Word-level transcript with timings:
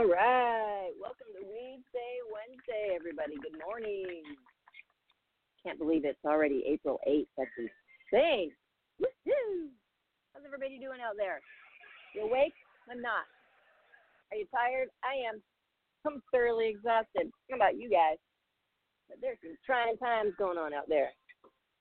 All 0.00 0.08
right. 0.08 0.96
Welcome 0.96 1.28
to 1.36 1.44
Weedsday 1.44 2.24
Wednesday, 2.32 2.96
everybody. 2.96 3.36
Good 3.36 3.60
morning. 3.60 4.24
Can't 5.62 5.78
believe 5.78 6.06
it's 6.06 6.24
already 6.24 6.64
April 6.66 6.98
8th. 7.06 7.28
That's 7.36 7.50
insane. 7.60 8.48
Woohoo! 8.96 9.68
How's 10.32 10.46
everybody 10.46 10.80
doing 10.80 11.04
out 11.04 11.20
there? 11.20 11.44
You 12.14 12.22
awake? 12.22 12.56
I'm 12.90 13.02
not. 13.02 13.28
Are 14.32 14.40
you 14.40 14.46
tired? 14.48 14.88
I 15.04 15.20
am. 15.28 15.42
I'm 16.08 16.22
thoroughly 16.32 16.72
exhausted. 16.72 17.28
How 17.50 17.56
about 17.56 17.76
you 17.76 17.90
guys? 17.90 18.16
But 19.10 19.18
there's 19.20 19.36
some 19.44 19.52
trying 19.66 19.98
times 19.98 20.32
going 20.38 20.56
on 20.56 20.72
out 20.72 20.88
there. 20.88 21.12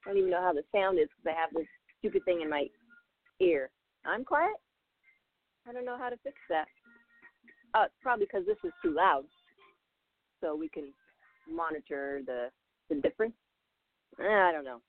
I 0.03 0.09
don't 0.09 0.17
even 0.17 0.29
know 0.29 0.43
how 0.43 0.51
the 0.51 0.67
sound 0.75 0.99
is 0.99 1.07
because 1.15 1.37
I 1.37 1.39
have 1.39 1.55
this 1.55 1.71
stupid 1.99 2.25
thing 2.25 2.41
in 2.41 2.49
my 2.49 2.67
ear. 3.39 3.69
I'm 4.03 4.25
quiet? 4.25 4.59
I 5.63 5.71
don't 5.71 5.85
know 5.85 5.97
how 5.97 6.09
to 6.09 6.19
fix 6.21 6.35
that. 6.49 6.67
Uh, 7.73 7.85
probably 8.01 8.25
because 8.25 8.45
this 8.45 8.57
is 8.63 8.71
too 8.83 8.93
loud, 8.93 9.25
so 10.41 10.55
we 10.55 10.69
can 10.69 10.91
monitor 11.49 12.21
the 12.25 12.49
the 12.89 12.95
difference. 13.01 13.33
Eh, 14.19 14.23
I 14.23 14.51
don't 14.51 14.65
know. 14.65 14.81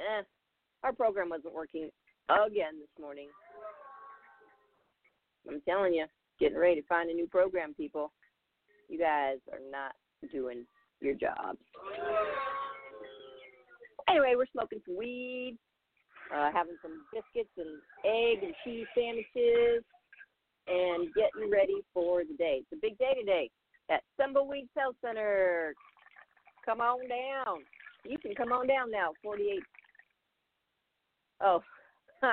Eh, 0.00 0.22
our 0.84 0.92
program 0.92 1.30
wasn't 1.30 1.54
working 1.54 1.90
again 2.28 2.78
this 2.78 3.00
morning. 3.00 3.28
I'm 5.48 5.60
telling 5.62 5.94
you, 5.94 6.06
getting 6.38 6.58
ready 6.58 6.80
to 6.80 6.86
find 6.86 7.10
a 7.10 7.14
new 7.14 7.26
program, 7.26 7.74
people. 7.74 8.12
You 8.88 8.98
guys 8.98 9.38
are 9.52 9.58
not 9.70 9.92
doing 10.32 10.64
your 11.00 11.14
jobs. 11.14 11.58
Anyway, 14.08 14.34
we're 14.36 14.46
smoking 14.52 14.80
some 14.86 14.96
weed, 14.96 15.58
uh, 16.34 16.50
having 16.52 16.76
some 16.82 17.04
biscuits 17.12 17.50
and 17.56 17.80
egg 18.04 18.44
and 18.44 18.54
cheese 18.64 18.86
sandwiches 18.94 19.84
and 20.70 21.08
getting 21.14 21.50
ready 21.50 21.82
for 21.92 22.22
the 22.24 22.34
day. 22.36 22.62
It's 22.62 22.72
a 22.72 22.76
big 22.80 22.96
day 22.98 23.14
today 23.18 23.50
at 23.90 24.02
Tumbleweed 24.18 24.68
Health 24.76 24.96
Center. 25.04 25.74
Come 26.64 26.80
on 26.80 27.08
down. 27.08 27.64
You 28.04 28.18
can 28.18 28.34
come 28.34 28.52
on 28.52 28.66
down 28.66 28.90
now. 28.90 29.10
48. 29.22 29.62
Oh. 31.42 31.62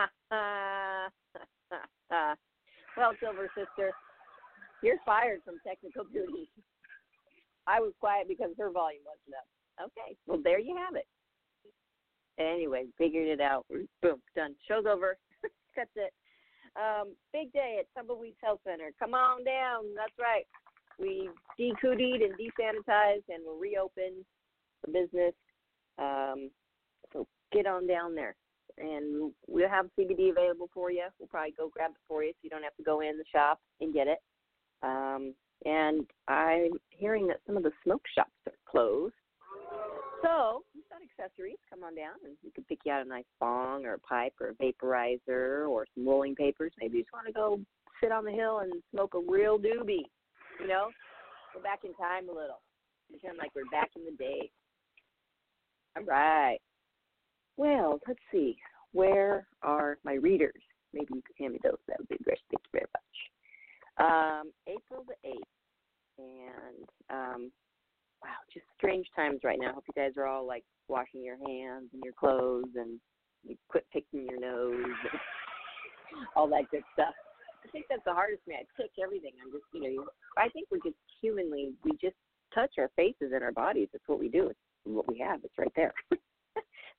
well, 2.97 3.13
Silver 3.19 3.49
Sister, 3.55 3.91
you're 4.83 4.97
fired 5.05 5.41
from 5.43 5.55
technical 5.65 6.03
duties. 6.13 6.47
I 7.65 7.79
was 7.79 7.93
quiet 7.99 8.27
because 8.27 8.51
her 8.57 8.69
volume 8.71 9.01
wasn't 9.05 9.35
up. 9.35 9.47
Okay. 9.91 10.15
Well, 10.25 10.39
there 10.43 10.59
you 10.59 10.75
have 10.77 10.95
it. 10.95 11.05
Anyway, 12.39 12.85
figured 12.97 13.27
it 13.27 13.41
out. 13.41 13.65
Boom, 14.01 14.21
done. 14.35 14.55
Show's 14.67 14.85
over. 14.85 15.17
That's 15.75 15.89
it. 15.95 16.13
Um, 16.75 17.13
big 17.33 17.51
day 17.53 17.79
at 17.79 17.87
Tumbleweeds 17.95 18.37
Health 18.43 18.59
Center. 18.63 18.91
Come 18.99 19.13
on 19.13 19.43
down. 19.43 19.85
That's 19.95 20.17
right. 20.19 20.45
We 20.99 21.29
decootied 21.59 22.23
and 22.23 22.33
desanitized 22.33 23.27
and 23.29 23.43
we're 23.45 23.59
reopened 23.59 24.25
the 24.85 24.91
business. 24.91 25.33
Um, 25.99 26.49
so 27.13 27.27
get 27.51 27.67
on 27.67 27.87
down 27.87 28.15
there. 28.15 28.35
And 28.77 29.31
we'll 29.47 29.69
have 29.69 29.87
CBD 29.97 30.29
available 30.31 30.69
for 30.73 30.91
you. 30.91 31.05
We'll 31.19 31.27
probably 31.27 31.53
go 31.57 31.69
grab 31.69 31.91
it 31.91 31.97
for 32.07 32.23
you 32.23 32.31
so 32.31 32.37
you 32.43 32.49
don't 32.49 32.63
have 32.63 32.75
to 32.75 32.83
go 32.83 33.01
in 33.01 33.17
the 33.17 33.23
shop 33.31 33.59
and 33.81 33.93
get 33.93 34.07
it. 34.07 34.19
Um, 34.83 35.33
and 35.65 36.05
I'm 36.27 36.73
hearing 36.89 37.27
that 37.27 37.37
some 37.47 37.57
of 37.57 37.63
the 37.63 37.71
smoke 37.83 38.03
shops 38.13 38.29
are 38.45 38.53
closed. 38.69 39.15
So 40.23 40.63
got 40.97 41.25
accessories. 41.25 41.57
Come 41.69 41.83
on 41.83 41.95
down, 41.95 42.15
and 42.23 42.35
we 42.43 42.51
can 42.51 42.63
pick 42.65 42.79
you 42.85 42.91
out 42.91 43.05
a 43.05 43.09
nice 43.09 43.25
bong 43.39 43.85
or 43.85 43.93
a 43.93 43.99
pipe 43.99 44.33
or 44.39 44.49
a 44.49 44.53
vaporizer 44.55 45.67
or 45.67 45.85
some 45.93 46.07
rolling 46.07 46.35
papers. 46.35 46.71
Maybe 46.79 46.97
you 46.97 47.03
just 47.03 47.13
want 47.13 47.27
to 47.27 47.33
go 47.33 47.59
sit 48.01 48.11
on 48.11 48.25
the 48.25 48.31
hill 48.31 48.59
and 48.59 48.71
smoke 48.91 49.13
a 49.13 49.31
real 49.31 49.57
doobie. 49.57 50.05
You 50.59 50.67
know, 50.67 50.89
go 51.53 51.61
back 51.61 51.79
in 51.83 51.93
time 51.93 52.29
a 52.29 52.33
little, 52.33 52.61
pretend 53.09 53.37
like 53.37 53.51
we're 53.55 53.69
back 53.71 53.91
in 53.95 54.05
the 54.05 54.11
day. 54.17 54.49
All 55.95 56.03
right. 56.03 56.59
Well, 57.57 57.99
let's 58.07 58.19
see. 58.31 58.57
Where 58.93 59.47
are 59.61 59.97
my 60.03 60.13
readers? 60.13 60.61
Maybe 60.93 61.07
you 61.13 61.21
could 61.25 61.35
hand 61.39 61.53
me 61.53 61.59
those. 61.63 61.77
That 61.87 61.99
would 61.99 62.07
be 62.07 62.17
great. 62.23 62.39
Thank 62.49 62.61
you 62.65 62.79
very 62.79 62.85
much. 62.93 63.03
Um, 63.99 64.51
April 64.67 65.05
the 65.07 65.29
eighth, 65.29 65.43
and 66.19 66.87
um, 67.09 67.51
wow, 68.23 68.39
just 68.53 68.65
strange 68.77 69.07
times 69.15 69.39
right 69.43 69.59
now. 69.59 69.73
Hope 69.73 69.85
you 69.87 70.01
guys 70.01 70.13
are 70.17 70.27
all 70.27 70.45
like 70.45 70.63
washing 70.87 71.23
your 71.23 71.37
hands 71.37 71.89
and 71.93 72.03
your 72.03 72.13
clothes 72.13 72.75
and 72.75 72.99
you 73.43 73.55
quit 73.69 73.85
picking 73.91 74.25
your 74.25 74.39
nose 74.39 74.73
and 75.11 75.19
all 76.35 76.47
that 76.49 76.69
good 76.71 76.83
stuff. 76.93 77.13
I 77.63 77.69
think 77.69 77.85
that's 77.89 78.03
the 78.05 78.13
hardest 78.13 78.43
for 78.43 78.51
me. 78.51 78.57
I 78.59 78.81
pick 78.81 78.91
everything. 79.03 79.31
I'm 79.43 79.51
just, 79.51 79.65
you 79.73 79.81
know, 79.81 80.05
I 80.37 80.49
think 80.49 80.67
we're 80.71 80.83
just 80.83 80.99
humanly, 81.21 81.73
we 81.83 81.91
just 82.01 82.15
touch 82.53 82.71
our 82.77 82.89
faces 82.95 83.31
and 83.33 83.43
our 83.43 83.51
bodies. 83.51 83.89
It's 83.93 84.07
what 84.07 84.19
we 84.19 84.29
do. 84.29 84.47
It's 84.47 84.59
what 84.85 85.07
we 85.07 85.19
have. 85.19 85.41
It's 85.43 85.57
right 85.57 85.71
there. 85.75 85.93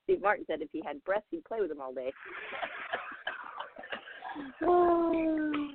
Steve 0.04 0.22
Martin 0.22 0.44
said 0.46 0.60
if 0.60 0.68
he 0.72 0.82
had 0.84 1.02
breasts, 1.04 1.28
he'd 1.30 1.44
play 1.44 1.60
with 1.60 1.70
them 1.70 1.80
all 1.80 1.92
day. 1.92 2.12
oh, 4.62 5.70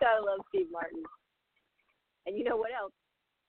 gotta 0.00 0.24
love 0.24 0.40
Steve 0.48 0.66
Martin. 0.70 1.02
And 2.26 2.36
you 2.36 2.44
know 2.44 2.56
what 2.56 2.70
else? 2.78 2.92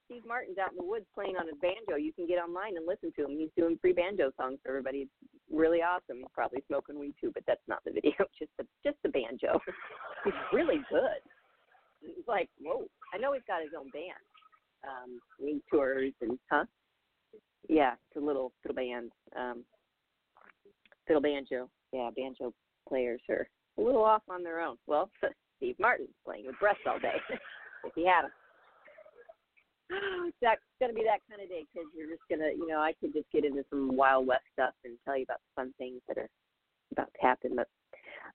Steve 0.06 0.24
Martin's 0.28 0.58
out 0.58 0.72
in 0.72 0.78
the 0.78 0.84
woods 0.84 1.05
playing 1.14 1.38
on 1.38 1.47
his 1.47 1.58
banjo. 1.61 1.96
You 1.96 2.14
can 2.14 2.28
get 2.28 2.38
online 2.38 2.76
and 2.78 2.85
listen 2.85 3.11
to 3.16 3.26
him. 3.26 3.38
He's 3.38 3.53
doing 3.58 3.78
free 3.79 3.94
banjo 3.94 4.32
songs 4.38 4.59
for 4.64 4.70
everybody. 4.70 5.08
It's 5.08 5.32
really 5.52 5.79
awesome. 5.79 6.17
He's 6.17 6.34
probably 6.34 6.64
smoking 6.67 7.00
weed 7.00 7.16
too, 7.20 7.32
but 7.34 7.44
that's 7.47 7.64
not 7.67 7.79
the 7.85 7.91
video. 7.96 8.14
Just 8.38 8.52
the 8.58 8.66
just 8.84 8.97
the 9.03 9.09
banjo. 9.09 9.59
He's 10.26 10.34
really 10.52 10.82
good. 10.90 11.22
It's 12.02 12.28
like 12.28 12.50
whoa. 12.59 12.85
I 13.14 13.17
know 13.17 13.34
he's 13.34 13.47
got 13.47 13.61
his 13.61 13.72
own 13.78 13.90
band. 13.91 14.23
Um, 14.84 15.20
he 15.40 15.61
tours 15.72 16.11
and 16.22 16.38
huh? 16.52 16.66
Yeah, 17.70 17.94
it's 17.94 18.22
a 18.22 18.26
little 18.26 18.52
fiddle 18.61 18.76
band. 18.76 19.11
Um, 19.38 19.64
fiddle 21.08 21.22
banjo. 21.22 21.70
Yeah, 21.94 22.09
banjo 22.16 22.53
players 22.90 23.22
are 23.29 23.47
a 23.78 23.82
little 23.82 24.03
off 24.03 24.23
on 24.29 24.44
their 24.44 24.59
own. 24.59 24.76
Well, 24.88 25.09
Steve 25.58 25.76
Martin's 25.79 26.09
playing 26.26 26.46
with 26.47 26.59
breasts 26.59 26.82
all 26.85 27.00
day. 27.00 27.16
if 27.85 27.94
he 27.96 28.05
had 28.05 28.23
them. 28.23 28.32
It's 29.90 30.38
that, 30.41 30.59
gonna 30.80 30.94
be 30.94 31.03
that 31.03 31.22
kind 31.30 31.41
of 31.41 31.50
day 31.50 31.66
because 31.72 31.88
you're 31.96 32.09
just 32.09 32.24
gonna, 32.30 32.52
you 32.56 32.68
know, 32.68 32.80
I 32.80 32.94
could 33.00 33.14
just 33.14 33.32
get 33.32 33.46
into 33.46 33.64
some 33.70 33.96
Wild 33.96 34.28
West 34.28 34.46
stuff 34.53 34.74
and 34.84 34.97
tell 35.06 35.18
you 35.18 35.24
about 35.24 35.40
the 35.40 35.62
fun 35.62 35.74
things 35.78 36.02
that 36.08 36.18
are 36.18 36.30
about 36.91 37.09
to 37.14 37.22
happen. 37.22 37.56
But 37.56 37.68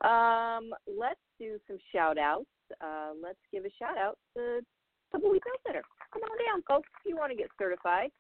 um, 0.07 0.71
let's 0.87 1.21
do 1.39 1.59
some 1.67 1.79
shout 1.93 2.19
outs. 2.19 2.47
Uh, 2.81 3.13
let's 3.23 3.39
give 3.53 3.65
a 3.65 3.73
shout 3.79 3.97
out 3.97 4.19
to 4.37 4.61
Tumbleweed 5.13 5.43
Health 5.45 5.61
Center. 5.67 5.83
come 6.13 6.23
on 6.23 6.39
down, 6.45 6.63
folks. 6.69 6.89
If 7.01 7.11
you 7.11 7.17
want 7.17 7.33
to 7.33 7.37
get 7.37 7.49
certified, 7.59 8.11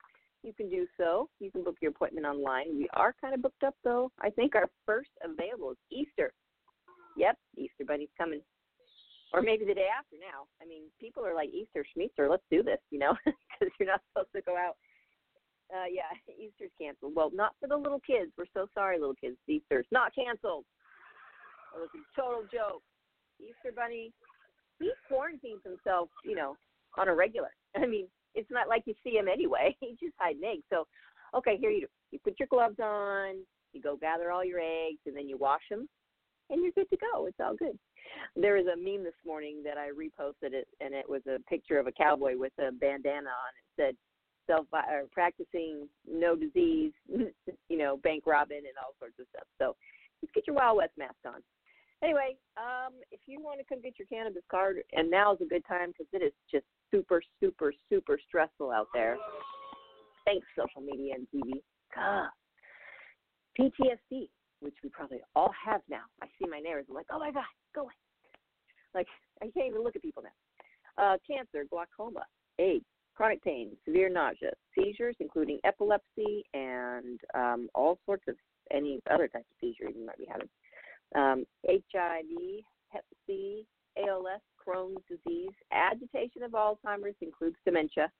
you 0.42 0.52
can 0.52 0.70
do 0.70 0.86
so. 0.96 1.28
You 1.40 1.50
can 1.50 1.64
book 1.64 1.76
your 1.80 1.90
appointment 1.90 2.26
online. 2.26 2.76
We 2.76 2.88
are 2.94 3.14
kind 3.20 3.34
of 3.34 3.42
booked 3.42 3.62
up, 3.64 3.74
though. 3.84 4.10
I 4.20 4.30
think 4.30 4.54
our 4.54 4.68
first 4.86 5.10
available 5.22 5.72
is 5.72 5.78
Easter. 5.90 6.32
Yep, 7.16 7.36
Easter 7.56 7.84
Bunny's 7.86 8.08
coming. 8.16 8.40
Or 9.32 9.42
maybe 9.42 9.64
the 9.66 9.74
day 9.74 9.88
after 9.92 10.16
now. 10.16 10.48
I 10.62 10.66
mean, 10.66 10.84
people 11.00 11.24
are 11.24 11.34
like, 11.34 11.50
Easter 11.52 11.84
Schmeaster, 11.84 12.30
let's 12.30 12.46
do 12.50 12.62
this, 12.62 12.80
you 12.90 12.98
know, 12.98 13.14
because 13.24 13.74
you're 13.78 13.88
not 13.88 14.00
supposed 14.08 14.32
to 14.34 14.42
go 14.42 14.56
out. 14.56 14.76
Uh, 15.68 15.84
yeah, 15.92 16.08
Easter's 16.32 16.72
canceled. 16.80 17.12
Well, 17.14 17.30
not 17.34 17.52
for 17.60 17.68
the 17.68 17.76
little 17.76 18.00
kids. 18.00 18.32
We're 18.38 18.50
so 18.54 18.66
sorry, 18.74 18.98
little 18.98 19.14
kids. 19.20 19.36
Easter's 19.46 19.86
not 19.92 20.14
canceled. 20.14 20.64
It 21.76 21.80
was 21.80 21.90
a 21.94 22.20
total 22.20 22.42
joke. 22.52 22.82
Easter 23.40 23.72
Bunny, 23.74 24.12
he 24.80 24.90
quarantines 25.06 25.60
himself, 25.62 26.08
you 26.24 26.34
know, 26.34 26.56
on 26.96 27.08
a 27.08 27.14
regular. 27.14 27.50
I 27.76 27.86
mean, 27.86 28.08
it's 28.34 28.50
not 28.50 28.68
like 28.68 28.84
you 28.86 28.94
see 29.04 29.16
him 29.16 29.28
anyway. 29.28 29.76
He's 29.80 29.98
just 30.00 30.14
hiding 30.18 30.42
eggs. 30.44 30.64
So, 30.70 30.86
okay, 31.36 31.56
here 31.58 31.70
you. 31.70 31.86
You 32.10 32.18
put 32.24 32.38
your 32.38 32.48
gloves 32.48 32.78
on, 32.82 33.44
you 33.74 33.82
go 33.82 33.96
gather 33.96 34.30
all 34.30 34.44
your 34.44 34.60
eggs, 34.60 35.00
and 35.04 35.14
then 35.14 35.28
you 35.28 35.36
wash 35.36 35.60
them, 35.70 35.86
and 36.48 36.62
you're 36.62 36.72
good 36.72 36.88
to 36.88 36.96
go. 36.96 37.26
It's 37.26 37.36
all 37.38 37.54
good. 37.54 37.78
There 38.36 38.54
was 38.54 38.66
a 38.66 38.76
meme 38.76 39.04
this 39.04 39.18
morning 39.26 39.62
that 39.64 39.76
I 39.78 39.90
reposted 39.90 40.52
it, 40.52 40.68
and 40.80 40.94
it 40.94 41.08
was 41.08 41.22
a 41.26 41.38
picture 41.48 41.78
of 41.78 41.86
a 41.86 41.92
cowboy 41.92 42.36
with 42.36 42.52
a 42.58 42.72
bandana 42.72 43.30
on. 43.30 43.52
It 43.56 43.66
said, 43.76 43.96
"Self 44.46 44.66
or 44.72 45.04
practicing 45.12 45.88
no 46.06 46.36
disease, 46.36 46.92
you 47.08 47.78
know, 47.78 47.96
bank 47.98 48.24
robbing 48.26 48.58
and 48.58 48.78
all 48.82 48.94
sorts 48.98 49.18
of 49.18 49.26
stuff." 49.30 49.46
So, 49.58 49.76
just 50.20 50.34
get 50.34 50.46
your 50.46 50.56
Wild 50.56 50.78
West 50.78 50.92
mask 50.96 51.16
on. 51.26 51.42
Anyway, 52.02 52.36
um, 52.56 52.94
if 53.10 53.20
you 53.26 53.40
want 53.42 53.58
to 53.58 53.64
come 53.64 53.82
get 53.82 53.98
your 53.98 54.06
cannabis 54.06 54.44
card, 54.50 54.78
and 54.92 55.10
now 55.10 55.34
is 55.34 55.40
a 55.40 55.46
good 55.46 55.64
time 55.66 55.88
because 55.88 56.06
it 56.12 56.22
is 56.22 56.32
just 56.50 56.64
super, 56.92 57.20
super, 57.40 57.72
super 57.88 58.18
stressful 58.28 58.70
out 58.70 58.86
there. 58.94 59.16
Thanks, 60.24 60.46
social 60.56 60.80
media 60.80 61.14
and 61.14 61.26
TV. 61.34 61.60
God. 61.94 62.28
PTSD, 63.58 64.28
which 64.60 64.74
we 64.82 64.90
probably 64.90 65.20
all 65.34 65.52
have 65.64 65.80
now. 65.88 66.02
I 66.22 66.26
see 66.38 66.48
my 66.48 66.60
neighbors. 66.60 66.86
I'm 66.88 66.94
like, 66.94 67.06
oh 67.10 67.18
my 67.18 67.30
God, 67.30 67.44
go 67.74 67.82
away. 67.82 67.92
Like, 68.94 69.06
I 69.42 69.46
can't 69.54 69.68
even 69.68 69.82
look 69.82 69.96
at 69.96 70.02
people 70.02 70.22
now. 70.22 71.02
Uh, 71.02 71.16
cancer, 71.26 71.64
glaucoma, 71.70 72.24
AIDS, 72.58 72.84
chronic 73.14 73.42
pain, 73.42 73.76
severe 73.84 74.08
nausea, 74.08 74.50
seizures, 74.76 75.16
including 75.20 75.58
epilepsy, 75.64 76.44
and 76.54 77.20
um, 77.34 77.68
all 77.74 77.98
sorts 78.04 78.24
of 78.28 78.34
any 78.72 79.00
other 79.10 79.28
types 79.28 79.46
of 79.50 79.56
seizure 79.60 79.90
you 79.90 80.04
might 80.04 80.18
be 80.18 80.26
having 80.30 80.48
um, 81.14 81.44
HIV, 81.66 82.64
Hep 82.90 83.04
C, 83.26 83.64
ALS, 83.98 84.40
Crohn's 84.66 85.02
disease, 85.08 85.52
agitation 85.72 86.42
of 86.42 86.52
Alzheimer's 86.52 87.16
includes 87.20 87.56
dementia, 87.64 88.10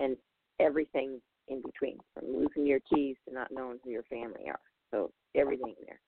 and 0.00 0.16
everything 0.60 1.20
in 1.48 1.62
between, 1.62 1.98
from 2.14 2.26
losing 2.26 2.66
your 2.66 2.80
keys 2.92 3.16
to 3.26 3.34
not 3.34 3.48
knowing 3.50 3.78
who 3.82 3.90
your 3.90 4.02
family 4.04 4.44
are. 4.48 4.60
So 4.90 5.10
everything 5.34 5.74
there. 5.86 6.00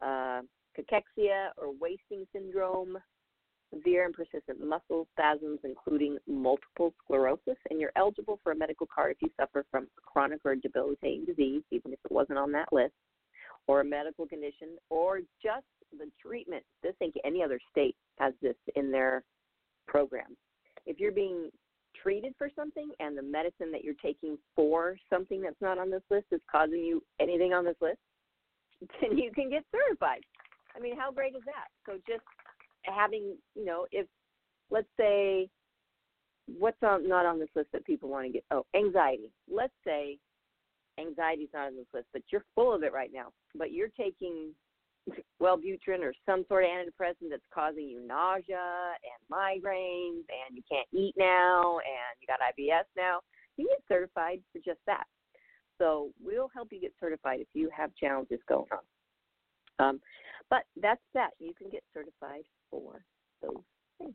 Uh, 0.00 0.42
cachexia 0.78 1.48
or 1.56 1.72
wasting 1.80 2.24
syndrome, 2.32 2.98
severe 3.72 4.06
and 4.06 4.14
persistent 4.14 4.64
muscle 4.64 5.06
spasms, 5.12 5.58
including 5.64 6.18
multiple 6.26 6.94
sclerosis, 7.02 7.56
and 7.70 7.80
you're 7.80 7.92
eligible 7.96 8.38
for 8.42 8.52
a 8.52 8.56
medical 8.56 8.86
card 8.92 9.12
if 9.12 9.18
you 9.22 9.30
suffer 9.38 9.64
from 9.70 9.84
a 9.84 10.00
chronic 10.00 10.40
or 10.44 10.54
debilitating 10.54 11.24
disease, 11.24 11.62
even 11.70 11.92
if 11.92 11.98
it 12.04 12.12
wasn't 12.12 12.38
on 12.38 12.52
that 12.52 12.72
list 12.72 12.94
or 13.66 13.82
a 13.82 13.84
medical 13.84 14.26
condition 14.26 14.76
or 14.90 15.20
just 15.42 15.66
the 15.98 16.10
treatment. 16.20 16.64
This 16.82 16.94
think 16.98 17.14
any 17.24 17.42
other 17.42 17.60
state 17.70 17.94
has 18.18 18.32
this 18.42 18.56
in 18.74 18.90
their 18.90 19.22
program. 19.86 20.36
If 20.86 20.98
you're 20.98 21.12
being 21.12 21.50
treated 22.02 22.34
for 22.38 22.50
something 22.56 22.90
and 23.00 23.16
the 23.16 23.22
medicine 23.22 23.70
that 23.72 23.84
you're 23.84 23.94
taking 24.02 24.38
for 24.54 24.96
something 25.10 25.42
that's 25.42 25.60
not 25.60 25.78
on 25.78 25.90
this 25.90 26.02
list 26.10 26.26
is 26.32 26.40
causing 26.50 26.78
you 26.78 27.02
anything 27.20 27.52
on 27.52 27.64
this 27.64 27.76
list, 27.80 27.98
then 29.00 29.18
you 29.18 29.30
can 29.32 29.50
get 29.50 29.64
certified. 29.70 30.20
I 30.76 30.80
mean, 30.80 30.96
how 30.96 31.10
great 31.10 31.34
is 31.34 31.42
that? 31.46 31.68
So 31.86 31.98
just 32.06 32.24
having, 32.84 33.36
you 33.54 33.64
know, 33.64 33.86
if 33.90 34.06
let's 34.70 34.88
say 34.98 35.48
what's 36.46 36.82
on, 36.82 37.08
not 37.08 37.26
on 37.26 37.38
this 37.38 37.48
list 37.54 37.68
that 37.72 37.84
people 37.84 38.08
want 38.08 38.26
to 38.26 38.32
get 38.32 38.44
oh, 38.50 38.64
anxiety. 38.74 39.30
Let's 39.50 39.72
say 39.84 40.18
anxiety's 40.98 41.48
not 41.52 41.68
on 41.68 41.76
this 41.76 41.86
list, 41.92 42.06
but 42.12 42.22
you're 42.30 42.44
full 42.54 42.74
of 42.74 42.82
it 42.82 42.92
right 42.92 43.10
now. 43.12 43.28
But 43.54 43.72
you're 43.72 43.90
taking 43.98 44.52
Wellbutrin 45.42 46.00
or 46.00 46.12
some 46.26 46.44
sort 46.48 46.64
of 46.64 46.70
antidepressant 46.70 47.30
that's 47.30 47.42
causing 47.52 47.88
you 47.88 48.06
nausea 48.06 48.58
and 48.58 49.32
migraines, 49.32 50.24
and 50.28 50.54
you 50.54 50.62
can't 50.70 50.88
eat 50.92 51.14
now, 51.16 51.78
and 51.78 52.16
you 52.20 52.26
got 52.26 52.40
IBS 52.40 52.84
now. 52.96 53.20
You 53.56 53.68
get 53.68 53.82
certified 53.88 54.40
for 54.52 54.58
just 54.64 54.80
that. 54.86 55.04
So 55.78 56.10
we'll 56.22 56.50
help 56.54 56.68
you 56.72 56.80
get 56.80 56.92
certified 57.00 57.40
if 57.40 57.48
you 57.54 57.70
have 57.76 57.94
challenges 57.94 58.40
going 58.48 58.66
on. 58.72 59.88
Um, 59.88 60.00
but 60.50 60.64
that's 60.80 61.00
that. 61.14 61.30
You 61.38 61.54
can 61.54 61.70
get 61.70 61.82
certified 61.94 62.42
for 62.70 63.04
those 63.42 63.62
things. 63.98 64.14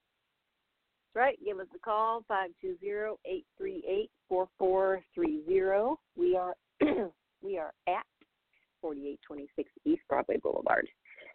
right. 1.15 1.37
Give 1.43 1.59
us 1.59 1.67
a 1.75 1.79
call, 1.79 2.23
520-838-4430. 4.29 5.95
We 6.15 6.35
are 6.35 6.55
we 7.41 7.57
are 7.57 7.73
at 7.87 8.05
4826 8.81 9.69
East 9.85 10.01
Broadway 10.09 10.37
Boulevard. 10.41 10.87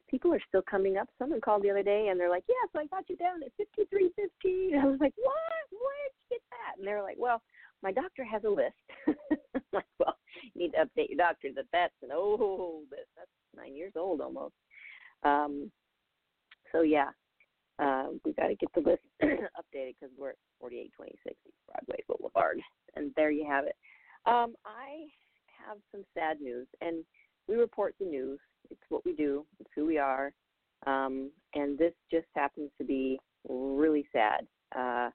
People 0.08 0.32
are 0.32 0.40
still 0.49 0.62
coming 0.62 0.96
up. 0.96 1.08
Someone 1.19 1.40
called 1.40 1.62
the 1.62 1.70
other 1.70 1.82
day 1.82 2.08
and 2.11 2.19
they're 2.19 2.31
like, 2.31 2.44
yeah, 2.49 2.55
so 2.73 2.78
I 2.78 2.87
got 2.87 3.08
you 3.08 3.17
down 3.17 3.43
at 3.43 3.52
5315." 3.56 4.78
I 4.81 4.87
was 4.87 5.00
like, 5.00 5.14
"What? 5.17 5.34
Where'd 5.70 6.12
you 6.14 6.37
get 6.37 6.43
that?" 6.50 6.78
And 6.78 6.87
they're 6.87 7.02
like, 7.02 7.17
"Well, 7.19 7.43
my 7.82 7.93
doctor 7.93 8.25
has 8.25 8.44
a 8.44 8.49
list." 8.49 8.75
I'm 9.08 9.62
like, 9.73 9.87
"Well, 9.99 10.16
you 10.54 10.62
need 10.62 10.73
to 10.73 10.85
update 10.85 11.09
your 11.11 11.18
doctor 11.18 11.49
that 11.56 11.66
that's 11.73 11.95
an 12.02 12.12
old 12.12 12.85
list. 12.90 13.09
That's 13.16 13.30
nine 13.56 13.75
years 13.76 13.92
old 13.97 14.21
almost." 14.21 14.54
Um, 15.23 15.71
so 16.73 16.83
yeah, 16.83 17.11
uh, 17.78 18.06
we 18.25 18.33
got 18.33 18.49
to 18.49 18.54
get 18.54 18.73
the 18.75 18.80
list 18.80 19.02
updated 19.23 19.95
because 20.00 20.14
we're 20.18 20.30
at 20.30 20.37
4826 20.61 21.37
Broadway 21.66 22.02
Boulevard, 22.09 22.61
and 22.95 23.12
there 23.16 23.30
you 23.30 23.47
have 23.49 23.64
it. 23.64 23.76
Um, 24.26 24.54
I 24.64 25.06
have 25.66 25.78
some 25.92 26.04
sad 26.14 26.40
news, 26.40 26.66
and 26.80 27.04
we 27.49 27.56
report 27.56 27.95
the 28.00 28.06
news. 28.06 28.38
It's 28.71 28.80
what 28.88 29.04
we 29.04 29.12
do. 29.12 29.45
It's 29.61 29.71
who 29.75 29.87
we 29.87 29.99
are. 29.99 30.33
Um, 30.87 31.30
and 31.54 31.78
this 31.78 31.92
just 32.11 32.26
happens 32.35 32.71
to 32.78 32.85
be 32.85 33.18
really 33.49 34.06
sad. 34.12 34.47
Uh, 34.76 35.11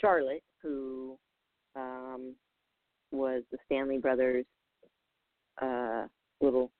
Charlotte, 0.00 0.42
who 0.62 1.18
um, 1.74 2.34
was 3.10 3.42
the 3.50 3.58
Stanley 3.66 3.98
Brothers' 3.98 4.46
uh, 5.60 6.06
little 6.40 6.70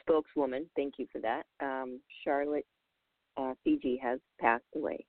spokeswoman, 0.00 0.68
thank 0.76 0.94
you 0.98 1.06
for 1.12 1.20
that. 1.20 1.44
Um, 1.60 2.00
Charlotte 2.24 2.66
uh, 3.38 3.54
Figi 3.66 4.00
has 4.00 4.18
passed 4.40 4.64
away, 4.74 5.04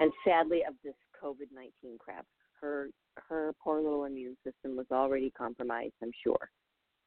and 0.00 0.12
sadly 0.26 0.62
of 0.68 0.74
this 0.84 0.94
COVID 1.22 1.48
nineteen 1.54 1.96
crap. 1.98 2.26
Her 2.60 2.88
her 3.28 3.54
poor 3.62 3.80
little 3.80 4.04
immune 4.04 4.36
system 4.44 4.76
was 4.76 4.86
already 4.90 5.30
compromised, 5.30 5.94
I'm 6.02 6.10
sure, 6.24 6.50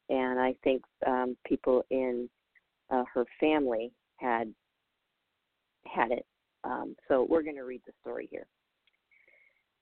and 0.10 0.40
I 0.40 0.56
think 0.64 0.82
um, 1.06 1.36
people 1.46 1.84
in 1.92 2.30
uh, 2.90 3.04
her 3.14 3.26
family 3.40 3.92
had 4.18 4.54
had 5.86 6.12
it. 6.12 6.26
Um, 6.64 6.96
so 7.08 7.26
we're 7.30 7.44
going 7.44 7.56
to 7.56 7.64
read 7.64 7.82
the 7.86 7.94
story 8.02 8.28
here. 8.32 8.46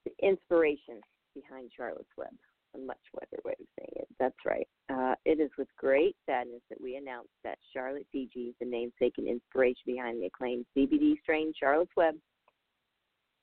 The 0.05 0.11
inspiration 0.25 1.01
behind 1.35 1.71
Charlotte's 1.75 2.09
Web 2.17 2.33
a 2.75 2.77
much 2.77 2.97
better 3.13 3.41
way 3.45 3.53
of 3.59 3.65
saying 3.77 3.93
it. 3.95 4.07
That's 4.19 4.35
right. 4.45 4.67
Uh, 4.89 5.13
it 5.23 5.39
is 5.39 5.51
with 5.57 5.67
great 5.77 6.15
sadness 6.25 6.61
that 6.69 6.81
we 6.81 6.95
announce 6.95 7.27
that 7.43 7.59
Charlotte 7.73 8.07
Figi, 8.13 8.53
the 8.59 8.65
namesake 8.65 9.13
and 9.17 9.27
inspiration 9.27 9.83
behind 9.85 10.19
the 10.19 10.25
acclaimed 10.25 10.65
CBD 10.75 11.19
strain 11.21 11.53
Charlotte's 11.57 11.95
Web, 11.95 12.15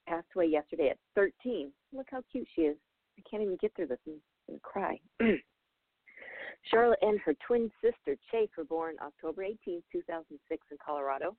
passed 0.09 0.27
away 0.35 0.47
yesterday 0.47 0.91
at 0.91 0.99
13. 1.15 1.71
Look 1.93 2.07
how 2.11 2.23
cute 2.33 2.49
she 2.55 2.63
is. 2.63 2.77
I 3.19 3.23
can't 3.29 3.43
even 3.43 3.57
get 3.61 3.75
through 3.77 3.87
this 3.87 3.99
and, 4.07 4.17
and 4.49 4.61
cry. 4.63 4.99
Charlotte 6.71 6.99
and 7.03 7.21
her 7.21 7.35
twin 7.47 7.71
sister 7.81 8.19
Chase 8.33 8.51
were 8.59 8.65
born 8.65 8.97
October 9.01 9.45
18, 9.45 9.83
2006, 9.93 10.67
in 10.71 10.77
Colorado. 10.85 11.37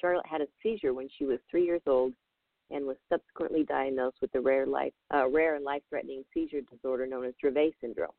Charlotte 0.00 0.26
had 0.26 0.40
a 0.40 0.46
seizure 0.62 0.94
when 0.94 1.08
she 1.18 1.24
was 1.24 1.38
three 1.50 1.64
years 1.64 1.82
old 1.86 2.12
and 2.70 2.86
was 2.86 2.96
subsequently 3.08 3.64
diagnosed 3.64 4.18
with 4.20 4.30
the 4.32 4.40
rare, 4.40 4.66
life, 4.66 4.92
uh, 5.12 5.28
rare 5.28 5.56
and 5.56 5.64
life-threatening 5.64 6.22
seizure 6.32 6.60
disorder 6.70 7.06
known 7.06 7.24
as 7.24 7.34
Dravet 7.42 7.72
syndrome. 7.80 8.12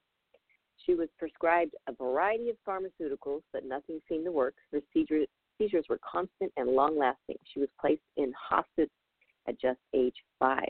She 0.85 0.95
was 0.95 1.09
prescribed 1.17 1.75
a 1.87 1.93
variety 1.93 2.49
of 2.49 2.55
pharmaceuticals, 2.67 3.41
but 3.53 3.65
nothing 3.65 4.01
seemed 4.07 4.25
to 4.25 4.31
work. 4.31 4.55
Her 4.71 4.79
seizure, 4.93 5.25
seizures 5.57 5.85
were 5.89 5.99
constant 6.09 6.51
and 6.57 6.69
long-lasting. 6.69 7.37
She 7.53 7.59
was 7.59 7.69
placed 7.79 8.01
in 8.17 8.33
hospice 8.37 8.89
at 9.47 9.59
just 9.59 9.79
age 9.93 10.15
five. 10.39 10.69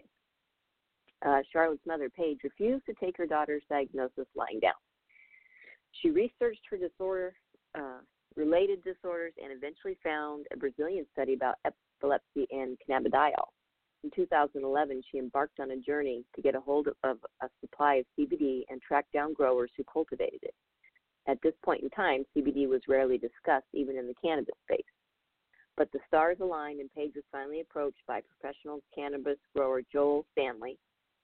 Uh, 1.26 1.40
Charlotte's 1.52 1.86
mother, 1.86 2.10
Paige, 2.10 2.40
refused 2.44 2.86
to 2.86 2.94
take 2.94 3.18
her 3.18 3.26
daughter's 3.26 3.64
diagnosis 3.70 4.26
lying 4.36 4.60
down. 4.62 4.74
She 6.02 6.10
researched 6.10 6.62
her 6.70 6.78
disorder, 6.78 7.34
uh, 7.76 8.00
related 8.36 8.84
disorders, 8.84 9.34
and 9.42 9.52
eventually 9.52 9.98
found 10.04 10.46
a 10.54 10.58
Brazilian 10.58 11.06
study 11.12 11.34
about 11.34 11.56
epilepsy 11.66 12.48
and 12.52 12.78
cannabidiol. 12.88 13.50
In 14.04 14.12
2011, 14.16 15.04
she 15.12 15.18
embarked 15.18 15.60
on 15.60 15.72
a 15.72 15.78
journey 15.78 16.24
to 16.36 16.42
get 16.42 16.56
a 16.56 16.60
hold 16.60 16.88
of 17.04 17.18
a 17.42 17.50
supply 17.60 17.96
of 17.96 18.06
CBD 18.18 18.64
and 18.70 18.82
track 18.82 19.06
down 19.14 19.34
growers 19.34 19.72
who 19.76 19.84
cultivated 19.92 20.40
it. 20.42 20.54
At 21.28 21.42
this 21.44 21.54
point 21.64 21.84
in 21.84 21.90
time, 21.90 22.24
CBD 22.36 22.68
was 22.68 22.82
rarely 22.88 23.18
discussed, 23.18 23.68
even 23.74 23.98
in 23.98 24.08
the 24.08 24.16
cannabis 24.24 24.56
space. 24.64 24.82
But 25.76 25.92
the 25.92 26.00
stars 26.08 26.38
aligned, 26.42 26.80
and 26.80 26.92
Paige 26.94 27.14
was 27.16 27.26
finally 27.32 27.60
approached 27.60 28.02
by 28.08 28.22
professional 28.22 28.80
cannabis 28.96 29.38
grower 29.56 29.82
Joel 29.92 30.26
Stanley. 30.32 30.78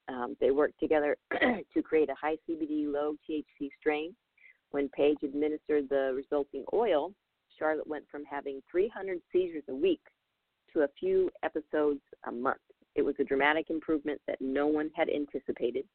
Um, 0.07 0.35
they 0.39 0.51
worked 0.51 0.79
together 0.79 1.17
to 1.41 1.81
create 1.81 2.09
a 2.09 2.15
high 2.15 2.37
CBD, 2.47 2.91
low 2.91 3.15
THC 3.27 3.69
strain. 3.79 4.15
When 4.71 4.89
Paige 4.89 5.17
administered 5.23 5.89
the 5.89 6.13
resulting 6.15 6.65
oil, 6.73 7.13
Charlotte 7.57 7.87
went 7.87 8.05
from 8.11 8.23
having 8.25 8.61
300 8.69 9.19
seizures 9.31 9.63
a 9.69 9.75
week 9.75 10.01
to 10.75 10.81
a 10.83 10.89
few 10.99 11.31
episodes 11.43 12.01
a 12.27 12.31
month. 12.31 12.59
It 12.95 13.01
was 13.01 13.15
a 13.19 13.23
dramatic 13.23 13.69
improvement 13.69 14.21
that 14.27 14.41
no 14.41 14.67
one 14.67 14.91
had 14.95 15.09
anticipated. 15.09 15.85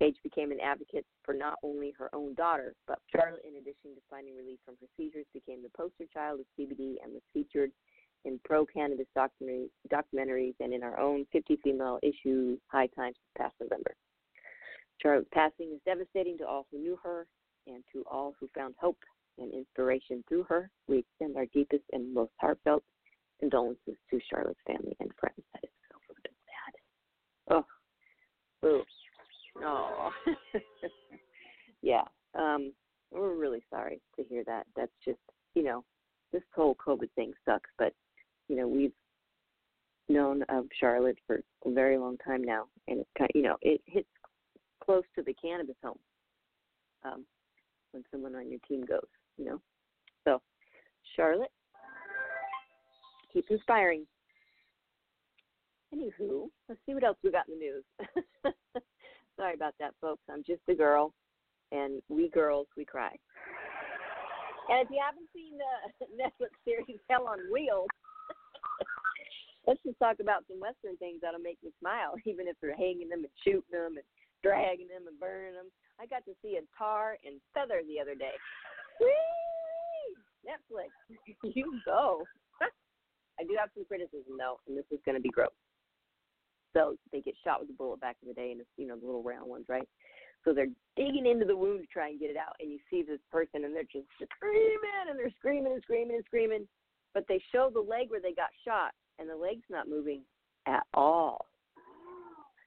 Paige 0.00 0.16
became 0.22 0.50
an 0.50 0.60
advocate 0.60 1.04
for 1.24 1.34
not 1.34 1.58
only 1.62 1.92
her 1.98 2.08
own 2.14 2.34
daughter, 2.34 2.74
but 2.86 2.98
Charlotte, 3.14 3.42
in 3.46 3.56
addition 3.56 3.94
to 3.94 4.00
finding 4.08 4.36
relief 4.36 4.58
from 4.64 4.74
her 4.80 4.86
seizures, 4.96 5.26
became 5.32 5.62
the 5.62 5.68
poster 5.76 6.04
child 6.12 6.40
of 6.40 6.46
CBD 6.58 6.96
and 7.02 7.12
was 7.12 7.22
featured 7.32 7.70
in 8.24 8.40
pro 8.44 8.66
cannabis 8.66 9.06
documentaries 9.16 10.54
and 10.60 10.72
in 10.72 10.82
our 10.82 10.98
own 10.98 11.26
50 11.32 11.58
female 11.62 11.98
issue 12.02 12.56
High 12.68 12.88
Times 12.88 13.16
this 13.16 13.42
past 13.42 13.54
November. 13.60 13.94
Charlotte's 15.00 15.28
passing 15.32 15.72
is 15.72 15.80
devastating 15.86 16.36
to 16.38 16.46
all 16.46 16.66
who 16.70 16.78
knew 16.78 16.98
her 17.02 17.26
and 17.66 17.82
to 17.92 18.04
all 18.10 18.34
who 18.38 18.48
found 18.54 18.74
hope 18.78 18.98
and 19.38 19.52
inspiration 19.52 20.24
through 20.28 20.44
her. 20.44 20.70
We 20.88 20.98
extend 20.98 21.36
our 21.36 21.46
deepest 21.46 21.84
and 21.92 22.12
most 22.12 22.32
heartfelt 22.38 22.82
condolences 23.40 23.96
to 24.10 24.20
Charlotte's 24.30 24.60
family 24.66 24.96
and 25.00 25.10
friends. 25.18 25.42
That 25.54 25.64
is 25.64 25.70
so 25.90 25.98
flippin' 26.06 26.36
sad. 26.46 27.56
Oh, 27.56 27.64
boo. 28.62 28.82
Oh, 29.64 30.10
yeah. 31.82 32.04
Um, 32.38 32.72
we're 33.10 33.34
really 33.34 33.62
sorry 33.70 34.00
to 34.16 34.24
hear 34.24 34.44
that. 34.44 34.66
That's 34.76 34.92
just, 35.04 35.18
you 35.54 35.64
know, 35.64 35.84
this 36.32 36.42
whole 36.54 36.76
COVID 36.76 37.10
thing 37.16 37.32
sucks, 37.44 37.70
but 37.78 37.92
you 38.48 38.56
know, 38.56 38.68
we've 38.68 38.92
known 40.08 40.42
of 40.48 40.66
Charlotte 40.78 41.18
for 41.26 41.40
a 41.64 41.70
very 41.70 41.96
long 41.96 42.18
time 42.18 42.42
now, 42.42 42.64
and 42.88 43.00
it's 43.00 43.10
kind, 43.16 43.30
of, 43.32 43.36
you 43.36 43.42
know, 43.42 43.56
it 43.62 43.80
hits 43.86 44.08
close 44.84 45.04
to 45.14 45.22
the 45.22 45.34
cannabis 45.34 45.76
home 45.84 45.98
um, 47.04 47.24
when 47.92 48.02
someone 48.10 48.34
on 48.34 48.50
your 48.50 48.58
team 48.68 48.84
goes, 48.84 49.06
you 49.38 49.44
know. 49.44 49.60
So, 50.24 50.42
Charlotte, 51.14 51.52
keep 53.32 53.46
inspiring. 53.50 54.06
Anywho, 55.94 56.48
let's 56.68 56.80
see 56.86 56.94
what 56.94 57.04
else 57.04 57.16
we 57.24 57.32
got 57.32 57.48
in 57.48 57.58
the 57.58 57.60
news. 57.60 58.54
Sorry 59.36 59.54
about 59.54 59.74
that, 59.80 59.94
folks. 60.00 60.22
I'm 60.30 60.44
just 60.46 60.62
a 60.68 60.74
girl, 60.74 61.12
and 61.72 62.00
we 62.08 62.28
girls, 62.28 62.66
we 62.76 62.84
cry. 62.84 63.10
And 64.68 64.86
if 64.86 64.90
you 64.90 65.02
haven't 65.02 65.26
seen 65.34 65.58
the 65.58 66.06
Netflix 66.22 66.54
series 66.64 67.00
Hell 67.08 67.26
on 67.26 67.38
Wheels, 67.52 67.88
let's 69.66 69.82
just 69.82 69.98
talk 69.98 70.20
about 70.20 70.44
some 70.46 70.60
Western 70.60 70.96
things 70.98 71.18
that'll 71.22 71.42
make 71.42 71.58
me 71.64 71.70
smile, 71.80 72.14
even 72.24 72.46
if 72.46 72.54
they're 72.62 72.76
hanging 72.76 73.08
them 73.08 73.26
and 73.26 73.34
shooting 73.42 73.74
them 73.74 73.98
and 73.98 74.06
dragging 74.44 74.86
them 74.86 75.10
and 75.10 75.18
burning 75.18 75.54
them. 75.54 75.74
I 75.98 76.06
got 76.06 76.24
to 76.26 76.38
see 76.40 76.56
a 76.56 76.64
tar 76.78 77.18
and 77.26 77.42
feather 77.52 77.82
the 77.82 77.98
other 78.00 78.14
day. 78.14 78.38
Whee! 79.00 79.10
Netflix, 80.46 80.94
you 81.42 81.80
go. 81.84 82.22
I 83.40 83.44
do 83.44 83.56
have 83.58 83.70
some 83.74 83.84
criticism 83.84 84.36
though, 84.38 84.60
and 84.68 84.76
this 84.76 84.84
is 84.90 85.00
going 85.04 85.16
to 85.16 85.22
be 85.22 85.30
gross. 85.30 85.56
So 86.76 86.94
they 87.10 87.20
get 87.20 87.34
shot 87.42 87.60
with 87.60 87.70
a 87.70 87.72
bullet 87.72 88.00
back 88.00 88.16
in 88.22 88.28
the 88.28 88.34
day, 88.34 88.52
and 88.52 88.60
it's 88.60 88.70
you 88.76 88.86
know 88.86 88.96
the 88.96 89.06
little 89.06 89.22
round 89.22 89.48
ones, 89.48 89.64
right? 89.68 89.88
So 90.44 90.54
they're 90.54 90.72
digging 90.96 91.26
into 91.26 91.44
the 91.44 91.56
wound 91.56 91.80
to 91.80 91.86
try 91.86 92.08
and 92.08 92.20
get 92.20 92.30
it 92.30 92.36
out, 92.36 92.56
and 92.60 92.70
you 92.70 92.78
see 92.88 93.02
this 93.02 93.20
person, 93.30 93.64
and 93.64 93.74
they're 93.74 93.88
just 93.90 94.08
screaming, 94.36 95.08
and 95.08 95.18
they're 95.18 95.34
screaming 95.38 95.72
and 95.72 95.82
screaming 95.82 96.16
and 96.16 96.24
screaming. 96.24 96.68
But 97.12 97.24
they 97.28 97.42
show 97.52 97.70
the 97.72 97.80
leg 97.80 98.08
where 98.08 98.20
they 98.20 98.32
got 98.32 98.50
shot, 98.64 98.92
and 99.18 99.28
the 99.28 99.36
leg's 99.36 99.68
not 99.68 99.88
moving 99.88 100.22
at 100.66 100.84
all. 100.94 101.46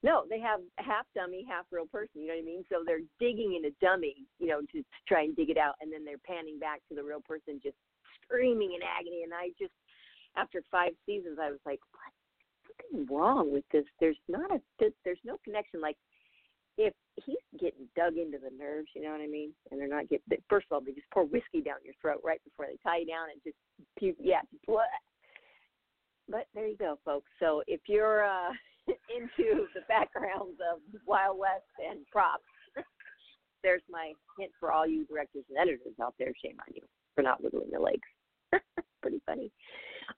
No, 0.04 0.26
they 0.30 0.40
have 0.42 0.60
half 0.78 1.08
dummy, 1.16 1.48
half 1.48 1.66
real 1.72 1.88
person. 1.88 2.22
You 2.22 2.28
know 2.28 2.36
what 2.36 2.44
I 2.44 2.46
mean? 2.46 2.66
So 2.68 2.84
they're 2.86 3.08
digging 3.24 3.56
in 3.56 3.72
a 3.72 3.74
dummy, 3.80 4.28
you 4.38 4.48
know, 4.48 4.60
to, 4.60 4.78
to 4.84 5.00
try 5.08 5.24
and 5.24 5.36
dig 5.36 5.50
it 5.50 5.58
out, 5.58 5.76
and 5.80 5.92
then 5.92 6.04
they're 6.04 6.22
panning 6.28 6.60
back 6.60 6.82
to 6.90 6.96
the 6.96 7.04
real 7.04 7.22
person, 7.24 7.62
just 7.64 7.80
screaming 8.22 8.76
in 8.76 8.84
agony. 8.84 9.24
And 9.24 9.34
I 9.34 9.56
just 9.58 9.72
after 10.36 10.62
five 10.72 10.92
seasons, 11.06 11.38
I 11.42 11.50
was 11.50 11.60
like, 11.66 11.80
what's 11.92 12.80
something 12.92 13.16
wrong 13.16 13.52
with 13.52 13.64
this? 13.72 13.86
There's 14.00 14.18
not 14.28 14.52
a 14.52 14.60
there's 15.04 15.20
no 15.24 15.38
connection. 15.44 15.82
Like 15.82 15.98
if 16.78 16.94
he's 17.26 17.60
getting 17.60 17.88
dug 17.96 18.18
into 18.18 18.38
the 18.38 18.56
nerves, 18.58 18.88
you 18.96 19.02
know 19.04 19.12
what 19.12 19.22
I 19.22 19.28
mean? 19.28 19.52
And 19.72 19.80
they're 19.80 19.88
not 19.88 20.10
getting. 20.10 20.26
First 20.50 20.68
of 20.70 20.76
all, 20.76 20.82
they 20.82 20.92
just 20.92 21.10
pour 21.14 21.26
whiskey 21.26 21.62
down 21.62 21.78
your 21.84 21.94
throat 22.02 22.22
right 22.24 22.42
before 22.44 22.66
they 22.68 22.78
tie 22.84 23.00
you 23.00 23.06
down 23.06 23.28
and 23.32 23.42
just 23.44 23.58
puke. 23.98 24.18
Yeah, 24.20 24.42
just 24.52 24.64
what? 24.66 24.88
But 26.30 26.48
there 26.54 26.68
you 26.68 26.78
go, 26.78 26.98
folks. 27.04 27.30
So 27.40 27.64
if 27.68 27.82
you're 27.88 28.26
uh, 28.26 28.52
into 28.88 29.68
the 29.76 29.82
backgrounds 29.88 30.58
of 30.72 30.80
Wild 31.06 31.38
West 31.38 31.70
and 31.80 32.06
props, 32.12 32.44
there's 33.64 33.84
my 33.90 34.14
hint 34.40 34.52
for 34.60 34.72
all 34.72 34.88
you 34.88 35.06
directors 35.06 35.46
and 35.50 35.58
editors 35.58 35.94
out 36.02 36.16
there. 36.18 36.32
Shame 36.44 36.58
on 36.60 36.74
you 36.74 36.82
for 37.16 37.22
not 37.22 37.44
wiggling 37.44 37.70
your 37.70 37.82
legs. 37.82 38.08
Pretty 39.02 39.22
funny. 39.26 39.52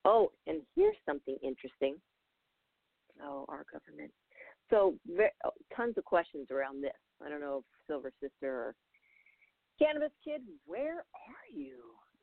Oh, 0.04 0.32
and 0.48 0.62
here's 0.76 0.96
something 1.06 1.38
interesting. 1.44 1.96
Oh, 3.22 3.46
our 3.50 3.66
government. 3.72 4.12
So, 4.70 4.96
very, 5.08 5.30
oh, 5.46 5.52
tons 5.76 5.98
of 5.98 6.06
questions 6.06 6.48
around 6.52 6.84
this. 6.84 6.92
I 7.26 7.30
don't 7.30 7.42
know 7.42 7.60
if 7.60 7.64
Silver 7.88 8.12
Sister 8.22 8.52
or 8.52 8.76
Cannabis 9.80 10.12
Kid, 10.24 10.42
where 10.66 11.00
are 11.00 11.54
you? 11.54 11.78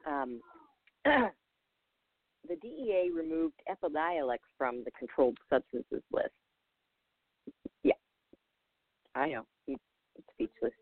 Um, 0.07 0.40
the 1.04 2.57
DEA 2.61 3.11
removed 3.14 3.54
Epidiolex 3.71 4.38
from 4.59 4.83
the 4.85 4.90
controlled 4.92 5.38
substances 5.50 6.02
list. 6.12 6.31
Yeah, 7.83 7.92
I 9.14 9.28
know. 9.28 9.47
He's 9.66 9.78
speechless. 10.33 10.73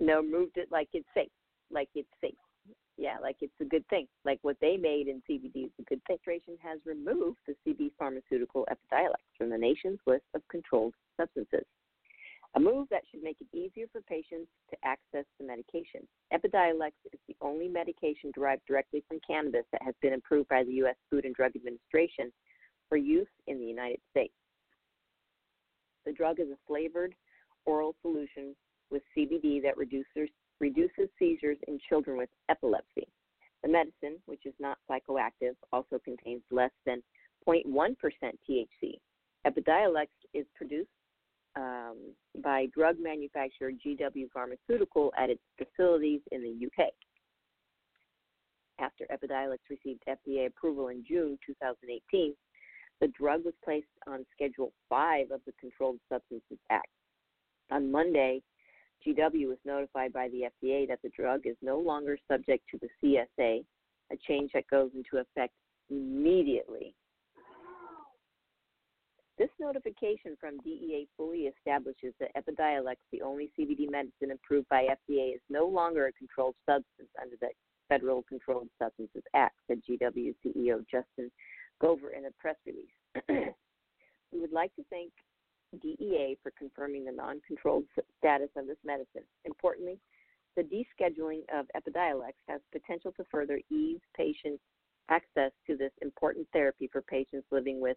No, 0.00 0.22
moved 0.22 0.56
it 0.56 0.68
like 0.70 0.88
it's 0.92 1.06
safe. 1.14 1.30
Like 1.70 1.88
it's 1.94 2.08
safe 2.20 2.34
yeah, 2.96 3.16
like 3.20 3.36
it's 3.40 3.52
a 3.60 3.64
good 3.64 3.86
thing. 3.88 4.06
Like 4.24 4.38
what 4.42 4.56
they 4.60 4.76
made 4.76 5.08
in 5.08 5.22
CBD 5.28 5.66
is 5.66 5.72
a 5.78 5.82
good 5.82 6.00
thing. 6.06 6.14
Administration 6.14 6.56
has 6.62 6.78
removed 6.84 7.38
the 7.46 7.54
CB 7.66 7.90
pharmaceutical 7.98 8.66
Epidiolex 8.70 9.22
from 9.36 9.50
the 9.50 9.58
nation's 9.58 9.98
list 10.06 10.24
of 10.34 10.42
controlled 10.48 10.94
substances. 11.16 11.64
A 12.56 12.60
move 12.60 12.86
that 12.90 13.02
should 13.10 13.22
make 13.22 13.38
it 13.40 13.56
easier 13.56 13.86
for 13.90 14.00
patients 14.02 14.48
to 14.70 14.76
access 14.84 15.24
the 15.40 15.46
medication. 15.46 16.06
Epidiolex 16.32 16.92
is 17.12 17.18
the 17.26 17.34
only 17.40 17.66
medication 17.66 18.30
derived 18.32 18.62
directly 18.66 19.02
from 19.08 19.18
cannabis 19.26 19.64
that 19.72 19.82
has 19.82 19.94
been 20.00 20.14
approved 20.14 20.48
by 20.48 20.62
the 20.62 20.74
U.S. 20.74 20.94
Food 21.10 21.24
and 21.24 21.34
Drug 21.34 21.56
Administration 21.56 22.32
for 22.88 22.96
use 22.96 23.26
in 23.48 23.58
the 23.58 23.64
United 23.64 23.98
States. 24.10 24.34
The 26.06 26.12
drug 26.12 26.38
is 26.38 26.48
a 26.48 26.58
flavored 26.66 27.14
oral 27.66 27.96
solution 28.02 28.54
with 28.90 29.02
CBD 29.16 29.60
that 29.62 29.76
reduces 29.76 30.28
reduces 30.60 31.08
seizures 31.18 31.58
in 31.68 31.78
children 31.88 32.16
with 32.16 32.28
epilepsy. 32.48 33.06
The 33.62 33.68
medicine, 33.70 34.20
which 34.26 34.44
is 34.44 34.54
not 34.60 34.78
psychoactive, 34.90 35.56
also 35.72 35.98
contains 36.04 36.42
less 36.50 36.70
than 36.86 37.02
0.1% 37.48 37.94
THC. 38.48 38.98
Epidiolex 39.46 40.06
is 40.32 40.46
produced 40.54 40.88
um, 41.56 41.96
by 42.42 42.66
drug 42.74 42.96
manufacturer 43.00 43.70
GW 43.70 44.30
Pharmaceutical 44.32 45.12
at 45.18 45.30
its 45.30 45.42
facilities 45.56 46.20
in 46.32 46.42
the 46.42 46.66
UK. 46.66 46.88
After 48.80 49.06
Epidiolex 49.06 49.58
received 49.70 50.02
FDA 50.08 50.46
approval 50.46 50.88
in 50.88 51.04
June 51.06 51.38
2018, 51.46 52.34
the 53.00 53.08
drug 53.08 53.44
was 53.44 53.54
placed 53.64 53.86
on 54.06 54.26
Schedule 54.34 54.72
5 54.88 55.30
of 55.30 55.40
the 55.46 55.52
Controlled 55.60 55.98
Substances 56.10 56.58
Act. 56.70 56.88
On 57.70 57.90
Monday, 57.90 58.42
GW 59.06 59.48
was 59.48 59.58
notified 59.64 60.12
by 60.12 60.28
the 60.28 60.48
FDA 60.62 60.88
that 60.88 61.00
the 61.02 61.10
drug 61.10 61.46
is 61.46 61.56
no 61.62 61.78
longer 61.78 62.16
subject 62.30 62.64
to 62.70 62.78
the 62.78 62.88
CSA, 63.02 63.64
a 64.12 64.16
change 64.26 64.52
that 64.54 64.66
goes 64.68 64.90
into 64.94 65.18
effect 65.18 65.52
immediately. 65.90 66.94
This 69.36 69.50
notification 69.58 70.36
from 70.40 70.58
DEA 70.58 71.08
fully 71.16 71.50
establishes 71.50 72.14
that 72.20 72.30
Epidiolex, 72.36 72.96
the 73.10 73.22
only 73.22 73.50
CBD 73.58 73.90
medicine 73.90 74.30
approved 74.32 74.68
by 74.68 74.84
FDA, 74.84 75.34
is 75.34 75.40
no 75.50 75.66
longer 75.66 76.06
a 76.06 76.12
controlled 76.12 76.54
substance 76.64 77.10
under 77.20 77.34
the 77.40 77.48
Federal 77.88 78.22
Controlled 78.22 78.68
Substances 78.80 79.22
Act, 79.34 79.56
said 79.66 79.82
GW 79.88 80.34
CEO 80.44 80.84
Justin 80.90 81.30
Gover 81.82 82.16
in 82.16 82.26
a 82.26 82.30
press 82.38 82.56
release. 82.64 82.86
we 84.32 84.40
would 84.40 84.52
like 84.52 84.74
to 84.76 84.84
thank 84.88 85.10
DEA 85.74 86.36
for 86.42 86.52
confirming 86.58 87.04
the 87.04 87.12
non 87.12 87.40
controlled 87.46 87.84
status 88.18 88.50
of 88.56 88.66
this 88.66 88.78
medicine. 88.84 89.22
Importantly, 89.44 89.98
the 90.56 90.62
descheduling 90.62 91.42
of 91.52 91.66
Epidiolex 91.76 92.32
has 92.48 92.60
potential 92.72 93.12
to 93.16 93.24
further 93.30 93.60
ease 93.70 94.00
patients' 94.16 94.62
access 95.10 95.50
to 95.66 95.76
this 95.76 95.92
important 96.00 96.46
therapy 96.52 96.88
for 96.90 97.02
patients 97.02 97.46
living 97.50 97.80
with 97.80 97.96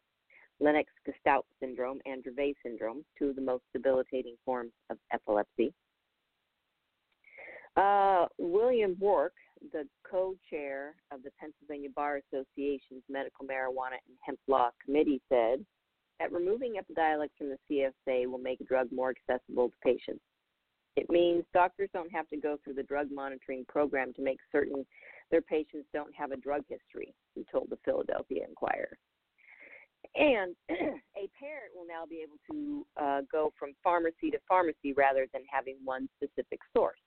Lennox-Gastaut 0.60 1.44
syndrome 1.60 2.00
and 2.06 2.24
Dravet 2.24 2.56
syndrome, 2.64 3.06
two 3.18 3.30
of 3.30 3.36
the 3.36 3.42
most 3.42 3.64
debilitating 3.74 4.36
forms 4.44 4.72
of 4.90 4.98
epilepsy. 5.14 5.74
Uh, 7.76 8.26
William 8.40 8.96
Bork, 8.96 9.34
the 9.72 9.88
co-chair 10.10 10.96
of 11.12 11.22
the 11.22 11.30
Pennsylvania 11.40 11.90
Bar 11.96 12.22
Association's 12.32 13.04
Medical 13.08 13.46
Marijuana 13.46 14.02
and 14.08 14.18
Hemp 14.26 14.40
Law 14.48 14.72
Committee, 14.84 15.22
said 15.30 15.64
that 16.20 16.32
removing 16.32 16.76
Epidiolex 16.76 17.30
from 17.38 17.50
the 17.50 17.58
CSA 18.08 18.30
will 18.30 18.40
make 18.40 18.62
a 18.62 18.66
drug 18.66 18.92
more 18.92 19.12
accessible 19.12 19.70
to 19.70 19.76
patients. 19.84 20.24
It 20.96 21.10
means 21.10 21.44
doctors 21.54 21.90
don't 21.94 22.12
have 22.12 22.28
to 22.30 22.38
go 22.38 22.58
through 22.64 22.74
the 22.74 22.84
drug 22.84 23.12
monitoring 23.12 23.66
program 23.70 24.14
to 24.14 24.22
make 24.24 24.40
certain 24.52 24.86
their 25.30 25.42
patients 25.42 25.88
don't 25.94 26.14
have 26.16 26.32
a 26.32 26.38
drug 26.38 26.64
history, 26.68 27.14
he 27.36 27.46
told 27.52 27.70
the 27.70 27.78
Philadelphia 27.84 28.46
Inquirer. 28.48 28.98
And 30.16 30.56
a 30.72 31.30
parent 31.38 31.74
will 31.76 31.86
now 31.88 32.06
be 32.10 32.24
able 32.24 32.40
to 32.50 32.86
uh, 33.00 33.22
go 33.32 33.52
from 33.60 33.74
pharmacy 33.84 34.32
to 34.32 34.40
pharmacy 34.48 34.94
rather 34.94 35.28
than 35.34 35.44
having 35.52 35.78
one 35.84 36.08
specific 36.16 36.60
source. 36.76 36.98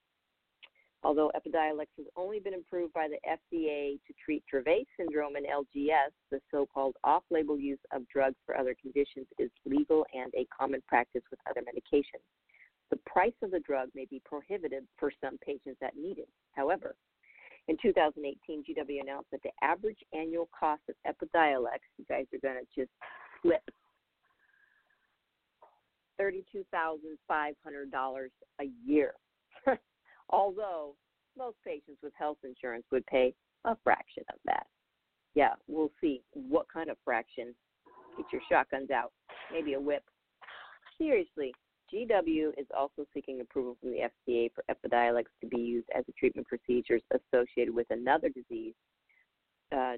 Although 1.03 1.33
Epidiolex 1.35 1.87
has 1.97 2.07
only 2.15 2.41
been 2.41 2.53
approved 2.55 2.93
by 2.93 3.09
the 3.09 3.19
FDA 3.27 3.99
to 4.07 4.13
treat 4.23 4.45
Dravet 4.53 4.85
syndrome 4.99 5.37
and 5.37 5.47
LGS, 5.47 6.13
the 6.31 6.41
so 6.51 6.67
called 6.67 6.95
off 7.05 7.23
label 7.31 7.59
use 7.59 7.79
of 7.93 8.07
drugs 8.09 8.37
for 8.45 8.55
other 8.57 8.77
conditions 8.81 9.27
is 9.39 9.51
legal 9.65 10.05
and 10.13 10.31
a 10.35 10.47
common 10.57 10.83
practice 10.87 11.23
with 11.31 11.41
other 11.49 11.63
medications. 11.63 12.21
The 12.91 12.99
price 13.07 13.33
of 13.43 13.51
the 13.51 13.61
drug 13.61 13.89
may 13.95 14.05
be 14.11 14.21
prohibitive 14.27 14.85
for 14.99 15.11
some 15.23 15.39
patients 15.39 15.79
that 15.81 15.97
need 15.97 16.19
it. 16.19 16.29
However, 16.53 16.95
in 17.69 17.79
2018, 17.81 18.65
GW 18.65 19.01
announced 19.01 19.31
that 19.31 19.43
the 19.43 19.53
average 19.63 20.05
annual 20.13 20.51
cost 20.59 20.83
of 20.89 20.97
Epidiolex, 21.07 21.79
you 21.97 22.05
guys 22.09 22.27
are 22.35 22.41
going 22.43 22.59
to 22.61 22.67
just 22.79 22.91
flip, 23.41 23.63
$32,500 26.21 28.29
a 28.61 28.65
year. 28.85 29.15
Although 30.31 30.95
most 31.37 31.57
patients 31.65 31.99
with 32.03 32.13
health 32.19 32.39
insurance 32.45 32.85
would 32.91 33.07
pay 33.07 33.35
a 33.65 33.77
fraction 33.83 34.25
of 34.33 34.39
that. 34.47 34.67
Yeah, 35.35 35.55
we'll 35.69 35.93
see 36.01 36.23
what 36.33 36.67
kind 36.73 36.91
of 36.91 36.97
fraction. 37.05 37.55
Get 38.17 38.27
your 38.33 38.43
shotguns 38.51 38.91
out. 38.91 39.13
Maybe 39.53 39.75
a 39.75 39.81
whip. 39.81 40.03
Seriously, 40.99 41.53
GW 41.93 42.51
is 42.59 42.67
also 42.77 43.07
seeking 43.15 43.41
approval 43.41 43.77
from 43.81 43.91
the 43.91 44.09
FDA 44.29 44.51
for 44.55 44.65
Epidiolex 44.71 45.25
to 45.41 45.47
be 45.49 45.59
used 45.59 45.89
as 45.97 46.05
a 46.09 46.13
treatment 46.13 46.47
procedures 46.47 47.03
associated 47.13 47.75
with 47.75 47.87
another 47.91 48.29
disease, 48.29 48.75
uh, 49.77 49.95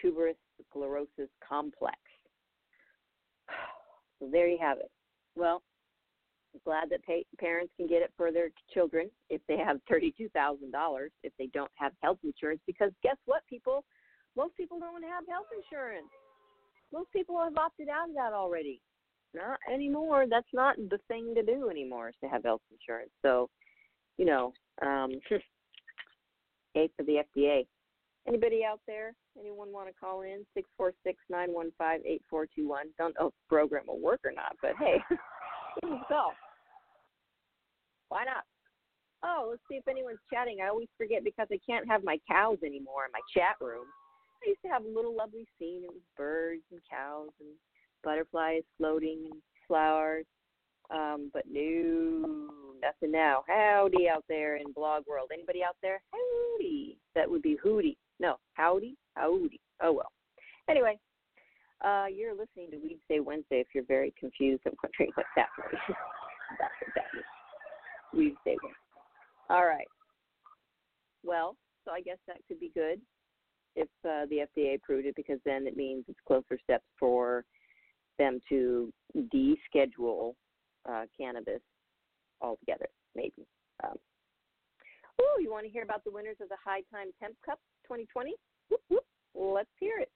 tuberous 0.00 0.36
sclerosis 0.68 1.30
complex. 1.46 1.96
So 4.18 4.30
there 4.32 4.48
you 4.48 4.56
have 4.58 4.78
it. 4.78 4.90
Well, 5.34 5.62
glad 6.64 6.90
that 6.90 7.04
pa- 7.04 7.26
parents 7.38 7.72
can 7.76 7.86
get 7.86 8.02
it 8.02 8.12
for 8.16 8.32
their 8.32 8.48
children 8.72 9.10
if 9.30 9.40
they 9.48 9.56
have 9.56 9.78
$32,000 9.90 11.08
if 11.22 11.32
they 11.38 11.48
don't 11.52 11.70
have 11.74 11.92
health 12.02 12.18
insurance 12.24 12.60
because 12.66 12.90
guess 13.02 13.16
what 13.26 13.42
people 13.48 13.84
most 14.36 14.54
people 14.56 14.78
don't 14.78 15.02
have 15.02 15.24
health 15.28 15.46
insurance. 15.56 16.08
Most 16.92 17.10
people 17.10 17.38
have 17.42 17.56
opted 17.56 17.88
out 17.88 18.10
of 18.10 18.14
that 18.14 18.34
already 18.34 18.82
not 19.36 19.58
anymore. 19.72 20.26
That's 20.28 20.46
not 20.52 20.76
the 20.76 20.98
thing 21.08 21.34
to 21.34 21.42
do 21.42 21.68
anymore 21.70 22.08
is 22.08 22.14
to 22.22 22.28
have 22.28 22.42
health 22.42 22.62
insurance. 22.70 23.10
So, 23.22 23.48
you 24.16 24.24
know, 24.24 24.52
um, 24.82 25.12
A 26.76 26.88
for 26.96 27.04
the 27.04 27.22
FDA. 27.36 27.66
Anybody 28.26 28.62
out 28.64 28.80
there? 28.86 29.14
Anyone 29.38 29.72
want 29.72 29.88
to 29.88 29.94
call 29.94 30.22
in? 30.22 30.44
Six 30.54 30.68
four 30.76 30.92
six 31.04 31.18
nine 31.30 31.52
one 31.52 31.70
five 31.78 32.00
eight 32.04 32.22
four 32.28 32.46
two 32.46 32.68
one. 32.68 32.86
Don't 32.98 33.14
know 33.20 33.28
if 33.28 33.34
the 33.34 33.54
program 33.54 33.84
will 33.86 34.00
work 34.00 34.20
or 34.24 34.32
not, 34.32 34.56
but 34.60 34.72
hey, 34.78 34.96
go. 36.08 36.30
Why 38.08 38.24
not? 38.24 38.44
Oh, 39.24 39.48
let's 39.50 39.62
see 39.68 39.76
if 39.76 39.88
anyone's 39.88 40.18
chatting. 40.32 40.58
I 40.62 40.68
always 40.68 40.88
forget 40.96 41.24
because 41.24 41.48
I 41.50 41.58
can't 41.68 41.88
have 41.88 42.04
my 42.04 42.18
cows 42.30 42.58
anymore 42.64 43.06
in 43.06 43.12
my 43.12 43.20
chat 43.34 43.56
room. 43.60 43.86
I 44.44 44.50
used 44.50 44.62
to 44.62 44.68
have 44.68 44.84
a 44.84 44.88
little 44.88 45.16
lovely 45.16 45.46
scene. 45.58 45.82
It 45.84 45.90
was 45.90 46.02
birds 46.16 46.62
and 46.70 46.80
cows 46.90 47.30
and 47.40 47.48
butterflies 48.04 48.62
floating 48.78 49.28
and 49.30 49.42
flowers. 49.66 50.26
Um, 50.94 51.30
but 51.32 51.44
no, 51.50 52.48
nothing 52.80 53.10
now. 53.10 53.42
Howdy 53.48 54.08
out 54.08 54.24
there 54.28 54.56
in 54.56 54.72
blog 54.72 55.04
world. 55.08 55.30
Anybody 55.32 55.64
out 55.64 55.76
there? 55.82 56.00
Howdy. 56.12 56.98
That 57.14 57.28
would 57.28 57.42
be 57.42 57.56
hooty. 57.60 57.96
No, 58.20 58.36
howdy, 58.54 58.96
howdy. 59.16 59.60
Oh 59.82 59.92
well. 59.92 60.12
Anyway, 60.68 60.98
uh, 61.84 62.06
you're 62.14 62.32
listening 62.32 62.70
to 62.70 62.76
Weed 62.76 62.98
Say 63.08 63.20
Wednesday. 63.20 63.60
If 63.60 63.68
you're 63.74 63.84
very 63.84 64.14
confused 64.18 64.62
and 64.64 64.74
wondering 64.82 65.10
what's 65.14 65.28
happening, 65.34 65.80
that's 66.58 66.72
what 66.80 66.94
that. 66.94 67.35
Say 68.16 68.34
Wednesday. 68.44 68.56
All 69.50 69.66
right. 69.66 69.86
Well, 71.24 71.56
so 71.84 71.92
I 71.92 72.00
guess 72.00 72.18
that 72.26 72.38
could 72.48 72.60
be 72.60 72.70
good 72.74 73.00
if 73.74 73.88
uh, 74.04 74.26
the 74.30 74.46
FDA 74.56 74.76
approved 74.76 75.06
it 75.06 75.16
because 75.16 75.38
then 75.44 75.66
it 75.66 75.76
means 75.76 76.04
it's 76.08 76.18
closer 76.26 76.58
steps 76.62 76.84
for 76.98 77.44
them 78.18 78.40
to 78.48 78.92
deschedule 79.16 80.34
uh, 80.88 81.04
cannabis 81.18 81.60
altogether, 82.40 82.88
maybe. 83.14 83.46
Um, 83.84 83.96
oh, 85.20 85.38
you 85.40 85.50
want 85.50 85.66
to 85.66 85.70
hear 85.70 85.82
about 85.82 86.04
the 86.04 86.10
winners 86.10 86.36
of 86.40 86.48
the 86.48 86.56
High 86.64 86.82
Time 86.92 87.08
Hemp 87.20 87.36
Cup 87.44 87.58
2020? 87.84 88.34
Whoop, 88.70 88.80
whoop. 88.88 89.04
Let's 89.34 89.68
hear 89.78 89.98
it. 89.98 90.10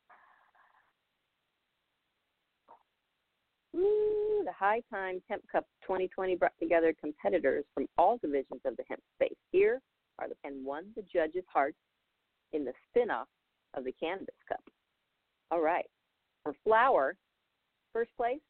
The 3.73 4.53
High 4.59 4.83
Time 4.91 5.23
Hemp 5.29 5.43
Cup 5.51 5.65
2020 5.83 6.37
brought 6.37 6.53
together 6.61 6.95
competitors 7.01 7.65
from 7.75 7.87
all 7.99 8.19
divisions 8.19 8.61
of 8.65 8.77
the 8.77 8.85
hemp 8.89 9.01
space. 9.15 9.37
Here 9.53 9.81
are 10.19 10.29
the 10.29 10.35
and 10.45 10.65
won 10.65 10.87
the 10.97 11.03
judges' 11.03 11.45
hearts 11.53 11.79
in 12.53 12.65
the 12.65 12.73
spin-off 12.89 13.29
of 13.75 13.85
the 13.85 13.93
Cannabis 13.93 14.35
Cup. 14.49 14.61
All 15.51 15.61
right. 15.61 15.87
For 16.43 16.55
flower, 16.65 17.17
First 17.93 18.11
place, 18.17 18.41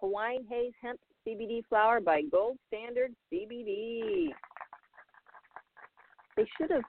Hawaiian 0.00 0.46
Haze 0.48 0.72
Hemp 0.80 0.98
CBD 1.26 1.62
flower 1.68 2.00
by 2.00 2.22
Gold 2.22 2.56
Standard 2.68 3.12
CBD. 3.32 4.28
They 6.36 6.46
should 6.56 6.70
have 6.70 6.84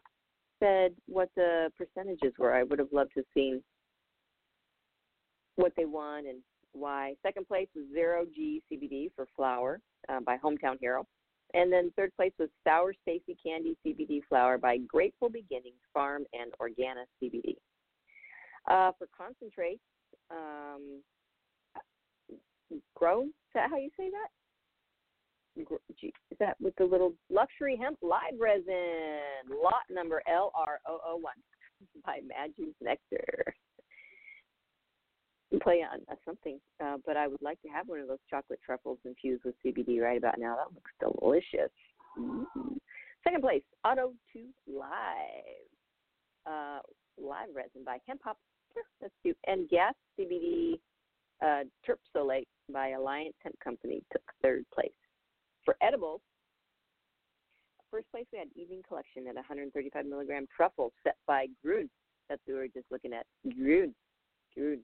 said 0.59 0.93
what 1.07 1.29
the 1.35 1.69
percentages 1.77 2.33
were. 2.37 2.53
I 2.53 2.63
would 2.63 2.79
have 2.79 2.91
loved 2.93 3.11
to 3.15 3.19
have 3.19 3.25
seen 3.33 3.61
what 5.55 5.73
they 5.75 5.85
won 5.85 6.27
and 6.27 6.39
why. 6.79 7.15
Second 7.23 7.47
place 7.47 7.67
was 7.75 7.85
Zero 7.93 8.25
G 8.33 8.61
CBD 8.71 9.09
for 9.15 9.27
flower 9.35 9.79
uh, 10.09 10.19
by 10.21 10.37
Hometown 10.37 10.77
Hero. 10.79 11.05
And 11.53 11.71
then 11.71 11.91
third 11.95 12.11
place 12.15 12.33
was 12.37 12.49
Sour 12.63 12.93
Space 12.93 13.21
Candy 13.43 13.77
CBD 13.85 14.19
flower 14.27 14.57
by 14.57 14.77
Grateful 14.77 15.29
Beginnings 15.29 15.75
Farm 15.93 16.25
and 16.33 16.51
Organa 16.59 17.05
CBD. 17.21 17.55
Uh, 18.69 18.91
for 18.97 19.07
concentrates, 19.17 19.81
um, 20.29 21.01
grow. 22.95 23.23
Is 23.23 23.29
that 23.53 23.69
how 23.69 23.77
you 23.77 23.89
say 23.97 24.09
that? 24.09 24.27
Is 26.31 26.37
that 26.39 26.55
with 26.61 26.75
the 26.77 26.85
little 26.85 27.13
luxury 27.29 27.79
hemp 27.81 27.97
live 28.01 28.39
resin? 28.39 29.49
Lot 29.49 29.83
number 29.89 30.21
LR001 30.29 31.21
by 32.05 32.19
Maggie's 32.27 32.75
Nectar. 32.81 33.55
Play 35.63 35.81
on 35.81 36.01
uh, 36.11 36.15
something, 36.25 36.59
uh, 36.83 36.97
but 37.05 37.15
I 37.15 37.27
would 37.27 37.41
like 37.41 37.61
to 37.61 37.69
have 37.69 37.87
one 37.87 37.99
of 37.99 38.07
those 38.07 38.19
chocolate 38.29 38.59
truffles 38.65 38.99
infused 39.05 39.45
with 39.45 39.55
CBD 39.65 40.01
right 40.01 40.17
about 40.17 40.37
now. 40.37 40.57
That 40.57 40.73
looks 40.73 40.91
delicious. 40.99 41.71
Mm-hmm. 42.19 42.73
Second 43.23 43.41
place, 43.41 43.63
Auto 43.85 44.11
2 44.33 44.43
Live. 44.67 44.85
Uh, 46.45 46.79
live 47.17 47.47
resin 47.53 47.83
by 47.85 47.97
Hemp 48.07 48.21
Hop. 48.23 48.37
That's 49.01 49.13
cute. 49.21 49.37
And 49.47 49.69
Gas 49.69 49.93
CBD 50.19 50.79
uh, 51.41 51.63
Terpsolate 51.85 52.47
by 52.71 52.89
Alliance 52.89 53.35
Hemp 53.43 53.59
Company 53.63 54.03
took 54.11 54.21
third 54.41 54.65
place. 54.73 54.91
For 55.65 55.75
edibles, 55.81 56.21
first 57.91 58.09
place 58.11 58.25
we 58.31 58.39
had 58.39 58.47
Evening 58.55 58.81
Collection 58.87 59.27
at 59.27 59.35
135 59.35 60.05
milligram 60.05 60.47
truffle 60.55 60.91
set 61.03 61.15
by 61.25 61.47
Grun. 61.63 61.89
That's 62.29 62.41
who 62.45 62.53
we 62.53 62.59
were 62.59 62.67
just 62.67 62.85
looking 62.91 63.13
at. 63.13 63.25
Grun. 63.43 63.93
Grun. 64.55 64.79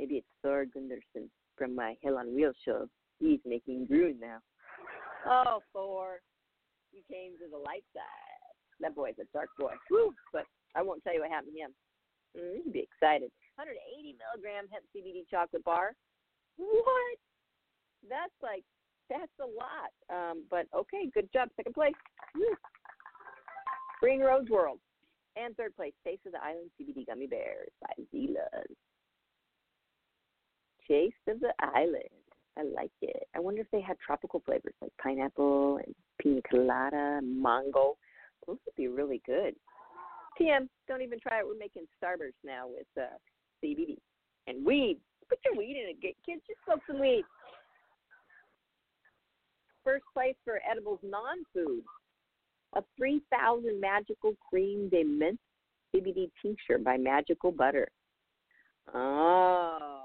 Maybe 0.00 0.16
it's 0.24 0.32
Thor 0.40 0.64
Gundersen 0.64 1.28
from 1.58 1.76
my 1.76 1.94
Hell 2.02 2.16
on 2.16 2.34
Wheels 2.34 2.56
show. 2.64 2.88
He's 3.18 3.40
making 3.44 3.84
Gruen 3.84 4.16
now. 4.18 4.38
Oh, 5.28 5.60
Thor, 5.74 6.20
you 6.90 7.02
came 7.04 7.36
to 7.36 7.44
the 7.52 7.60
light 7.60 7.84
side. 7.92 8.56
That 8.80 8.94
boy's 8.94 9.20
a 9.20 9.28
dark 9.36 9.50
boy. 9.58 9.74
Woo! 9.90 10.14
But 10.32 10.46
I 10.74 10.80
won't 10.80 11.04
tell 11.04 11.12
you 11.12 11.20
what 11.20 11.28
happened 11.28 11.52
to 11.52 11.60
him. 11.60 11.72
Mm, 12.32 12.56
you 12.56 12.60
should 12.64 12.72
be 12.72 12.88
excited. 12.88 13.28
180 13.60 14.16
milligram 14.16 14.72
hemp 14.72 14.88
CBD 14.96 15.28
chocolate 15.28 15.64
bar. 15.64 15.92
What? 16.56 17.18
That's 18.08 18.32
like 18.40 18.64
that's 19.10 19.36
a 19.36 19.44
lot. 19.44 19.92
Um, 20.08 20.44
but 20.48 20.64
okay, 20.72 21.12
good 21.12 21.28
job. 21.30 21.50
Second 21.56 21.74
place. 21.74 21.92
Woo. 22.34 22.56
Green 24.00 24.20
Rose 24.20 24.48
World. 24.48 24.78
And 25.36 25.54
third 25.58 25.76
place, 25.76 25.92
Taste 26.06 26.24
of 26.24 26.32
the 26.32 26.42
Island 26.42 26.70
CBD 26.80 27.04
Gummy 27.04 27.26
Bears 27.26 27.68
by 27.82 27.92
Zila's. 28.08 28.76
Taste 30.90 31.14
of 31.28 31.38
the 31.38 31.52
Island. 31.60 32.02
I 32.58 32.64
like 32.64 32.90
it. 33.00 33.28
I 33.36 33.38
wonder 33.38 33.60
if 33.60 33.70
they 33.70 33.80
had 33.80 33.96
tropical 34.04 34.42
flavors 34.44 34.74
like 34.82 34.90
pineapple 35.00 35.78
and 35.78 35.94
pina 36.20 36.40
colada, 36.50 37.20
mango. 37.22 37.96
Those 38.46 38.56
would 38.66 38.74
be 38.76 38.88
really 38.88 39.22
good. 39.24 39.54
TM, 40.40 40.68
don't 40.88 41.02
even 41.02 41.20
try 41.20 41.38
it. 41.38 41.46
We're 41.46 41.56
making 41.56 41.84
Starburst 42.02 42.32
now 42.44 42.66
with 42.66 42.86
uh, 42.98 43.16
CBD 43.62 43.98
and 44.48 44.64
weed. 44.64 44.98
Put 45.28 45.38
your 45.44 45.56
weed 45.56 45.76
in 45.80 45.90
it, 45.90 46.16
kids. 46.26 46.42
Just 46.46 46.58
smoke 46.64 46.80
some 46.88 46.98
weed. 46.98 47.22
First 49.84 50.04
place 50.12 50.34
for 50.44 50.60
edibles 50.68 50.98
non-food. 51.04 51.84
A 52.74 52.82
3,000 52.96 53.80
Magical 53.80 54.34
Cream 54.48 54.88
de 54.88 55.04
Mint 55.04 55.38
CBD 55.94 56.30
tincture 56.42 56.78
by 56.78 56.96
Magical 56.96 57.52
Butter. 57.52 57.88
Oh. 58.92 59.99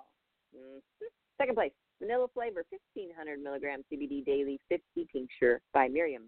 Mm-hmm. 0.55 1.05
Second 1.37 1.55
place, 1.55 1.71
vanilla 2.01 2.27
flavor, 2.33 2.63
1500 2.93 3.39
milligram 3.39 3.83
CBD 3.91 4.25
daily 4.25 4.59
50 4.69 5.07
tincture 5.11 5.61
by 5.73 5.87
Miriam. 5.87 6.23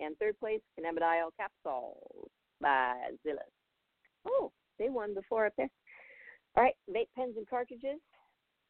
And 0.00 0.16
third 0.18 0.38
place, 0.38 0.60
cannabidiol 0.78 1.30
capsules 1.38 2.28
by 2.60 2.94
Zilla's. 3.22 3.52
Oh, 4.26 4.50
they 4.78 4.88
won 4.88 5.14
before 5.14 5.46
up 5.46 5.52
there. 5.56 5.70
All 6.56 6.64
right, 6.64 6.74
vape 6.90 7.08
pens 7.16 7.34
and 7.36 7.48
cartridges. 7.48 8.00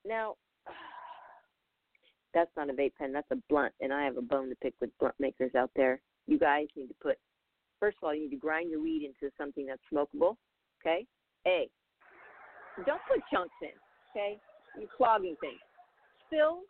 Now, 0.07 0.35
that's 2.35 2.51
not 2.57 2.71
a 2.71 2.73
vape 2.73 2.95
pen, 2.99 3.13
that's 3.13 3.31
a 3.31 3.37
blunt, 3.49 3.73
and 3.81 3.93
I 3.93 4.05
have 4.05 4.17
a 4.17 4.23
bone 4.23 4.49
to 4.51 4.57
pick 4.57 4.75
with 4.81 4.91
blunt 4.99 5.15
makers 5.19 5.55
out 5.57 5.71
there. 5.75 6.01
You 6.27 6.39
guys 6.39 6.67
need 6.77 6.89
to 6.89 6.95
put, 7.03 7.17
first 7.81 7.97
of 8.03 8.07
all, 8.07 8.15
you 8.15 8.23
need 8.23 8.31
to 8.31 8.37
grind 8.37 8.71
your 8.71 8.83
weed 8.83 9.05
into 9.05 9.33
something 9.39 9.67
that's 9.67 9.83
smokable, 9.93 10.37
okay? 10.81 11.07
A. 11.47 11.69
Don't 12.87 13.01
put 13.09 13.21
chunks 13.33 13.55
in, 13.63 13.69
okay? 14.11 14.39
You're 14.79 14.89
clogging 14.97 15.37
things. 15.41 15.61
Fill 16.31 16.61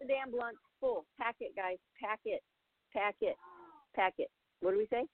the 0.00 0.06
damn 0.06 0.30
blunt 0.30 0.56
full. 0.80 1.04
Pack 1.20 1.36
it, 1.40 1.54
guys. 1.56 1.78
Pack 2.00 2.20
it. 2.24 2.42
Pack 2.92 3.16
it. 3.20 3.36
Pack 3.94 4.14
it. 4.18 4.30
What 4.60 4.72
do 4.72 4.78
we 4.78 4.86
say? 4.90 5.04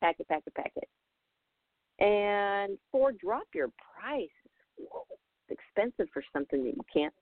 Pack 0.00 0.16
it, 0.20 0.28
pack 0.28 0.42
it, 0.46 0.54
pack 0.54 0.72
it. 0.76 0.88
And 2.02 2.78
four, 2.92 3.12
drop 3.12 3.48
your 3.54 3.68
price. 3.98 4.28
Whoa, 4.76 5.04
it's 5.10 5.58
expensive 5.58 6.08
for 6.12 6.22
something 6.32 6.64
that 6.64 6.76
you 6.76 6.84
can't 6.92 7.14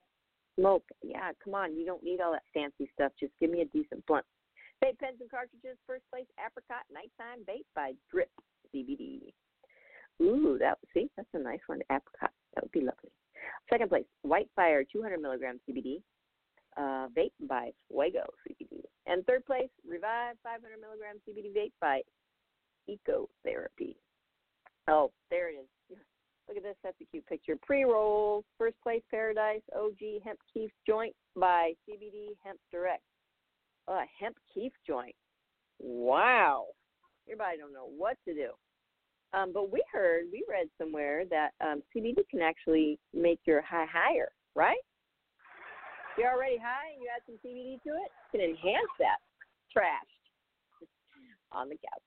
smoke. 0.57 0.83
Yeah, 1.01 1.31
come 1.43 1.55
on. 1.55 1.75
You 1.75 1.85
don't 1.85 2.03
need 2.03 2.21
all 2.21 2.31
that 2.33 2.43
fancy 2.53 2.89
stuff. 2.93 3.11
Just 3.19 3.33
give 3.39 3.49
me 3.49 3.61
a 3.61 3.65
decent 3.65 4.05
blunt. 4.05 4.25
Vape 4.83 4.99
pens 4.99 5.17
and 5.19 5.31
cartridges. 5.31 5.77
First 5.87 6.03
place, 6.11 6.27
apricot 6.37 6.85
nighttime 6.93 7.43
vape 7.49 7.65
by 7.75 7.93
Drip 8.11 8.29
CBD. 8.73 9.33
Ooh, 10.21 10.57
that 10.59 10.77
see, 10.93 11.09
that's 11.17 11.29
a 11.33 11.39
nice 11.39 11.59
one. 11.67 11.79
Apricot. 11.91 12.31
That 12.53 12.63
would 12.63 12.71
be 12.71 12.81
lovely. 12.81 13.11
Second 13.69 13.89
place, 13.89 14.05
White 14.21 14.49
Fire 14.55 14.83
200 14.83 15.19
milligram 15.19 15.59
CBD. 15.69 16.01
Uh, 16.77 17.07
vape 17.17 17.31
by 17.47 17.71
Fuego 17.87 18.23
CBD. 18.47 18.81
And 19.07 19.25
third 19.25 19.43
place, 19.45 19.69
Revive 19.87 20.35
500 20.43 20.79
milligram 20.79 21.15
CBD 21.27 21.51
vape 21.51 21.71
by 21.81 22.01
Ecotherapy. 22.87 23.95
Oh, 24.87 25.11
there 25.31 25.49
it 25.49 25.53
is. 25.53 25.97
Look 26.47 26.57
at 26.57 26.63
this. 26.63 26.75
That's 26.83 26.95
a 27.01 27.05
cute 27.05 27.25
picture. 27.25 27.57
Pre 27.61 27.83
rolls. 27.83 28.45
First 28.57 28.75
place, 28.81 29.01
Paradise 29.11 29.61
OG 29.75 30.21
Hemp 30.23 30.39
Kief 30.53 30.71
Joint 30.85 31.13
by 31.35 31.73
CBD 31.89 32.37
Hemp 32.43 32.59
Direct. 32.71 33.03
A 33.87 34.01
hemp 34.19 34.35
kief 34.53 34.73
joint. 34.85 35.15
Wow. 35.79 36.65
Everybody 37.25 37.57
don't 37.57 37.73
know 37.73 37.87
what 37.97 38.17
to 38.25 38.33
do. 38.33 38.49
Um, 39.33 39.51
but 39.53 39.71
we 39.71 39.83
heard, 39.91 40.25
we 40.31 40.43
read 40.49 40.67
somewhere 40.77 41.23
that 41.29 41.51
um, 41.61 41.83
CBD 41.95 42.27
can 42.29 42.41
actually 42.41 42.99
make 43.13 43.39
your 43.45 43.61
high 43.61 43.85
higher, 43.91 44.29
right? 44.55 44.79
You're 46.17 46.31
already 46.31 46.57
high 46.57 46.93
and 46.93 47.01
you 47.01 47.09
add 47.13 47.21
some 47.25 47.35
CBD 47.45 47.81
to 47.83 47.89
it, 47.89 48.09
it 48.09 48.31
can 48.31 48.41
enhance 48.41 48.89
that. 48.99 49.17
Trashed 49.75 50.81
on 51.51 51.69
the 51.69 51.75
couch. 51.75 52.03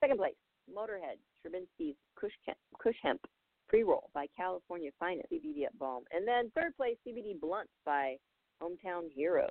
Second 0.00 0.18
place, 0.18 0.34
Motorhead, 0.72 1.18
Stravinsky's 1.38 1.96
Kush, 2.16 2.32
Kush 2.78 2.96
Hemp 3.02 3.20
Pre 3.68 3.82
Roll 3.82 4.10
by 4.14 4.26
California 4.36 4.90
Finest 4.98 5.30
CBD 5.30 5.66
Up 5.66 5.72
Balm. 5.78 6.04
And 6.12 6.26
then 6.26 6.50
third 6.54 6.76
place, 6.76 6.96
CBD 7.06 7.38
Blunts 7.40 7.72
by 7.84 8.16
Hometown 8.62 9.10
Heroes. 9.14 9.50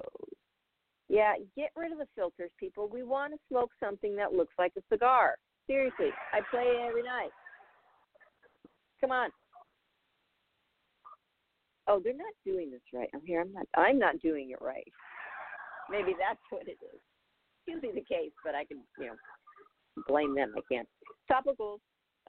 Yeah, 1.10 1.34
get 1.58 1.72
rid 1.76 1.92
of 1.92 1.98
the 1.98 2.08
filters, 2.16 2.52
people. 2.58 2.88
We 2.88 3.04
want 3.04 3.34
to 3.34 3.40
smoke 3.50 3.72
something 3.84 4.16
that 4.16 4.34
looks 4.34 4.54
like 4.58 4.72
a 4.78 4.82
cigar. 4.92 5.36
Seriously, 5.72 6.10
I 6.34 6.42
play 6.52 6.64
it 6.64 6.86
every 6.86 7.02
night. 7.02 7.30
Come 9.00 9.12
on. 9.12 9.30
Oh, 11.88 12.02
they're 12.04 12.14
not 12.14 12.34
doing 12.46 12.70
this 12.70 12.82
right. 12.94 13.08
I'm 13.16 13.22
here. 13.26 13.40
I'm 13.40 13.54
not. 13.54 13.66
I'm 13.78 13.98
not 13.98 14.20
doing 14.22 14.52
it 14.52 14.62
right. 14.62 14.84
Maybe 15.90 16.14
that's 16.20 16.42
what 16.50 16.68
it 16.68 16.78
is. 16.84 17.00
Usually 17.68 17.94
the 17.94 18.04
case, 18.04 18.32
but 18.44 18.54
I 18.54 18.66
can, 18.66 18.80
you 19.00 19.08
know, 19.08 19.16
blame 20.10 20.36
them. 20.36 20.54
I 20.58 20.62
can't. 20.70 20.90
Topicals. 21.32 21.80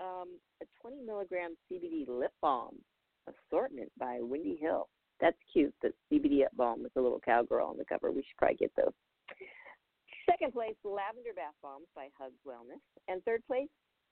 Um, 0.00 0.38
a 0.62 0.66
20 0.80 1.04
milligram 1.04 1.56
CBD 1.70 2.06
lip 2.08 2.32
balm 2.40 2.76
assortment 3.26 3.90
by 3.98 4.18
Wendy 4.20 4.56
Hill. 4.60 4.88
That's 5.20 5.36
cute. 5.52 5.74
The 5.82 5.92
CBD 6.12 6.38
lip 6.38 6.52
balm 6.56 6.84
with 6.84 6.94
the 6.94 7.00
little 7.00 7.20
cowgirl 7.24 7.66
on 7.66 7.76
the 7.76 7.84
cover. 7.84 8.12
We 8.12 8.22
should 8.22 8.38
probably 8.38 8.56
get 8.56 8.72
those. 8.76 8.92
Second 10.30 10.52
place, 10.52 10.74
Lavender 10.84 11.30
Bath 11.34 11.54
Bombs 11.62 11.86
by 11.94 12.08
Hugs 12.18 12.38
Wellness. 12.46 12.80
And 13.08 13.22
third 13.24 13.42
place, 13.46 13.68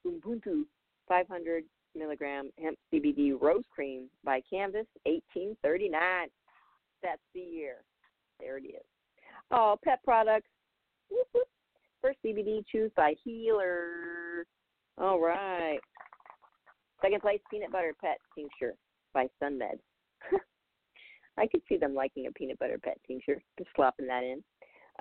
Ubuntu 0.07 0.65
500 1.09 1.65
milligram 1.95 2.51
hemp 2.61 2.79
CBD 2.93 3.41
rose 3.41 3.65
cream 3.75 4.09
by 4.25 4.41
Canvas 4.51 4.87
1839. 5.05 6.29
That's 7.03 7.21
the 7.35 7.41
year. 7.41 7.77
There 8.39 8.59
it 8.59 8.65
is. 8.65 8.85
Oh, 9.51 9.77
pet 9.85 10.01
products. 10.05 10.49
First 12.01 12.19
CBD 12.25 12.65
choose 12.71 12.91
by 12.97 13.15
Healer. 13.25 14.47
All 14.97 15.21
right. 15.21 15.79
Second 17.03 17.21
place, 17.21 17.41
peanut 17.51 17.73
butter 17.73 17.95
pet 18.01 18.19
tincture 18.35 18.75
by 19.13 19.27
Sunmed. 19.43 19.81
I 21.39 21.47
could 21.47 21.63
see 21.69 21.77
them 21.77 21.95
liking 21.95 22.27
a 22.27 22.33
peanut 22.33 22.59
butter 22.59 22.79
pet 22.83 22.99
tincture, 23.07 23.43
just 23.59 23.71
slopping 23.75 24.07
that 24.07 24.23
in. 24.23 24.43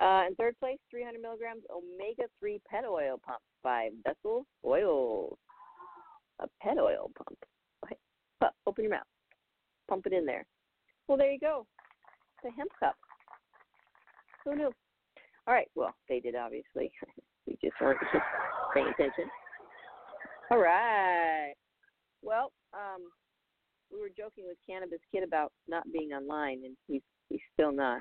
Uh, 0.00 0.24
in 0.26 0.34
third 0.36 0.58
place, 0.58 0.78
300 0.90 1.20
milligrams 1.20 1.62
omega 1.70 2.22
3 2.38 2.60
pet 2.70 2.84
oil 2.88 3.20
pump 3.24 3.40
by 3.62 3.90
Vessel 4.04 4.46
Oils. 4.64 5.36
A 6.40 6.46
pet 6.62 6.78
oil 6.78 7.10
pump. 7.16 7.38
Okay. 7.84 7.96
Open 8.66 8.84
your 8.84 8.92
mouth. 8.92 9.06
Pump 9.88 10.06
it 10.06 10.14
in 10.14 10.24
there. 10.24 10.46
Well, 11.06 11.18
there 11.18 11.30
you 11.30 11.38
go. 11.38 11.66
The 12.42 12.50
hemp 12.56 12.70
cup. 12.80 12.96
Who 14.44 14.56
knew? 14.56 14.72
All 15.46 15.54
right. 15.54 15.68
Well, 15.74 15.94
they 16.08 16.20
did, 16.20 16.34
obviously. 16.34 16.90
we 17.46 17.58
just 17.62 17.74
weren't 17.80 17.98
paying 18.74 18.88
attention. 18.88 19.24
All 20.50 20.58
right. 20.58 21.52
Well, 22.22 22.52
um, 22.72 23.02
we 23.92 24.00
were 24.00 24.08
joking 24.16 24.44
with 24.46 24.56
Cannabis 24.66 25.00
Kid 25.12 25.24
about 25.24 25.52
not 25.68 25.84
being 25.92 26.12
online, 26.12 26.62
and 26.64 26.76
he's 26.86 27.02
he's 27.28 27.40
still 27.52 27.72
not. 27.72 28.00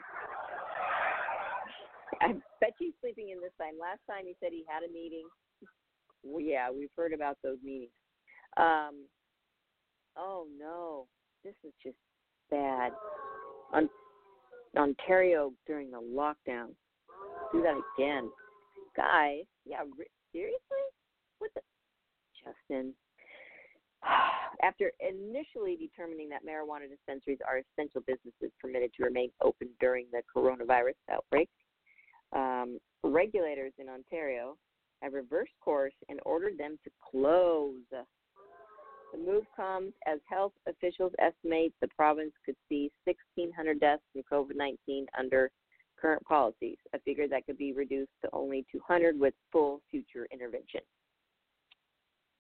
I 2.22 2.34
bet 2.60 2.74
he's 2.78 2.94
sleeping 3.02 3.30
in 3.30 3.40
this 3.40 3.52
time. 3.60 3.80
Last 3.80 4.00
time 4.10 4.26
he 4.26 4.36
said 4.40 4.50
he 4.52 4.66
had 4.68 4.84
a 4.84 4.92
meeting. 4.92 5.28
Well, 6.24 6.42
yeah, 6.42 6.70
we've 6.70 6.92
heard 6.98 7.14
about 7.14 7.38
those 7.44 7.58
meetings. 7.64 7.92
Um, 8.58 9.06
oh 10.18 10.48
no, 10.60 11.08
this 11.44 11.56
is 11.64 11.74
just 11.84 11.98
bad. 12.52 12.92
On 13.74 13.90
Ontario 14.76 15.54
during 15.66 15.92
the 15.92 15.98
lockdown. 15.98 16.70
Do 17.52 17.62
that 17.64 17.76
again, 17.98 18.30
guys. 18.96 19.46
Yeah, 19.66 19.84
seriously? 20.32 20.86
What 21.40 21.52
the? 21.56 21.62
Justin, 22.44 22.94
after 24.64 24.92
initially 25.00 25.78
determining 25.78 26.30
that 26.30 26.46
marijuana 26.46 26.90
dispensaries 26.90 27.40
are 27.48 27.62
essential 27.62 28.02
businesses 28.06 28.52
permitted 28.62 28.92
to 28.98 29.04
remain 29.04 29.32
open 29.42 29.70
during 29.80 30.06
the 30.12 30.22
coronavirus 30.36 30.98
outbreak, 31.12 31.50
um, 32.34 32.80
regulators 33.04 33.74
in 33.78 33.90
Ontario 33.90 34.58
have 35.02 35.14
reversed 35.14 35.54
course 35.62 35.94
and 36.10 36.20
ordered 36.26 36.58
them 36.58 36.78
to 36.84 36.92
close. 37.12 37.76
The 37.92 39.18
move 39.18 39.46
comes 39.56 39.94
as 40.06 40.20
health 40.30 40.54
officials 40.68 41.14
estimate 41.20 41.74
the 41.82 41.88
province 41.90 42.34
could 42.46 42.56
see 42.68 42.92
1,600 43.06 43.80
deaths 43.80 44.04
from 44.14 44.24
COVID 44.32 44.56
19 44.56 45.08
under 45.18 45.50
current 46.00 46.24
policies, 46.24 46.78
a 46.94 47.00
figure 47.00 47.28
that 47.28 47.46
could 47.46 47.58
be 47.58 47.74
reduced 47.74 48.12
to 48.24 48.30
only 48.32 48.66
200 48.72 49.20
with 49.20 49.34
full 49.52 49.82
future 49.90 50.28
intervention. 50.32 50.82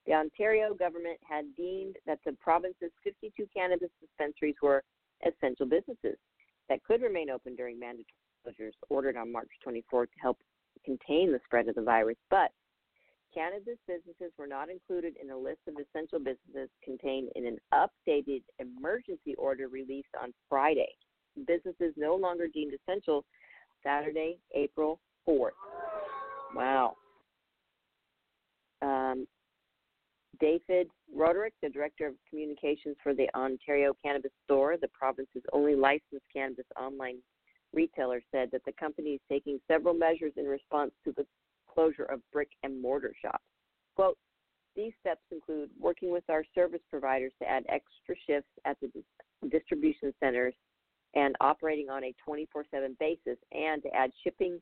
The 0.05 0.13
Ontario 0.13 0.73
government 0.73 1.19
had 1.27 1.45
deemed 1.55 1.97
that 2.05 2.19
the 2.25 2.33
province's 2.33 2.91
52 3.03 3.47
cannabis 3.55 3.89
dispensaries 3.99 4.55
were 4.61 4.83
essential 5.25 5.65
businesses 5.65 6.17
that 6.69 6.83
could 6.83 7.01
remain 7.01 7.29
open 7.29 7.55
during 7.55 7.79
mandatory 7.79 8.05
closures 8.45 8.73
ordered 8.89 9.17
on 9.17 9.31
March 9.31 9.49
24th 9.65 10.05
to 10.05 10.19
help 10.21 10.37
contain 10.85 11.31
the 11.31 11.39
spread 11.45 11.67
of 11.67 11.75
the 11.75 11.81
virus, 11.81 12.17
but 12.29 12.51
cannabis 13.33 13.77
businesses 13.87 14.33
were 14.37 14.47
not 14.47 14.69
included 14.69 15.13
in 15.21 15.29
a 15.31 15.37
list 15.37 15.59
of 15.67 15.75
essential 15.75 16.19
businesses 16.19 16.69
contained 16.83 17.29
in 17.35 17.45
an 17.45 17.57
updated 17.73 18.41
emergency 18.59 19.35
order 19.37 19.67
released 19.67 20.09
on 20.21 20.33
Friday. 20.49 20.89
Businesses 21.47 21.93
no 21.95 22.15
longer 22.15 22.47
deemed 22.47 22.73
essential 22.73 23.23
Saturday, 23.83 24.37
April 24.55 24.99
4th. 25.27 25.51
Wow. 26.55 26.95
Um, 28.81 29.27
David 30.39 30.87
Roderick, 31.13 31.53
the 31.61 31.69
Director 31.69 32.07
of 32.07 32.13
Communications 32.29 32.95
for 33.03 33.13
the 33.13 33.27
Ontario 33.35 33.93
Cannabis 34.03 34.31
Store, 34.45 34.77
the 34.79 34.87
province's 34.87 35.43
only 35.53 35.75
licensed 35.75 36.25
cannabis 36.33 36.65
online 36.79 37.17
retailer, 37.73 38.21
said 38.31 38.49
that 38.51 38.63
the 38.65 38.73
company 38.73 39.11
is 39.11 39.21
taking 39.29 39.59
several 39.67 39.93
measures 39.93 40.33
in 40.37 40.45
response 40.45 40.91
to 41.03 41.13
the 41.15 41.25
closure 41.71 42.05
of 42.05 42.21
brick 42.31 42.49
and 42.63 42.81
mortar 42.81 43.13
shops. 43.21 43.43
Quote, 43.95 44.17
these 44.75 44.93
steps 45.01 45.21
include 45.31 45.69
working 45.79 46.11
with 46.11 46.23
our 46.29 46.43
service 46.55 46.81
providers 46.89 47.33
to 47.41 47.49
add 47.49 47.65
extra 47.69 48.15
shifts 48.27 48.51
at 48.65 48.77
the 48.79 48.89
distribution 49.49 50.13
centers 50.19 50.53
and 51.15 51.35
operating 51.41 51.89
on 51.89 52.03
a 52.03 52.13
24 52.23 52.65
7 52.71 52.95
basis 52.99 53.37
and 53.51 53.81
to 53.83 53.93
add 53.95 54.11
shipping 54.23 54.61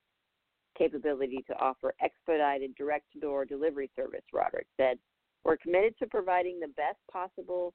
capability 0.78 1.44
to 1.48 1.54
offer 1.60 1.94
expedited 2.02 2.74
direct 2.76 3.06
door 3.20 3.46
delivery 3.46 3.90
service, 3.96 4.24
Roderick 4.34 4.68
said. 4.78 4.98
We're 5.44 5.58
committed 5.58 5.96
to 6.00 6.08
providing 6.08 6.60
the 6.60 6.68
best 6.70 7.00
possible 7.12 7.74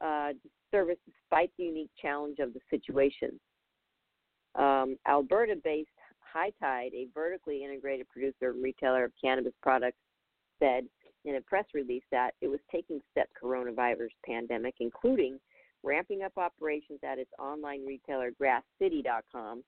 uh, 0.00 0.30
service 0.70 0.96
despite 1.06 1.50
the 1.56 1.64
unique 1.64 1.90
challenge 2.00 2.38
of 2.38 2.52
the 2.52 2.60
situation. 2.70 3.38
Um, 4.54 4.96
Alberta 5.08 5.54
based 5.62 5.88
High 6.20 6.52
Tide, 6.60 6.92
a 6.94 7.08
vertically 7.14 7.64
integrated 7.64 8.08
producer 8.08 8.50
and 8.50 8.62
retailer 8.62 9.04
of 9.04 9.12
cannabis 9.22 9.52
products, 9.62 9.98
said 10.58 10.84
in 11.24 11.36
a 11.36 11.40
press 11.40 11.64
release 11.74 12.02
that 12.10 12.32
it 12.40 12.48
was 12.48 12.60
taking 12.70 13.00
steps 13.10 13.30
coronavirus 13.42 14.10
pandemic, 14.26 14.74
including 14.80 15.38
ramping 15.82 16.22
up 16.22 16.32
operations 16.36 17.00
at 17.04 17.18
its 17.18 17.30
online 17.38 17.84
retailer 17.86 18.30
GrassCity.com. 18.40 19.62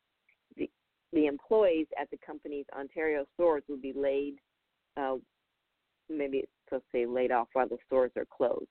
The, 0.57 0.71
the 1.13 1.27
employees 1.27 1.87
at 2.01 2.11
the 2.11 2.19
company's 2.25 2.67
Ontario 2.77 3.25
stores 3.35 3.63
will 3.69 3.81
be 3.81 3.93
laid, 3.95 4.37
uh, 4.97 5.17
maybe 6.09 6.39
it's 6.39 6.53
supposed 6.65 6.85
to 6.93 6.99
say 6.99 7.07
laid 7.07 7.33
off 7.33 7.49
while 7.53 7.69
the 7.69 7.79
stores 7.87 8.13
are 8.17 8.27
closed. 8.27 8.69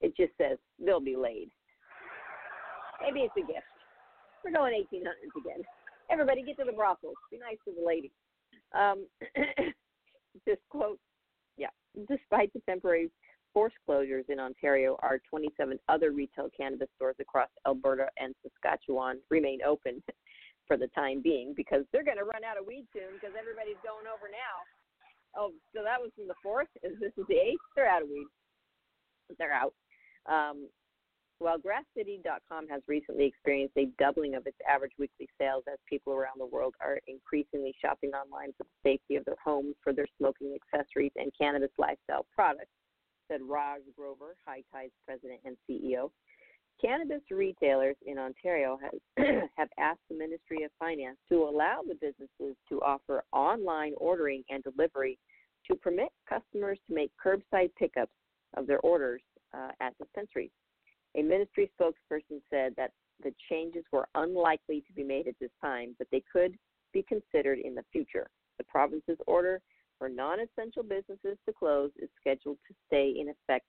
It 0.00 0.16
just 0.16 0.32
says 0.38 0.58
they'll 0.84 1.00
be 1.00 1.16
laid. 1.16 1.50
Maybe 3.02 3.20
it's 3.20 3.34
a 3.36 3.40
gift. 3.40 3.64
We're 4.44 4.52
going 4.52 4.72
1800s 4.72 5.40
again. 5.40 5.62
Everybody 6.10 6.42
get 6.42 6.56
to 6.58 6.64
the 6.64 6.72
brothels. 6.72 7.14
Be 7.30 7.38
nice 7.38 7.58
to 7.66 7.72
the 7.78 7.86
ladies. 7.86 8.10
Um, 8.72 9.06
this 10.46 10.58
quote, 10.70 10.98
yeah, 11.56 11.70
despite 12.08 12.52
the 12.52 12.60
temporary 12.60 13.10
forced 13.52 13.76
closures 13.88 14.28
in 14.28 14.38
Ontario, 14.38 14.96
our 15.02 15.20
27 15.28 15.78
other 15.88 16.12
retail 16.12 16.48
cannabis 16.56 16.88
stores 16.96 17.16
across 17.20 17.48
Alberta 17.66 18.06
and 18.18 18.34
Saskatchewan 18.42 19.18
remain 19.28 19.58
open 19.66 20.02
for 20.66 20.76
the 20.76 20.88
time 20.88 21.20
being 21.20 21.52
because 21.56 21.84
they're 21.92 22.04
going 22.04 22.18
to 22.18 22.24
run 22.24 22.44
out 22.44 22.58
of 22.58 22.66
weed 22.66 22.86
soon 22.92 23.14
because 23.14 23.34
everybody's 23.38 23.80
going 23.82 24.06
over 24.06 24.30
now. 24.30 24.62
Oh, 25.36 25.52
so 25.74 25.82
that 25.82 26.00
was 26.00 26.10
from 26.16 26.28
the 26.28 26.38
fourth. 26.42 26.68
Is 26.82 26.94
this 27.00 27.12
is 27.16 27.26
the 27.28 27.36
eighth? 27.36 27.62
They're 27.74 27.90
out 27.90 28.02
of 28.02 28.08
weed. 28.08 28.26
They're 29.38 29.52
out. 29.52 29.74
Um, 30.26 30.68
while 31.40 31.56
GrassCity.com 31.56 32.68
has 32.68 32.82
recently 32.86 33.24
experienced 33.24 33.76
a 33.78 33.86
doubling 33.98 34.34
of 34.34 34.46
its 34.46 34.58
average 34.68 34.92
weekly 34.98 35.26
sales 35.40 35.64
as 35.72 35.78
people 35.88 36.12
around 36.12 36.38
the 36.38 36.46
world 36.46 36.74
are 36.80 37.00
increasingly 37.08 37.74
shopping 37.80 38.10
online 38.10 38.52
for 38.58 38.64
the 38.64 38.90
safety 38.90 39.16
of 39.16 39.24
their 39.24 39.38
homes 39.42 39.74
for 39.82 39.94
their 39.94 40.06
smoking 40.18 40.54
accessories 40.54 41.12
and 41.16 41.32
cannabis 41.40 41.70
lifestyle 41.78 42.26
products, 42.34 42.70
said 43.26 43.40
Raj 43.42 43.80
Grover, 43.96 44.36
High 44.46 44.62
Tide's 44.70 44.92
president 45.06 45.40
and 45.46 45.56
CEO. 45.68 46.10
Cannabis 46.78 47.22
retailers 47.30 47.96
in 48.04 48.18
Ontario 48.18 48.78
has, 48.82 49.26
have 49.56 49.68
asked 49.78 50.00
the 50.10 50.16
Ministry 50.16 50.64
of 50.64 50.70
Finance 50.78 51.16
to 51.30 51.36
allow 51.42 51.80
the 51.86 51.94
businesses 51.94 52.54
to 52.68 52.80
offer 52.82 53.24
online 53.32 53.94
ordering 53.96 54.42
and 54.50 54.62
delivery 54.62 55.18
to 55.70 55.76
permit 55.76 56.08
customers 56.28 56.78
to 56.86 56.94
make 56.94 57.10
curbside 57.22 57.70
pickups 57.78 58.12
of 58.58 58.66
their 58.66 58.80
orders 58.80 59.22
uh, 59.54 59.70
at 59.80 59.96
dispensaries. 59.98 60.50
A 61.16 61.22
ministry 61.22 61.70
spokesperson 61.78 62.40
said 62.50 62.74
that 62.76 62.92
the 63.22 63.34
changes 63.50 63.84
were 63.92 64.08
unlikely 64.14 64.82
to 64.86 64.92
be 64.92 65.02
made 65.02 65.28
at 65.28 65.34
this 65.40 65.50
time, 65.60 65.94
but 65.98 66.06
they 66.10 66.22
could 66.32 66.56
be 66.92 67.04
considered 67.08 67.58
in 67.58 67.74
the 67.74 67.84
future. 67.92 68.30
The 68.58 68.64
province's 68.64 69.18
order 69.26 69.60
for 69.98 70.08
non 70.08 70.38
essential 70.40 70.82
businesses 70.82 71.36
to 71.46 71.52
close 71.56 71.90
is 71.98 72.08
scheduled 72.20 72.58
to 72.68 72.74
stay 72.86 73.14
in 73.18 73.28
effect 73.28 73.66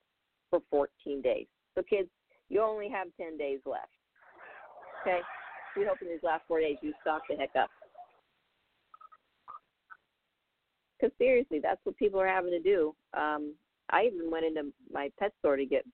for 0.50 0.62
14 0.70 1.22
days. 1.22 1.48
So, 1.76 1.84
kids, 1.88 2.10
you 2.50 2.62
only 2.62 2.90
have 2.90 3.08
10 3.20 3.38
days 3.38 3.60
left. 3.66 3.92
Okay? 5.02 5.20
We 5.78 5.86
hope 5.86 5.98
in 6.02 6.10
these 6.10 6.24
last 6.24 6.44
four 6.48 6.60
days 6.60 6.78
you 6.82 6.94
stock 7.02 7.22
the 7.30 7.36
heck 7.36 7.56
up. 7.58 7.70
Because 11.00 11.16
seriously, 11.18 11.60
that's 11.62 11.80
what 11.84 11.98
people 11.98 12.20
are 12.20 12.28
having 12.28 12.52
to 12.52 12.60
do. 12.60 12.94
Um, 13.14 13.56
I 13.90 14.04
even 14.04 14.30
went 14.30 14.46
into 14.46 14.72
my 14.92 15.10
pet 15.20 15.34
store 15.40 15.56
to 15.56 15.66
get 15.66 15.86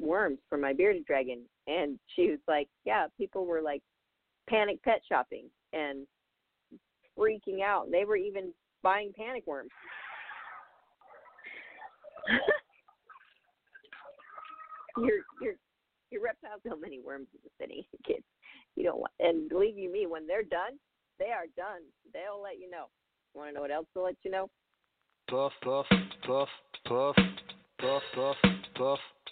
worms 0.00 0.38
for 0.48 0.58
my 0.58 0.72
bearded 0.72 1.04
dragon. 1.06 1.42
And 1.66 1.98
she 2.14 2.30
was 2.30 2.40
like 2.48 2.68
yeah 2.84 3.06
people 3.16 3.46
were 3.46 3.62
like 3.62 3.82
panic 4.48 4.82
pet 4.82 5.00
shopping 5.08 5.46
and 5.72 6.06
freaking 7.18 7.62
out. 7.64 7.90
They 7.90 8.04
were 8.04 8.16
even 8.16 8.52
buying 8.82 9.12
panic 9.16 9.46
worms. 9.46 9.70
Your 14.96 15.18
your 15.42 15.54
your 16.12 16.22
reptiles 16.22 16.60
so 16.68 16.76
many 16.76 17.00
worms 17.00 17.26
in 17.34 17.40
the 17.42 17.50
city 17.60 17.88
kids. 18.06 18.22
You 18.76 18.84
don't 18.84 19.00
want 19.00 19.12
and 19.18 19.48
believe 19.48 19.76
you 19.76 19.90
me 19.90 20.06
when 20.06 20.28
they're 20.28 20.44
done 20.44 20.78
they 21.18 21.30
are 21.30 21.46
done. 21.56 21.82
They'll 22.12 22.42
let 22.42 22.58
you 22.58 22.70
know. 22.70 22.86
Want 23.34 23.50
to 23.50 23.54
know 23.54 23.60
what 23.62 23.70
else 23.70 23.86
they'll 23.94 24.04
let 24.04 24.16
you 24.22 24.30
know? 24.30 24.50
Puff 25.28 25.52
puff 25.62 25.86
puff 26.26 26.48
puff 26.86 27.16
puff 27.78 28.02
puff 28.14 28.36
puff 28.76 28.98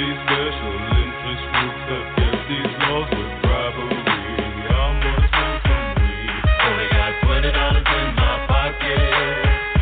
These 0.00 0.16
special 0.16 0.76
interest 0.96 1.44
groups 1.52 1.84
have 1.92 2.08
kept 2.16 2.40
these 2.48 2.72
laws 2.88 3.04
with 3.12 3.32
bribery. 3.44 4.00
I'm 4.72 4.96
gonna 4.96 5.28
smoke 5.28 5.60
some 5.60 5.92
weed. 6.00 6.40
Oh, 6.40 6.72
Only 6.72 6.88
got 6.88 7.12
twenty 7.20 7.52
dollars 7.52 7.84
in 7.84 8.08
my 8.16 8.34
pocket. 8.48 8.96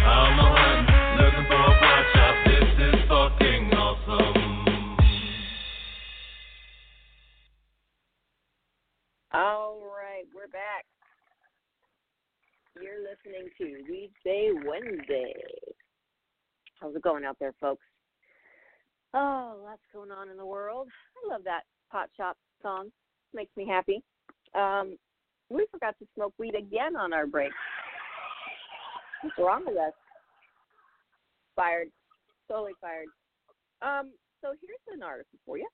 I'm 0.03 0.35
a 0.43 0.47
hunt, 0.59 0.91
looking 1.23 1.47
for 1.47 1.55
a 1.55 1.75
pot 1.79 2.05
shop. 2.19 2.35
This 2.51 2.67
is 2.83 2.99
fucking 3.07 3.65
awesome. 3.79 4.43
All 9.31 9.79
right, 9.87 10.27
we're 10.35 10.51
back. 10.51 10.83
You're 12.75 13.07
listening 13.07 13.55
to 13.59 13.87
Weedsday 13.87 14.67
Wednesday. 14.67 15.39
How's 16.81 16.97
it 16.97 17.03
going 17.03 17.25
out 17.25 17.37
there, 17.39 17.55
folks? 17.61 17.87
Oh, 19.15 19.57
lots 19.65 19.81
going 19.93 20.11
on 20.11 20.29
in 20.29 20.37
the 20.37 20.45
world. 20.45 20.89
I 21.17 21.33
love 21.33 21.43
that 21.45 21.63
pot 21.91 22.09
shop 22.17 22.37
song. 22.63 22.91
Makes 23.35 23.57
me 23.57 23.67
happy. 23.67 24.03
Um, 24.55 24.97
we 25.51 25.67
forgot 25.71 25.99
to 25.99 26.07
smoke 26.15 26.35
weed 26.39 26.55
again 26.55 26.97
on 26.97 27.13
our 27.13 27.27
break. 27.27 27.53
What's 29.23 29.39
wrong 29.39 29.65
with 29.67 29.77
us? 29.77 29.93
Fired. 31.57 31.89
Totally 32.49 32.73
fired. 32.81 33.09
Um, 33.83 34.13
so 34.43 34.49
here's 34.61 34.97
an 34.97 35.03
article 35.03 35.39
for 35.47 35.59
you. 35.59 35.69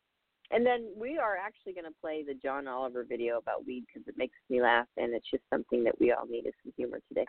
And 0.50 0.64
then 0.64 0.88
we 0.96 1.18
are 1.18 1.36
actually 1.36 1.72
going 1.72 1.86
to 1.86 2.00
play 2.00 2.22
the 2.22 2.34
John 2.34 2.68
Oliver 2.68 3.04
video 3.08 3.38
about 3.38 3.66
weed 3.66 3.84
because 3.86 4.06
it 4.06 4.14
makes 4.16 4.36
me 4.48 4.60
laugh 4.62 4.86
and 4.96 5.14
it's 5.14 5.28
just 5.30 5.42
something 5.50 5.82
that 5.84 5.98
we 6.00 6.12
all 6.12 6.26
need 6.28 6.46
is 6.46 6.52
some 6.62 6.72
humor 6.76 7.00
today. 7.08 7.26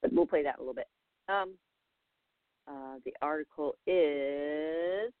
But 0.00 0.12
we'll 0.12 0.26
play 0.26 0.42
that 0.44 0.56
a 0.56 0.60
little 0.60 0.74
bit. 0.74 0.86
Um, 1.28 1.54
uh, 2.66 2.96
the 3.04 3.12
article 3.20 3.74
is 3.86 5.12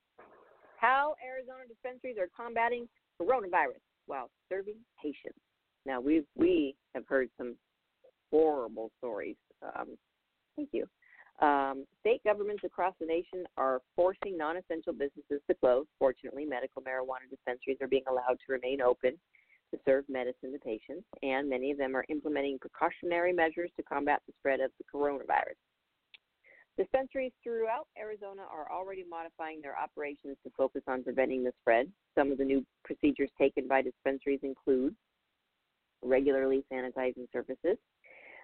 How 0.78 1.14
Arizona 1.24 1.64
Dispensaries 1.68 2.16
Are 2.18 2.28
Combating 2.36 2.88
Coronavirus 3.20 3.82
While 4.06 4.30
Serving 4.48 4.76
Patients. 5.02 5.38
Now, 5.86 6.00
we 6.00 6.24
we 6.36 6.74
have 6.94 7.04
heard 7.08 7.28
some 7.36 7.56
horrible 8.30 8.90
stories. 8.98 9.36
Um, 9.62 9.96
thank 10.56 10.70
you. 10.72 10.86
Um, 11.40 11.84
state 12.00 12.22
governments 12.24 12.62
across 12.64 12.94
the 13.00 13.06
nation 13.06 13.44
are 13.56 13.80
forcing 13.96 14.38
non 14.38 14.56
essential 14.56 14.92
businesses 14.92 15.40
to 15.48 15.54
close. 15.54 15.86
Fortunately, 15.98 16.44
medical 16.44 16.82
marijuana 16.82 17.28
dispensaries 17.28 17.78
are 17.80 17.88
being 17.88 18.04
allowed 18.08 18.38
to 18.46 18.52
remain 18.52 18.80
open 18.80 19.18
to 19.72 19.80
serve 19.84 20.04
medicine 20.08 20.52
to 20.52 20.58
patients, 20.58 21.04
and 21.22 21.48
many 21.48 21.70
of 21.72 21.78
them 21.78 21.96
are 21.96 22.04
implementing 22.08 22.58
precautionary 22.58 23.32
measures 23.32 23.70
to 23.76 23.82
combat 23.82 24.22
the 24.26 24.32
spread 24.38 24.60
of 24.60 24.70
the 24.78 24.84
coronavirus. 24.92 25.58
Dispensaries 26.76 27.32
throughout 27.42 27.86
Arizona 27.96 28.42
are 28.50 28.70
already 28.72 29.04
modifying 29.08 29.60
their 29.60 29.78
operations 29.78 30.36
to 30.42 30.50
focus 30.56 30.82
on 30.88 31.04
preventing 31.04 31.44
the 31.44 31.52
spread. 31.60 31.86
Some 32.16 32.32
of 32.32 32.38
the 32.38 32.44
new 32.44 32.64
procedures 32.84 33.30
taken 33.38 33.68
by 33.68 33.82
dispensaries 33.82 34.40
include 34.42 34.94
regularly 36.02 36.64
sanitizing 36.72 37.30
surfaces, 37.32 37.78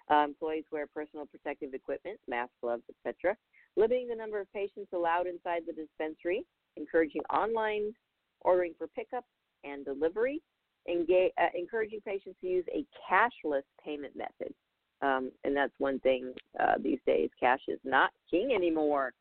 uh, 0.09 0.23
employees 0.23 0.63
wear 0.71 0.87
personal 0.87 1.25
protective 1.25 1.73
equipment, 1.73 2.19
masks, 2.27 2.53
gloves, 2.61 2.83
etc. 3.05 3.35
Limiting 3.75 4.07
the 4.07 4.15
number 4.15 4.39
of 4.39 4.51
patients 4.53 4.89
allowed 4.93 5.27
inside 5.27 5.63
the 5.67 5.73
dispensary, 5.73 6.45
encouraging 6.77 7.21
online 7.33 7.93
ordering 8.41 8.73
for 8.77 8.87
pickup 8.87 9.25
and 9.63 9.85
delivery, 9.85 10.41
engage, 10.87 11.31
uh, 11.37 11.47
encouraging 11.53 11.99
patients 12.01 12.37
to 12.41 12.47
use 12.47 12.65
a 12.73 12.85
cashless 13.09 13.63
payment 13.83 14.15
method. 14.15 14.53
Um, 15.01 15.31
and 15.43 15.55
that's 15.55 15.73
one 15.79 15.99
thing 15.99 16.33
uh, 16.59 16.75
these 16.81 16.99
days. 17.05 17.29
Cash 17.39 17.61
is 17.67 17.79
not 17.83 18.11
king 18.29 18.51
anymore. 18.55 19.13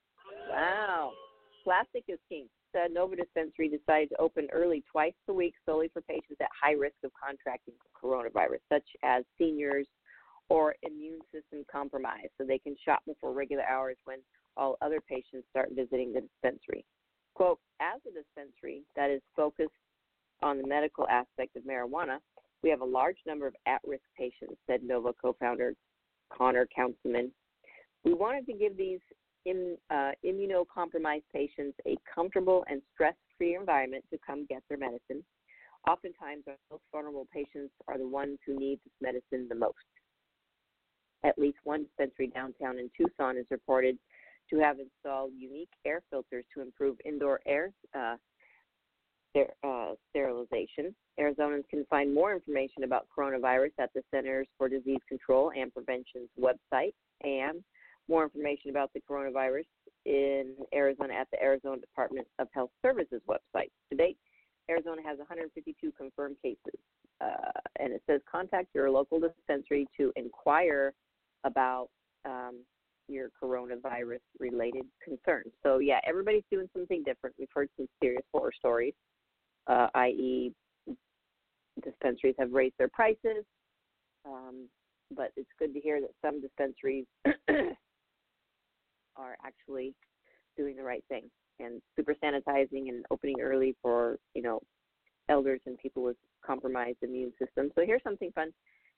Wow. 0.50 1.12
Plastic 1.64 2.04
is 2.08 2.18
king. 2.28 2.46
The 2.72 2.86
Nova 2.92 3.16
Dispensary 3.16 3.68
decided 3.68 4.10
to 4.10 4.20
open 4.20 4.46
early 4.52 4.84
twice 4.90 5.14
a 5.28 5.32
week 5.32 5.54
solely 5.66 5.88
for 5.92 6.02
patients 6.02 6.36
at 6.40 6.48
high 6.60 6.72
risk 6.72 6.96
of 7.02 7.10
contracting 7.20 7.74
coronavirus, 8.00 8.60
such 8.68 8.84
as 9.02 9.24
seniors 9.38 9.86
or 10.48 10.74
immune 10.82 11.20
system 11.32 11.64
compromised, 11.70 12.30
so 12.36 12.44
they 12.44 12.58
can 12.58 12.76
shop 12.84 13.00
before 13.06 13.32
regular 13.32 13.64
hours 13.64 13.96
when 14.04 14.18
all 14.56 14.76
other 14.82 15.00
patients 15.00 15.46
start 15.50 15.70
visiting 15.74 16.12
the 16.12 16.20
dispensary. 16.20 16.84
Quote, 17.34 17.58
as 17.80 18.00
a 18.06 18.12
dispensary 18.12 18.82
that 18.96 19.10
is 19.10 19.22
focused 19.34 19.70
on 20.42 20.58
the 20.58 20.66
medical 20.66 21.06
aspect 21.08 21.56
of 21.56 21.62
marijuana, 21.62 22.18
we 22.62 22.70
have 22.70 22.80
a 22.80 22.84
large 22.84 23.16
number 23.26 23.46
of 23.46 23.54
at 23.66 23.80
risk 23.86 24.04
patients, 24.16 24.56
said 24.66 24.82
Nova 24.82 25.12
co 25.12 25.34
founder 25.38 25.74
Connor 26.30 26.66
Councilman. 26.74 27.32
We 28.04 28.14
wanted 28.14 28.46
to 28.46 28.52
give 28.52 28.76
these 28.76 29.00
in, 29.46 29.76
uh, 29.90 30.12
immunocompromised 30.24 31.24
patients 31.32 31.76
a 31.86 31.96
comfortable 32.14 32.64
and 32.68 32.82
stress 32.94 33.14
free 33.38 33.54
environment 33.54 34.04
to 34.10 34.18
come 34.26 34.46
get 34.46 34.62
their 34.68 34.78
medicine. 34.78 35.24
Oftentimes, 35.88 36.44
our 36.46 36.56
most 36.70 36.82
vulnerable 36.92 37.26
patients 37.32 37.72
are 37.88 37.96
the 37.96 38.06
ones 38.06 38.38
who 38.44 38.58
need 38.58 38.80
this 38.84 38.92
medicine 39.00 39.48
the 39.48 39.54
most. 39.54 39.76
At 41.24 41.38
least 41.38 41.58
one 41.64 41.84
dispensary 41.84 42.28
downtown 42.28 42.78
in 42.78 42.90
Tucson 42.96 43.36
is 43.38 43.46
reported 43.50 43.98
to 44.50 44.58
have 44.58 44.78
installed 44.78 45.32
unique 45.36 45.70
air 45.86 46.02
filters 46.10 46.44
to 46.54 46.60
improve 46.60 46.96
indoor 47.04 47.40
air 47.46 47.72
uh, 47.94 48.16
uh, 49.36 49.92
sterilization. 50.10 50.94
Arizonans 51.18 51.68
can 51.68 51.84
find 51.88 52.14
more 52.14 52.34
information 52.34 52.84
about 52.84 53.06
coronavirus 53.16 53.72
at 53.78 53.90
the 53.94 54.02
Centers 54.12 54.46
for 54.58 54.68
Disease 54.68 55.00
Control 55.08 55.52
and 55.56 55.72
Prevention's 55.72 56.28
website, 56.38 56.92
and 57.22 57.62
more 58.08 58.24
information 58.24 58.70
about 58.70 58.90
the 58.92 59.00
coronavirus 59.08 59.66
in 60.04 60.54
Arizona 60.74 61.14
at 61.14 61.28
the 61.30 61.40
Arizona 61.42 61.80
Department 61.80 62.26
of 62.38 62.48
Health 62.52 62.70
Services 62.82 63.20
website. 63.28 63.70
To 63.90 63.96
date, 63.96 64.16
Arizona 64.70 65.02
has 65.04 65.18
152 65.18 65.92
confirmed 65.92 66.36
cases, 66.42 66.80
uh, 67.20 67.60
and 67.78 67.92
it 67.92 68.02
says 68.08 68.20
contact 68.30 68.68
your 68.74 68.90
local 68.90 69.20
dispensary 69.20 69.86
to 69.96 70.12
inquire 70.16 70.92
about 71.44 71.88
um, 72.24 72.62
your 73.08 73.28
coronavirus 73.42 74.20
related 74.38 74.84
concerns. 75.02 75.52
So, 75.62 75.78
yeah, 75.78 76.00
everybody's 76.06 76.44
doing 76.50 76.68
something 76.72 77.02
different. 77.04 77.34
We've 77.38 77.48
heard 77.52 77.68
some 77.76 77.88
serious 78.02 78.22
horror 78.32 78.52
stories, 78.56 78.94
uh, 79.70 79.88
i.e., 79.94 80.52
dispensaries 81.82 82.34
have 82.38 82.52
raised 82.52 82.74
their 82.78 82.88
prices. 82.88 83.44
Um, 84.26 84.68
but 85.16 85.32
it's 85.36 85.48
good 85.58 85.72
to 85.74 85.80
hear 85.80 86.00
that 86.00 86.10
some 86.22 86.40
dispensaries 86.40 87.06
are 89.16 89.36
actually 89.44 89.94
doing 90.56 90.76
the 90.76 90.82
right 90.82 91.04
thing 91.08 91.30
and 91.58 91.80
super 91.96 92.14
sanitizing 92.22 92.88
and 92.88 93.04
opening 93.10 93.40
early 93.40 93.76
for 93.82 94.18
you 94.34 94.42
know 94.42 94.60
elders 95.28 95.60
and 95.66 95.78
people 95.78 96.02
with 96.02 96.16
compromised 96.44 96.98
immune 97.02 97.32
systems. 97.38 97.72
So 97.76 97.84
here's 97.86 98.02
something 98.02 98.32
fun. 98.32 98.50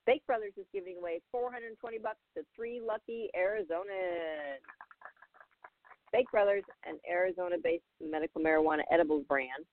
Bake 0.07 0.27
Brothers 0.27 0.53
is 0.57 0.67
giving 0.73 0.97
away 0.99 1.21
420 1.31 1.99
bucks 1.99 2.19
to 2.37 2.43
three 2.57 2.81
lucky 2.81 3.29
Arizonans. 3.37 4.59
Bake 6.13 6.31
Brothers, 6.31 6.65
an 6.85 6.99
Arizona-based 7.11 7.85
medical 8.03 8.41
marijuana 8.41 8.83
edibles 8.91 9.25
brand, 9.29 9.65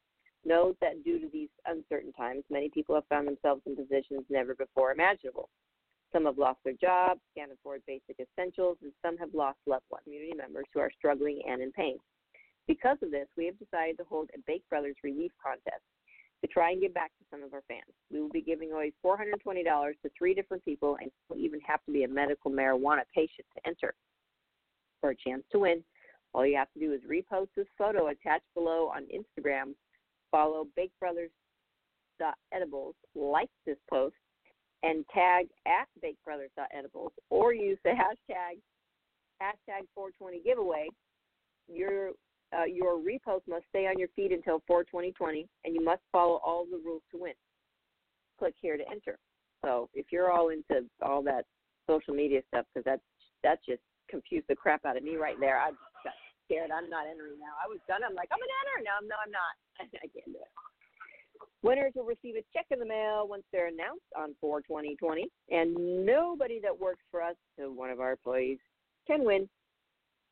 knows 0.45 0.75
that 0.81 1.03
due 1.03 1.19
to 1.19 1.27
these 1.31 1.49
uncertain 1.65 2.13
times, 2.13 2.43
many 2.49 2.69
people 2.69 2.95
have 2.95 3.07
found 3.07 3.27
themselves 3.27 3.61
in 3.65 3.75
positions 3.75 4.23
never 4.29 4.55
before 4.55 4.91
imaginable. 4.91 5.49
Some 6.11 6.25
have 6.25 6.37
lost 6.37 6.59
their 6.63 6.73
jobs, 6.73 7.21
can't 7.37 7.51
afford 7.51 7.81
basic 7.85 8.17
essentials, 8.19 8.77
and 8.81 8.91
some 9.05 9.17
have 9.17 9.33
lost 9.33 9.59
loved 9.67 9.85
ones, 9.91 10.03
community 10.05 10.33
members 10.35 10.65
who 10.73 10.79
are 10.79 10.91
struggling 10.97 11.41
and 11.47 11.61
in 11.61 11.71
pain. 11.71 11.97
Because 12.67 12.97
of 13.03 13.11
this, 13.11 13.27
we 13.37 13.45
have 13.45 13.59
decided 13.59 13.97
to 13.97 14.03
hold 14.05 14.29
a 14.35 14.39
Bake 14.47 14.63
Brothers 14.69 14.95
relief 15.03 15.31
contest 15.43 15.83
to 16.41 16.47
try 16.47 16.71
and 16.71 16.81
give 16.81 16.93
back 16.93 17.11
to 17.19 17.25
some 17.29 17.43
of 17.43 17.53
our 17.53 17.63
fans. 17.67 17.93
We 18.11 18.21
will 18.21 18.29
be 18.29 18.41
giving 18.41 18.71
away 18.71 18.93
$420 19.05 19.33
to 19.43 20.09
three 20.17 20.33
different 20.33 20.63
people, 20.63 20.97
and 21.01 21.11
don't 21.29 21.39
even 21.39 21.59
have 21.61 21.83
to 21.85 21.91
be 21.91 22.03
a 22.03 22.07
medical 22.07 22.51
marijuana 22.51 23.01
patient 23.13 23.45
to 23.55 23.67
enter. 23.67 23.93
For 25.01 25.11
a 25.11 25.15
chance 25.15 25.43
to 25.51 25.59
win, 25.59 25.83
all 26.33 26.45
you 26.45 26.57
have 26.57 26.71
to 26.73 26.79
do 26.79 26.93
is 26.93 27.01
repost 27.09 27.49
this 27.55 27.67
photo 27.77 28.07
attached 28.07 28.45
below 28.53 28.91
on 28.93 29.03
Instagram, 29.05 29.73
follow 30.31 30.67
Bake 30.75 30.91
Brothers 30.99 31.31
Edibles, 32.53 32.95
like 33.15 33.49
this 33.65 33.77
post, 33.89 34.15
and 34.83 35.05
tag 35.13 35.47
at 35.65 35.87
Bake 36.01 36.17
Brothers 36.23 36.51
Edibles, 36.77 37.11
or 37.29 37.53
use 37.53 37.77
the 37.83 37.91
hashtag 37.91 38.59
hashtag 39.41 39.87
420 39.95 40.41
giveaway. 40.43 40.87
Your 41.67 42.11
uh, 42.51 42.65
your 42.65 42.97
repost 42.97 43.41
must 43.47 43.65
stay 43.69 43.85
on 43.87 43.99
your 43.99 44.07
feed 44.15 44.31
until 44.31 44.63
42020, 44.67 45.47
and 45.65 45.75
you 45.75 45.83
must 45.83 46.01
follow 46.11 46.41
all 46.43 46.65
the 46.65 46.81
rules 46.83 47.03
to 47.11 47.21
win. 47.21 47.33
Click 48.39 48.55
here 48.59 48.75
to 48.75 48.83
enter. 48.89 49.17
So 49.63 49.89
if 49.93 50.07
you're 50.11 50.31
all 50.31 50.49
into 50.49 50.87
all 51.01 51.21
that 51.23 51.45
social 51.87 52.13
media 52.13 52.41
stuff, 52.47 52.65
because 52.73 52.85
that's 52.85 53.01
that 53.43 53.59
just 53.67 53.81
confused 54.09 54.45
the 54.49 54.55
crap 54.55 54.85
out 54.85 54.97
of 54.97 55.03
me 55.03 55.15
right 55.15 55.35
there. 55.39 55.59
I 55.59 55.69
just 55.69 55.79
got 56.03 56.13
scared. 56.49 56.73
I'm 56.73 56.89
not 56.89 57.05
entering 57.05 57.37
now. 57.37 57.53
I 57.61 57.69
was 57.69 57.77
done. 57.85 58.01
I'm 58.01 58.17
like, 58.17 58.33
I'm 58.33 58.41
gonna 58.41 58.59
enter. 58.65 58.77
No, 58.81 58.97
no, 59.05 59.15
I'm 59.21 59.29
not. 59.29 59.53
I 60.01 60.09
can't 60.09 60.25
do 60.25 60.41
it. 60.41 60.53
Winners 61.61 61.93
will 61.95 62.05
receive 62.05 62.35
a 62.35 62.43
check 62.53 62.65
in 62.71 62.79
the 62.79 62.85
mail 62.85 63.27
once 63.27 63.43
they're 63.51 63.67
announced 63.67 64.07
on 64.17 64.33
42020, 64.41 65.27
and 65.51 66.05
nobody 66.05 66.59
that 66.63 66.77
works 66.77 67.03
for 67.11 67.21
us, 67.21 67.35
so 67.57 67.69
one 67.69 67.89
of 67.89 67.99
our 67.99 68.11
employees, 68.11 68.59
can 69.05 69.23
win. 69.23 69.47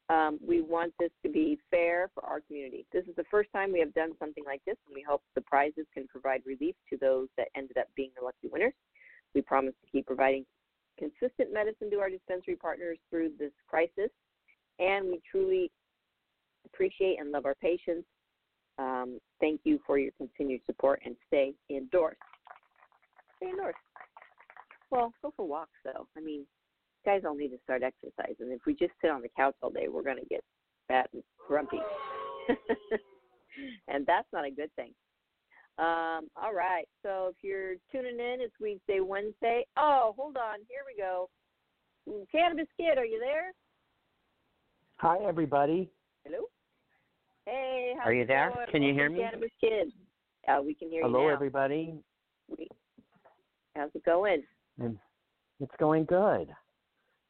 Um, 0.10 0.40
we 0.46 0.62
want 0.62 0.94
this 1.00 1.12
to 1.24 1.30
be 1.30 1.60
fair 1.70 2.10
for 2.14 2.24
our 2.24 2.40
community. 2.40 2.86
This 2.94 3.04
is 3.08 3.16
the 3.18 3.26
first 3.30 3.50
time 3.52 3.74
we 3.74 3.80
have 3.80 3.94
done 3.94 4.12
something 4.20 4.44
like 4.46 4.62
this, 4.66 4.78
and 4.88 4.96
we 4.96 5.04
hope 5.08 5.22
the 5.36 5.42
prizes 5.42 5.86
can 5.94 6.08
provide 6.08 6.42
relief 6.46 6.76
to 6.90 6.98
those 6.98 7.28
that 7.36 7.50
ended 7.58 7.78
up 7.78 7.88
being 7.98 8.12
the 8.18 8.24
lucky 8.24 8.48
winners. 8.50 8.74
We 9.36 9.42
promise 9.42 9.74
to 9.84 9.92
keep 9.92 10.08
providing 10.08 10.46
consistent 10.98 11.52
medicine 11.52 11.92
to 11.92 12.00
our 12.00 12.10
dispensary 12.10 12.56
partners 12.56 12.98
through 13.10 13.32
this 13.38 13.52
crisis, 13.68 14.10
and 14.80 15.08
we 15.08 15.20
truly 15.30 15.72
appreciate 16.74 17.20
and 17.20 17.32
love 17.32 17.46
our 17.46 17.56
patients. 17.56 18.08
Um, 18.80 19.20
thank 19.40 19.62
you 19.64 19.80
for 19.86 19.98
your 19.98 20.12
continued 20.18 20.62
support 20.66 21.02
and 21.06 21.16
stay 21.28 21.54
indoors. 21.70 22.18
Stay 23.38 23.50
indoors. 23.50 23.76
Well, 24.92 25.12
go 25.22 25.34
for 25.36 25.48
walks 25.48 25.80
though. 25.84 26.08
I 26.16 26.22
mean, 26.22 26.46
guys 27.06 27.22
all 27.26 27.36
need 27.36 27.50
to 27.50 27.60
start 27.64 27.84
exercising. 27.84 28.52
If 28.52 28.62
we 28.66 28.74
just 28.74 28.94
sit 29.02 29.10
on 29.10 29.22
the 29.22 29.30
couch 29.36 29.56
all 29.62 29.70
day, 29.70 29.88
we're 29.88 30.04
going 30.04 30.20
to 30.20 30.26
get 30.26 30.44
fat 30.88 31.10
and 31.14 31.24
grumpy. 31.48 31.80
and 33.88 34.06
that's 34.06 34.28
not 34.32 34.46
a 34.46 34.52
good 34.52 34.74
thing. 34.76 34.94
Um, 35.80 36.30
all 36.36 36.54
right. 36.56 36.86
So 37.04 37.32
if 37.32 37.36
you're 37.44 37.76
tuning 37.92 38.20
in, 38.20 38.38
it's 38.42 38.54
Weedsday, 38.62 39.06
Wednesday. 39.06 39.66
Oh, 39.78 40.14
hold 40.18 40.38
on. 40.38 40.60
Here 40.68 40.82
we 40.86 41.00
go. 41.00 41.30
Cannabis 42.32 42.68
Kid, 42.78 42.98
are 42.98 43.06
you 43.06 43.20
there? 43.20 43.52
Hi, 44.98 45.18
everybody. 45.24 45.92
Hello. 46.24 46.46
Hey, 47.48 47.94
Are 48.04 48.12
you 48.12 48.26
there? 48.26 48.52
going? 48.54 48.68
Can 48.70 48.84
you 48.84 48.94
hear 48.94 49.10
me? 49.10 49.20
Cannabis. 49.20 49.50
Uh, 50.50 50.62
we 50.62 50.74
can 50.74 50.90
hear 50.90 51.02
Hello, 51.02 51.22
you 51.22 51.28
now. 51.30 51.34
everybody. 51.34 51.94
How's 53.74 53.90
it 53.96 54.04
going? 54.04 54.44
And 54.82 54.98
it's 55.62 55.72
going 55.80 56.04
good. 56.04 56.50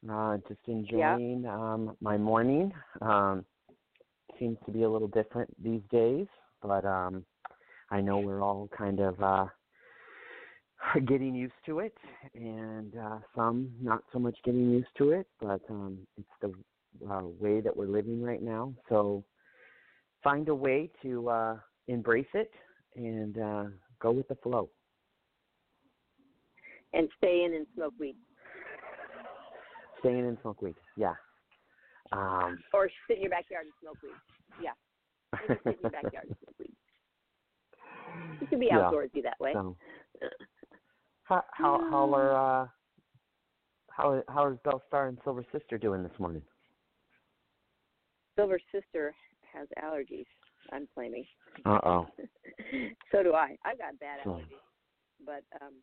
Uh, 0.09 0.37
just 0.47 0.59
enjoying 0.65 1.45
um, 1.45 1.95
my 2.01 2.17
morning. 2.17 2.73
Um, 2.99 3.45
seems 4.39 4.57
to 4.65 4.71
be 4.71 4.83
a 4.83 4.89
little 4.89 5.07
different 5.07 5.51
these 5.63 5.81
days, 5.91 6.25
but 6.63 6.83
um, 6.83 7.23
I 7.91 8.01
know 8.01 8.17
we're 8.17 8.41
all 8.41 8.67
kind 8.75 8.99
of 8.99 9.21
uh, 9.21 9.45
getting 11.05 11.35
used 11.35 11.53
to 11.67 11.77
it, 11.77 11.95
and 12.33 12.91
uh, 12.97 13.19
some 13.35 13.71
not 13.79 14.01
so 14.11 14.17
much 14.17 14.37
getting 14.43 14.71
used 14.71 14.89
to 14.97 15.11
it. 15.11 15.27
But 15.39 15.61
um, 15.69 15.99
it's 16.17 16.27
the 16.41 16.51
uh, 17.07 17.21
way 17.39 17.61
that 17.61 17.77
we're 17.77 17.85
living 17.85 18.23
right 18.23 18.41
now. 18.41 18.73
So 18.89 19.23
find 20.27 20.49
a 20.49 20.55
way 20.55 20.89
to 21.01 21.29
uh, 21.29 21.55
embrace 21.87 22.27
it 22.33 22.51
and 22.97 23.37
uh, 23.37 23.63
go 24.01 24.11
with 24.11 24.27
the 24.27 24.35
flow. 24.35 24.69
And 26.91 27.07
stay 27.17 27.45
in 27.45 27.53
and 27.53 27.65
smoke 27.73 27.93
weed. 27.97 28.17
Staying 29.99 30.19
in 30.19 30.25
and 30.25 30.37
smoke 30.41 30.61
weed. 30.61 30.75
Yeah. 30.97 31.13
Um, 32.11 32.59
Or 32.73 32.89
sit 33.07 33.15
in 33.17 33.23
your 33.23 33.29
backyard 33.29 33.67
and 33.67 33.73
smoke 33.81 33.99
weed. 34.03 34.11
Yeah. 34.61 34.71
Sit 35.47 35.61
in 35.65 35.75
your 35.81 35.91
backyard 35.91 36.25
and 36.25 36.35
smoke 36.43 36.55
weed. 36.59 36.73
You 38.41 38.47
can 38.47 38.59
be 38.59 38.65
Yeah. 38.65 38.91
outdoorsy 38.91 39.23
that 39.23 39.39
way. 39.39 39.53
So, 39.53 39.77
how 41.23 41.41
how 41.53 41.87
how 41.89 42.13
are 42.13 42.63
uh, 42.63 42.67
how 43.91 44.23
how 44.27 44.51
is 44.51 44.57
Bellstar 44.65 45.07
and 45.07 45.17
Silver 45.23 45.45
Sister 45.53 45.77
doing 45.77 46.03
this 46.03 46.19
morning? 46.19 46.41
Silver 48.35 48.59
sister 48.71 49.15
has 49.57 49.67
allergies. 49.83 50.25
I'm 50.71 50.87
claiming. 50.93 51.25
Uh 51.65 51.79
oh. 51.83 52.07
so 53.11 53.23
do 53.23 53.33
I. 53.33 53.55
I've 53.65 53.77
got 53.77 53.97
bad 53.99 54.19
So- 54.23 54.31
allergies, 54.31 55.25
but 55.25 55.43
um, 55.61 55.73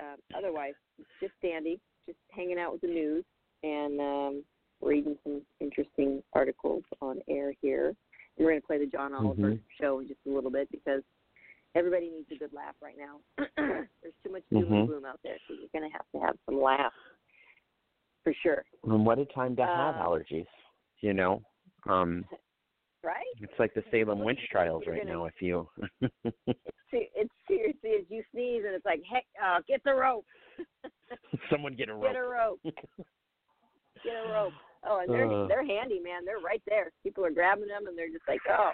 um, 0.00 0.16
otherwise, 0.36 0.74
just 1.20 1.32
dandy. 1.42 1.80
Just 2.06 2.18
hanging 2.30 2.58
out 2.58 2.70
with 2.72 2.82
the 2.82 2.86
news 2.86 3.24
and 3.64 4.00
um, 4.00 4.44
reading 4.80 5.16
some 5.24 5.42
interesting 5.60 6.22
articles 6.34 6.84
on 7.00 7.18
air 7.28 7.52
here. 7.60 7.88
And 7.88 8.44
we're 8.46 8.52
going 8.52 8.60
to 8.60 8.66
play 8.66 8.78
the 8.78 8.86
John 8.86 9.12
Oliver 9.12 9.42
Mhm. 9.52 9.60
show 9.80 9.98
in 9.98 10.06
just 10.06 10.20
a 10.26 10.30
little 10.30 10.50
bit 10.52 10.70
because 10.70 11.02
everybody 11.74 12.08
needs 12.10 12.30
a 12.30 12.36
good 12.38 12.52
laugh 12.52 12.76
right 12.80 12.94
now. 12.96 13.18
There's 13.56 14.14
too 14.24 14.30
much 14.30 14.44
doom 14.52 14.66
Mhm. 14.66 14.72
and 14.72 14.86
gloom 14.88 15.04
out 15.04 15.18
there, 15.24 15.36
so 15.48 15.54
you're 15.54 15.68
going 15.72 15.90
to 15.90 15.96
have 15.96 16.06
to 16.12 16.20
have 16.20 16.36
some 16.46 16.60
laughs 16.62 16.94
for 18.22 18.32
sure. 18.42 18.64
And 18.84 19.04
what 19.04 19.18
a 19.18 19.24
time 19.26 19.56
to 19.56 19.66
have 19.66 19.96
Uh, 19.96 20.04
allergies. 20.04 20.46
You 21.00 21.12
know, 21.12 21.42
um, 21.88 22.24
Right? 23.06 23.24
it's 23.40 23.52
like 23.60 23.72
the 23.74 23.84
Salem 23.92 24.18
witch 24.24 24.40
trials 24.50 24.82
right 24.88 25.02
gonna- 25.06 25.12
now. 25.14 25.24
If 25.26 25.40
you, 25.40 25.68
Se- 26.90 27.10
It's 27.14 27.32
seriously 27.46 27.90
as 28.00 28.04
you 28.10 28.24
sneeze 28.32 28.64
and 28.66 28.74
it's 28.74 28.84
like, 28.84 29.00
heck, 29.08 29.24
uh, 29.40 29.60
get 29.68 29.80
the 29.84 29.94
rope. 29.94 30.26
someone 31.50 31.74
get 31.76 31.88
a 31.88 31.94
rope. 31.94 32.02
Get 32.12 32.16
a 32.16 32.22
rope. 32.26 32.60
Get 34.04 34.14
a 34.26 34.32
rope. 34.32 34.52
Oh, 34.84 34.98
and 35.00 35.12
they're 35.12 35.30
Uh. 35.30 35.46
they're 35.46 35.64
handy, 35.66 36.00
man. 36.00 36.24
They're 36.24 36.38
right 36.38 36.62
there. 36.66 36.90
People 37.02 37.24
are 37.24 37.30
grabbing 37.30 37.66
them, 37.68 37.86
and 37.86 37.96
they're 37.96 38.10
just 38.10 38.26
like, 38.28 38.40
oh. 38.50 38.72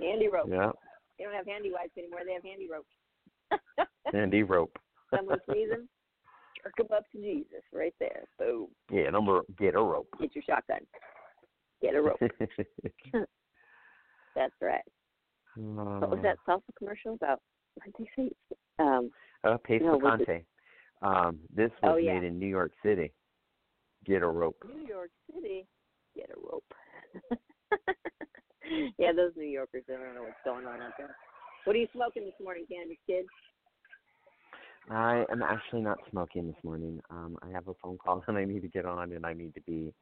Handy 0.00 0.28
rope. 0.28 0.48
Yeah, 0.48 0.70
They 1.18 1.24
don't 1.24 1.34
have 1.34 1.46
handy 1.46 1.70
wipes 1.72 1.96
anymore. 1.98 2.20
They 2.24 2.32
have 2.34 2.42
handy 2.44 2.68
rope. 2.70 2.86
handy 4.12 4.42
rope. 4.44 4.76
Someone 5.14 5.38
sneezing, 5.50 5.88
jerk 6.62 6.74
'em 6.80 6.86
up 6.96 7.04
to 7.12 7.18
Jesus 7.18 7.62
right 7.72 7.94
there. 8.00 8.24
Boom. 8.38 8.68
Get 8.90 9.14
a 9.14 9.40
get 9.58 9.74
a 9.74 9.78
rope. 9.82 10.08
Get 10.20 10.34
your 10.34 10.42
shotgun. 10.42 10.80
Get 11.82 11.94
a 11.94 12.00
rope. 12.00 12.20
That's 14.34 14.54
right. 14.62 14.80
What 15.56 16.10
was 16.10 16.20
that 16.22 16.38
salsa 16.48 16.62
commercial 16.78 17.14
about? 17.14 17.40
What 17.74 17.84
did 17.96 18.06
they 18.16 18.24
say? 18.24 18.56
Um, 18.78 19.10
Uh, 19.44 19.56
Pace 19.58 19.82
No, 19.84 19.98
Picante. 19.98 20.44
Um, 21.02 21.40
this 21.54 21.70
was 21.82 21.92
Oh, 21.94 21.96
yeah. 21.96 22.14
made 22.14 22.24
in 22.24 22.38
New 22.38 22.46
York 22.46 22.72
City. 22.82 23.12
Get 24.04 24.22
a 24.22 24.28
rope. 24.28 24.56
New 24.66 24.86
York 24.86 25.10
City, 25.32 25.66
get 26.16 26.30
a 26.30 26.40
rope. 26.40 26.72
yeah, 28.98 29.12
those 29.12 29.32
New 29.36 29.44
Yorkers, 29.44 29.84
they 29.86 29.94
don't 29.94 30.14
know 30.14 30.22
what's 30.22 30.34
going 30.44 30.66
on 30.66 30.80
out 30.80 30.92
there. 30.96 31.16
What 31.64 31.76
are 31.76 31.78
you 31.78 31.88
smoking 31.92 32.24
this 32.24 32.34
morning, 32.42 32.64
Cannabis 32.70 32.96
Kid? 33.06 33.26
I 34.90 35.24
am 35.30 35.42
actually 35.42 35.82
not 35.82 35.98
smoking 36.10 36.46
this 36.48 36.64
morning. 36.64 37.00
Um, 37.10 37.36
I 37.42 37.48
have 37.50 37.68
a 37.68 37.74
phone 37.82 37.98
call 37.98 38.22
that 38.26 38.36
I 38.36 38.44
need 38.44 38.62
to 38.62 38.68
get 38.68 38.84
on, 38.86 39.12
and 39.12 39.26
I 39.26 39.32
need 39.32 39.54
to 39.54 39.60
be. 39.62 39.92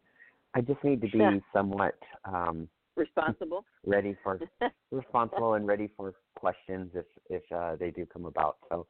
I 0.55 0.61
just 0.61 0.83
need 0.83 1.01
to 1.03 1.09
be 1.09 1.19
Yeah. 1.19 1.39
somewhat 1.53 1.99
um, 2.25 2.69
Responsible. 2.97 3.65
ready 3.87 4.17
for 4.23 4.41
responsible 4.91 5.55
and 5.55 5.67
ready 5.67 5.89
for 5.97 6.15
questions 6.35 6.91
if 6.95 7.07
if 7.29 7.43
uh, 7.53 7.77
they 7.77 7.91
do 7.91 8.07
come 8.07 8.27
about. 8.27 8.57
So, 8.69 8.87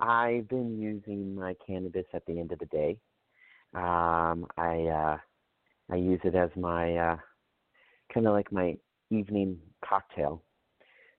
I've 0.00 0.48
been 0.48 0.78
using 0.78 1.34
my 1.34 1.54
cannabis 1.66 2.06
at 2.12 2.26
the 2.26 2.38
end 2.38 2.52
of 2.52 2.58
the 2.58 2.66
day. 2.66 2.98
Um, 3.74 4.46
I 4.56 4.86
uh, 4.86 5.18
I 5.90 5.96
use 5.96 6.20
it 6.24 6.34
as 6.34 6.50
my 6.56 6.96
uh, 6.96 7.16
kind 8.12 8.26
of 8.26 8.32
like 8.32 8.50
my 8.52 8.76
evening 9.10 9.58
cocktail, 9.84 10.42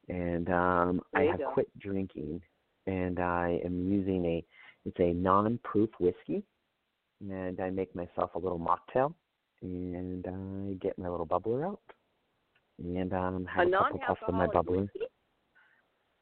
and 0.09 0.49
um, 0.49 1.01
I 1.15 1.23
have 1.23 1.39
go. 1.39 1.51
quit 1.53 1.69
drinking, 1.79 2.41
and 2.85 3.19
I 3.19 3.59
am 3.63 3.91
using 3.91 4.25
a 4.25 4.45
it's 4.85 4.99
a 4.99 5.13
non-proof 5.13 5.89
whiskey, 5.99 6.43
and 7.21 7.59
I 7.59 7.69
make 7.69 7.95
myself 7.95 8.35
a 8.35 8.39
little 8.39 8.59
mocktail, 8.59 9.13
and 9.61 10.25
I 10.27 10.73
get 10.83 10.97
my 10.97 11.09
little 11.09 11.25
bubbler 11.27 11.65
out, 11.65 11.81
and 12.83 13.13
um, 13.13 13.47
a 13.47 13.51
have 13.57 13.67
a, 13.67 13.71
couple 13.71 13.99
puffs 14.07 14.21
of 14.27 14.33
my 14.33 14.47
bubbler. 14.47 14.81
whiskey? 14.81 14.99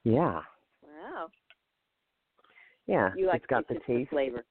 Yeah, 0.04 0.42
Wow. 0.84 1.28
yeah, 2.88 3.10
You 3.16 3.28
like 3.28 3.38
it's 3.42 3.46
got 3.48 3.66
it's 3.70 3.80
the 3.88 3.94
taste. 3.94 4.10
flavor. 4.12 4.44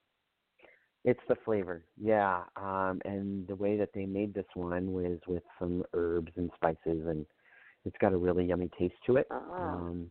It's 1.04 1.20
the 1.28 1.36
flavor, 1.44 1.84
yeah. 2.00 2.44
Um, 2.56 3.00
and 3.04 3.46
the 3.46 3.54
way 3.54 3.76
that 3.76 3.90
they 3.94 4.06
made 4.06 4.32
this 4.32 4.46
one 4.54 4.92
was 4.92 5.18
with 5.28 5.42
some 5.58 5.84
herbs 5.92 6.32
and 6.36 6.50
spices, 6.56 7.06
and 7.06 7.26
it's 7.84 7.96
got 8.00 8.14
a 8.14 8.16
really 8.16 8.46
yummy 8.46 8.70
taste 8.78 8.94
to 9.06 9.16
it. 9.18 9.26
Ah. 9.30 9.74
Um, 9.74 10.10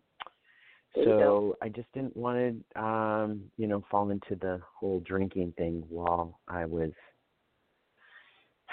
There 0.93 1.03
you 1.03 1.09
go. 1.09 1.19
so 1.19 1.57
I 1.63 1.69
just 1.69 1.91
didn't 1.93 2.15
want 2.15 2.63
to, 2.75 2.79
um, 2.81 3.41
you 3.57 3.65
know, 3.65 3.83
fall 3.89 4.11
into 4.11 4.35
the 4.35 4.61
whole 4.79 4.99
drinking 4.99 5.53
thing 5.57 5.83
while 5.89 6.39
I 6.47 6.65
was 6.65 6.91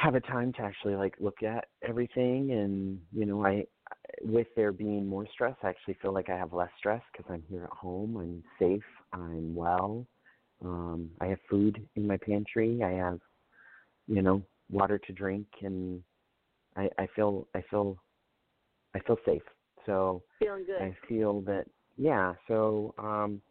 have 0.01 0.15
a 0.15 0.21
time 0.21 0.53
to 0.55 0.63
actually 0.63 0.95
like 0.95 1.15
look 1.21 1.43
at 1.43 1.67
everything, 1.87 2.53
and 2.53 2.99
you 3.13 3.27
know, 3.27 3.45
I 3.45 3.65
with 4.23 4.47
there 4.57 4.73
being 4.73 5.07
more 5.07 5.27
stress, 5.33 5.55
I 5.63 5.69
actually 5.69 5.97
feel 6.01 6.13
like 6.13 6.31
I 6.31 6.37
have 6.37 6.53
less 6.53 6.71
stress 6.79 7.03
because 7.13 7.31
I'm 7.31 7.43
here 7.49 7.65
at 7.65 7.71
home. 7.71 8.17
I'm 8.17 8.43
safe. 8.59 8.85
I'm 9.13 9.55
well. 9.55 10.07
Um, 10.65 11.11
I 11.21 11.27
have 11.27 11.39
food 11.49 11.87
in 11.97 12.07
my 12.07 12.17
pantry. 12.17 12.83
I 12.83 12.93
have, 12.93 13.21
you 14.07 14.23
know, 14.23 14.43
water 14.71 14.99
to 14.99 15.13
drink, 15.13 15.47
and 15.63 16.03
I, 16.77 16.89
I 16.99 17.07
feel 17.15 17.47
I 17.55 17.63
feel 17.71 17.99
I 18.95 19.01
feel 19.01 19.19
safe. 19.27 19.43
So 19.85 20.23
Feeling 20.39 20.65
good. 20.65 20.81
I 20.81 20.97
feel 21.09 21.43
that 21.43 21.67
yeah. 21.99 22.35
So 22.49 22.95
um, 22.99 23.43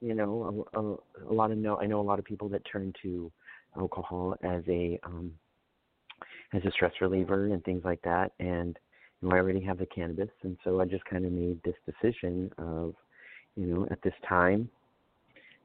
you 0.00 0.14
know, 0.14 0.66
a, 0.74 0.80
a, 0.80 1.30
a 1.30 1.34
lot 1.34 1.50
of 1.50 1.58
no 1.58 1.76
I 1.76 1.86
know 1.86 2.00
a 2.00 2.02
lot 2.02 2.18
of 2.18 2.24
people 2.24 2.48
that 2.48 2.62
turn 2.70 2.94
to 3.02 3.30
alcohol 3.76 4.36
as 4.42 4.62
a 4.68 4.98
um, 5.04 5.32
as 6.52 6.64
a 6.64 6.70
stress 6.70 6.92
reliever 7.00 7.46
and 7.46 7.62
things 7.64 7.82
like 7.84 8.00
that, 8.02 8.32
and 8.40 8.78
you 9.20 9.28
know, 9.28 9.34
I 9.34 9.38
already 9.38 9.60
have 9.64 9.78
the 9.78 9.86
cannabis, 9.86 10.30
and 10.42 10.56
so 10.64 10.80
I 10.80 10.84
just 10.84 11.04
kind 11.04 11.24
of 11.26 11.32
made 11.32 11.60
this 11.64 11.74
decision 11.86 12.50
of, 12.58 12.94
you 13.56 13.66
know, 13.66 13.86
at 13.90 14.00
this 14.02 14.14
time, 14.28 14.68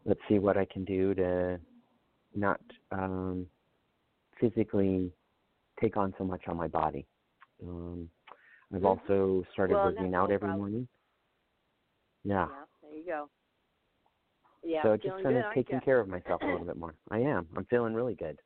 let's 0.06 0.20
see 0.28 0.40
what 0.40 0.58
I 0.58 0.66
can 0.66 0.84
do 0.84 1.14
to 1.16 1.60
not 2.36 2.60
um, 2.92 3.48
physically 4.40 5.12
take 5.80 5.98
on 5.98 6.14
so 6.18 6.24
much 6.24 6.42
on 6.48 6.58
my 6.58 6.68
body. 6.68 7.06
Um, 7.62 8.10
I've 8.74 8.82
Mhm. 8.82 8.86
also 8.86 9.46
started 9.54 9.76
Well, 9.76 9.86
working 9.86 10.16
out 10.16 10.30
no 10.30 10.36
every 10.36 10.50
morning. 10.50 10.88
Yeah. 12.24 12.48
Yeah, 12.48 12.66
there 12.82 12.92
you 12.94 13.06
go. 13.06 13.30
Yeah, 14.64 14.84
so 14.84 14.96
just 14.98 15.22
kind 15.22 15.36
good, 15.36 15.46
of 15.46 15.54
taking 15.54 15.80
care 15.82 16.00
of 16.00 16.08
myself 16.08 16.42
a 16.42 16.46
little 16.46 16.66
bit 16.66 16.78
more. 16.78 16.96
I 17.12 17.20
am. 17.20 17.48
I'm 17.56 17.66
feeling 17.66 17.94
really 17.94 18.16
good. 18.16 18.40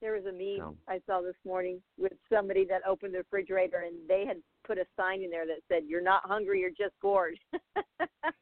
There 0.00 0.14
was 0.14 0.24
a 0.24 0.32
meme. 0.32 0.76
I 0.88 1.00
saw 1.06 1.20
this 1.20 1.34
morning 1.44 1.82
with 1.98 2.12
somebody 2.32 2.64
that 2.66 2.82
opened 2.88 3.14
the 3.14 3.18
refrigerator 3.18 3.84
and 3.86 3.96
they 4.08 4.24
had 4.26 4.38
put 4.66 4.78
a 4.78 4.86
sign 4.96 5.22
in 5.22 5.30
there 5.30 5.46
that 5.46 5.60
said, 5.68 5.84
"You're 5.86 6.00
not 6.02 6.22
hungry, 6.24 6.60
you're 6.60 6.70
just 6.70 6.98
bored." 7.02 7.38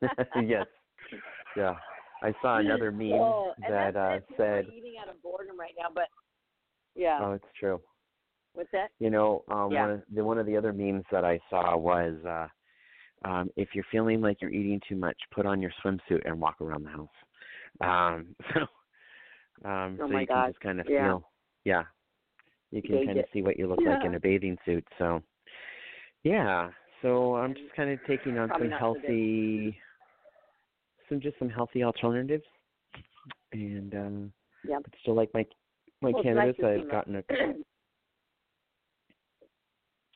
yes. 0.36 0.66
Yeah. 1.56 1.74
I 2.22 2.32
saw 2.42 2.58
another 2.58 2.90
meme 2.90 3.12
Oh, 3.12 3.54
that 3.68 3.96
uh, 3.96 4.16
it. 4.16 4.28
People 4.28 4.44
are 4.44 4.60
said, 4.60 4.66
eating 4.72 4.94
out 5.00 5.08
of 5.08 5.22
boredom 5.22 5.58
right 5.58 5.74
now, 5.78 5.88
but 5.92 6.08
yeah, 6.94 7.18
"Oh, 7.22 7.32
it's 7.32 7.44
true." 7.58 7.80
what's 8.54 8.70
that? 8.72 8.90
You 8.98 9.10
know, 9.10 9.44
um, 9.48 9.70
Yeah. 9.72 9.82
one 9.82 9.90
of 9.92 10.02
the 10.12 10.24
one 10.24 10.38
of 10.38 10.46
the 10.46 10.56
other 10.56 10.72
memes 10.72 11.04
that 11.12 11.24
I 11.24 11.38
saw 11.48 11.76
was, 11.76 12.14
uh, 12.26 12.48
um, 13.28 13.50
if 13.56 13.68
you're 13.74 13.86
feeling 13.90 14.20
like 14.20 14.38
you're 14.40 14.50
eating 14.50 14.80
too 14.88 14.96
much, 14.96 15.16
put 15.32 15.46
on 15.46 15.62
your 15.62 15.72
swimsuit 15.84 16.22
and 16.24 16.40
walk 16.40 16.60
around 16.60 16.84
the 16.84 16.90
house. 16.90 17.08
Um, 17.80 18.34
so, 18.54 18.60
um, 19.68 19.98
Oh 20.02 20.08
so 20.08 20.18
you 20.18 20.26
God. 20.26 20.44
can 20.44 20.52
just 20.52 20.60
kind 20.60 20.80
of 20.80 20.86
Yeah. 20.88 21.06
feel, 21.06 21.27
yeah, 21.68 21.82
you 22.70 22.80
can 22.80 23.04
kind 23.04 23.18
of 23.18 23.26
see 23.30 23.42
what 23.42 23.58
you 23.58 23.66
look 23.66 23.80
like 23.84 24.02
in 24.02 24.14
a 24.14 24.20
bathing 24.20 24.56
suit. 24.64 24.86
So, 24.98 25.22
yeah. 26.22 26.70
So 27.02 27.36
I'm 27.36 27.52
just 27.52 27.74
kind 27.76 27.90
of 27.90 27.98
taking 28.06 28.38
on 28.38 28.48
Probably 28.48 28.70
some 28.70 28.78
healthy, 28.78 29.78
some 31.10 31.20
just 31.20 31.38
some 31.38 31.50
healthy 31.50 31.84
alternatives, 31.84 32.44
and 33.52 33.94
um, 33.94 34.32
Yep. 34.66 34.80
but 34.82 34.92
still 35.02 35.14
like 35.14 35.28
my 35.34 35.44
my 36.00 36.12
Well, 36.12 36.22
cannabis. 36.22 36.56
see 36.58 36.66
I've 36.66 36.90
gotten 36.90 37.16
a. 37.16 37.22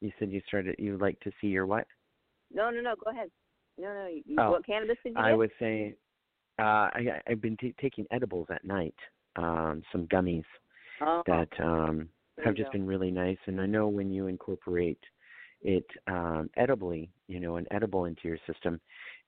You 0.00 0.10
said 0.18 0.32
you 0.32 0.40
started. 0.48 0.74
You 0.80 0.98
like 0.98 1.20
to 1.20 1.30
see 1.40 1.46
your 1.46 1.64
what? 1.66 1.86
no, 2.52 2.70
no, 2.70 2.80
no. 2.80 2.94
Go 3.04 3.12
ahead. 3.12 3.30
No, 3.78 3.86
no. 3.94 4.08
You, 4.08 4.36
Oh, 4.40 4.50
what 4.52 4.66
cannabis 4.66 4.96
did 5.04 5.14
you 5.14 5.20
I 5.20 5.28
get? 5.30 5.38
was 5.38 5.50
saying, 5.60 5.94
uh, 6.58 6.90
I, 6.90 7.20
I've 7.28 7.40
been 7.40 7.56
t- 7.56 7.74
taking 7.80 8.04
edibles 8.10 8.48
at 8.50 8.64
night, 8.64 8.96
um, 9.36 9.82
some 9.92 10.08
gummies 10.08 10.42
oh, 11.02 11.22
that 11.26 11.48
um, 11.60 12.08
have 12.44 12.54
just 12.54 12.68
go. 12.68 12.78
been 12.78 12.86
really 12.86 13.10
nice. 13.10 13.38
And 13.46 13.60
I 13.60 13.66
know 13.66 13.88
when 13.88 14.10
you 14.10 14.26
incorporate 14.26 15.00
it 15.62 15.86
um, 16.06 16.50
edibly, 16.56 17.10
you 17.28 17.40
know, 17.40 17.56
an 17.56 17.66
edible 17.70 18.06
into 18.06 18.22
your 18.24 18.38
system, 18.46 18.80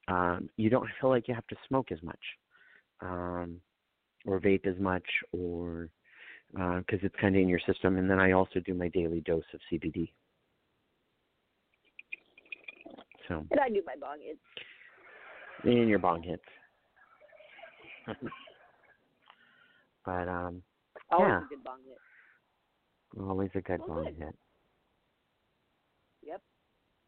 um, 0.08 0.48
you 0.56 0.70
don't 0.70 0.88
feel 1.00 1.10
like 1.10 1.28
you 1.28 1.34
have 1.34 1.46
to 1.48 1.56
smoke 1.68 1.92
as 1.92 2.02
much, 2.02 2.18
um, 3.00 3.60
or 4.26 4.40
vape 4.40 4.66
as 4.66 4.78
much, 4.78 5.04
or 5.32 5.88
because 6.52 7.00
it's 7.02 7.14
kind 7.20 7.34
of 7.34 7.42
in 7.42 7.48
your 7.48 7.60
system. 7.66 7.96
And 7.98 8.08
then 8.08 8.20
I 8.20 8.32
also 8.32 8.60
do 8.60 8.74
my 8.74 8.88
daily 8.88 9.20
dose 9.22 9.44
of 9.52 9.60
CBD. 9.72 10.10
So, 13.28 13.44
And 13.50 13.60
I 13.60 13.68
do 13.68 13.82
my 13.86 13.94
bong 13.98 14.18
hits. 14.22 14.38
and 15.64 15.88
your 15.88 15.98
bong 15.98 16.22
hits. 16.22 16.42
but 20.04 20.28
um, 20.28 20.62
Always 21.10 21.28
Yeah. 21.30 21.44
a 21.44 21.48
good 21.48 21.64
bong 21.64 21.80
hit. 21.84 21.98
always 23.20 23.50
a 23.54 23.60
good 23.60 23.78
Well, 23.80 23.88
bong 23.88 24.04
good. 24.04 24.14
hit. 24.16 24.34
Yep. 26.22 26.42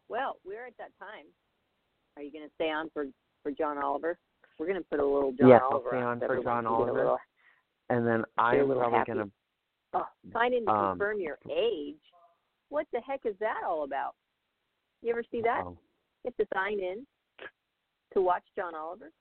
Well, 0.08 0.36
we're 0.44 0.66
at 0.66 0.76
that 0.78 0.96
time. 0.98 1.26
Are 2.16 2.22
you 2.22 2.30
going 2.32 2.48
to 2.48 2.54
stay 2.54 2.70
on 2.70 2.90
for 2.90 3.06
for 3.42 3.50
John 3.52 3.78
Oliver? 3.78 4.18
We're 4.58 4.66
going 4.66 4.78
to 4.82 4.88
put 4.88 5.00
a 5.00 5.04
little 5.04 5.32
John 5.32 5.48
Yes, 5.48 5.60
I'll 5.64 5.72
Oliver 5.74 5.88
stay 5.90 6.02
on 6.02 6.20
for 6.20 6.42
John 6.42 6.64
can 6.64 6.64
get 6.64 6.70
a 6.70 6.74
Oliver. 6.74 6.92
little- 6.92 7.18
And 7.88 8.06
then 8.06 8.24
I'm 8.38 8.66
probably 8.66 9.04
gonna. 9.06 9.30
Oh, 9.92 10.08
sign 10.32 10.52
in 10.52 10.64
to 10.66 10.70
Um, 10.72 10.98
confirm 10.98 11.20
your 11.20 11.38
age. 11.50 12.00
What 12.68 12.86
the 12.92 13.00
heck 13.00 13.24
is 13.26 13.36
that 13.38 13.62
all 13.64 13.84
about? 13.84 14.14
You 15.02 15.10
ever 15.10 15.22
see 15.30 15.40
that? 15.42 15.64
oh, 15.64 15.78
You 16.24 16.30
have 16.30 16.36
to 16.36 16.46
sign 16.54 16.80
in 16.80 17.06
to 18.12 18.20
watch 18.22 18.44
John 18.56 18.74
Oliver. 18.74 19.12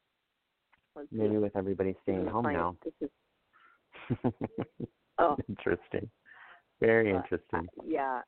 Let's 0.95 1.09
see. 1.11 1.17
maybe 1.17 1.37
with 1.37 1.55
everybody 1.55 1.93
staying 2.01 2.25
home 2.25 2.45
now. 2.45 2.75
This 2.83 2.93
is 3.01 3.09
oh, 5.19 5.37
interesting. 5.49 6.09
Very 6.79 7.13
uh, 7.13 7.17
interesting. 7.17 7.67
yeah. 7.85 8.21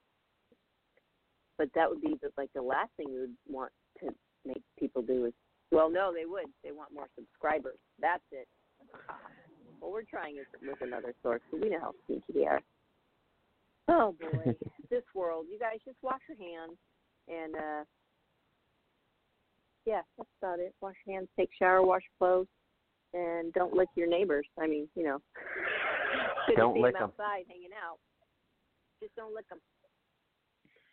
But 1.57 1.69
that 1.75 1.89
would 1.89 2.01
be 2.01 2.15
the, 2.21 2.29
like 2.37 2.51
the 2.53 2.61
last 2.61 2.91
thing 2.97 3.07
you 3.09 3.21
would 3.21 3.53
want 3.53 3.71
to 4.01 4.09
make 4.45 4.61
people 4.79 5.01
do 5.01 5.25
is 5.25 5.33
well, 5.71 5.89
no, 5.89 6.13
they 6.13 6.25
would. 6.25 6.45
They 6.63 6.71
want 6.71 6.93
more 6.93 7.07
subscribers. 7.15 7.77
That's 7.99 8.23
it. 8.31 8.47
Well, 9.79 9.91
we're 9.91 10.01
trying 10.01 10.37
it 10.37 10.47
with 10.59 10.81
another 10.81 11.13
source, 11.21 11.41
but 11.51 11.61
we 11.61 11.69
know 11.69 11.79
how 11.79 11.93
sneaky 12.07 12.33
they 12.33 12.47
are. 12.47 12.61
Oh 13.87 14.15
boy, 14.19 14.55
this 14.89 15.03
world. 15.13 15.45
You 15.51 15.59
guys 15.59 15.77
just 15.85 15.97
wash 16.01 16.21
your 16.27 16.37
hands 16.37 16.77
and 17.27 17.55
uh 17.55 17.83
yeah, 19.85 20.01
that's 20.17 20.29
about 20.41 20.59
it. 20.59 20.73
Wash 20.81 20.95
your 21.05 21.15
hands, 21.15 21.29
take 21.37 21.49
shower, 21.57 21.83
wash 21.83 22.01
your 22.01 22.17
clothes, 22.17 22.47
and 23.13 23.53
don't 23.53 23.73
lick 23.73 23.89
your 23.95 24.07
neighbors. 24.07 24.45
I 24.59 24.67
mean, 24.67 24.87
you 24.95 25.03
know, 25.03 25.21
Don't 26.55 26.77
lick 26.79 26.93
them 26.93 27.03
'em. 27.03 27.09
outside 27.09 27.43
hanging 27.49 27.71
out. 27.83 27.97
Just 29.01 29.15
don't 29.15 29.33
lick 29.35 29.47
them. 29.49 29.59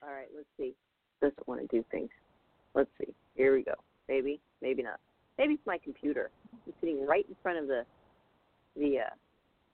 All 0.02 0.10
right, 0.12 0.28
let's 0.34 0.48
see. 0.58 0.74
Doesn't 1.22 1.46
want 1.48 1.60
to 1.60 1.66
do 1.68 1.84
things. 1.90 2.10
Let's 2.74 2.90
see. 2.98 3.14
Here 3.34 3.54
we 3.54 3.62
go. 3.62 3.74
Maybe, 4.08 4.40
maybe 4.60 4.82
not. 4.82 4.98
Maybe 5.38 5.54
it's 5.54 5.66
my 5.66 5.78
computer. 5.78 6.30
I'm 6.52 6.72
sitting 6.80 7.06
right 7.06 7.24
in 7.28 7.36
front 7.42 7.58
of 7.58 7.66
the 7.68 7.84
the 8.76 8.98
uh 9.00 9.14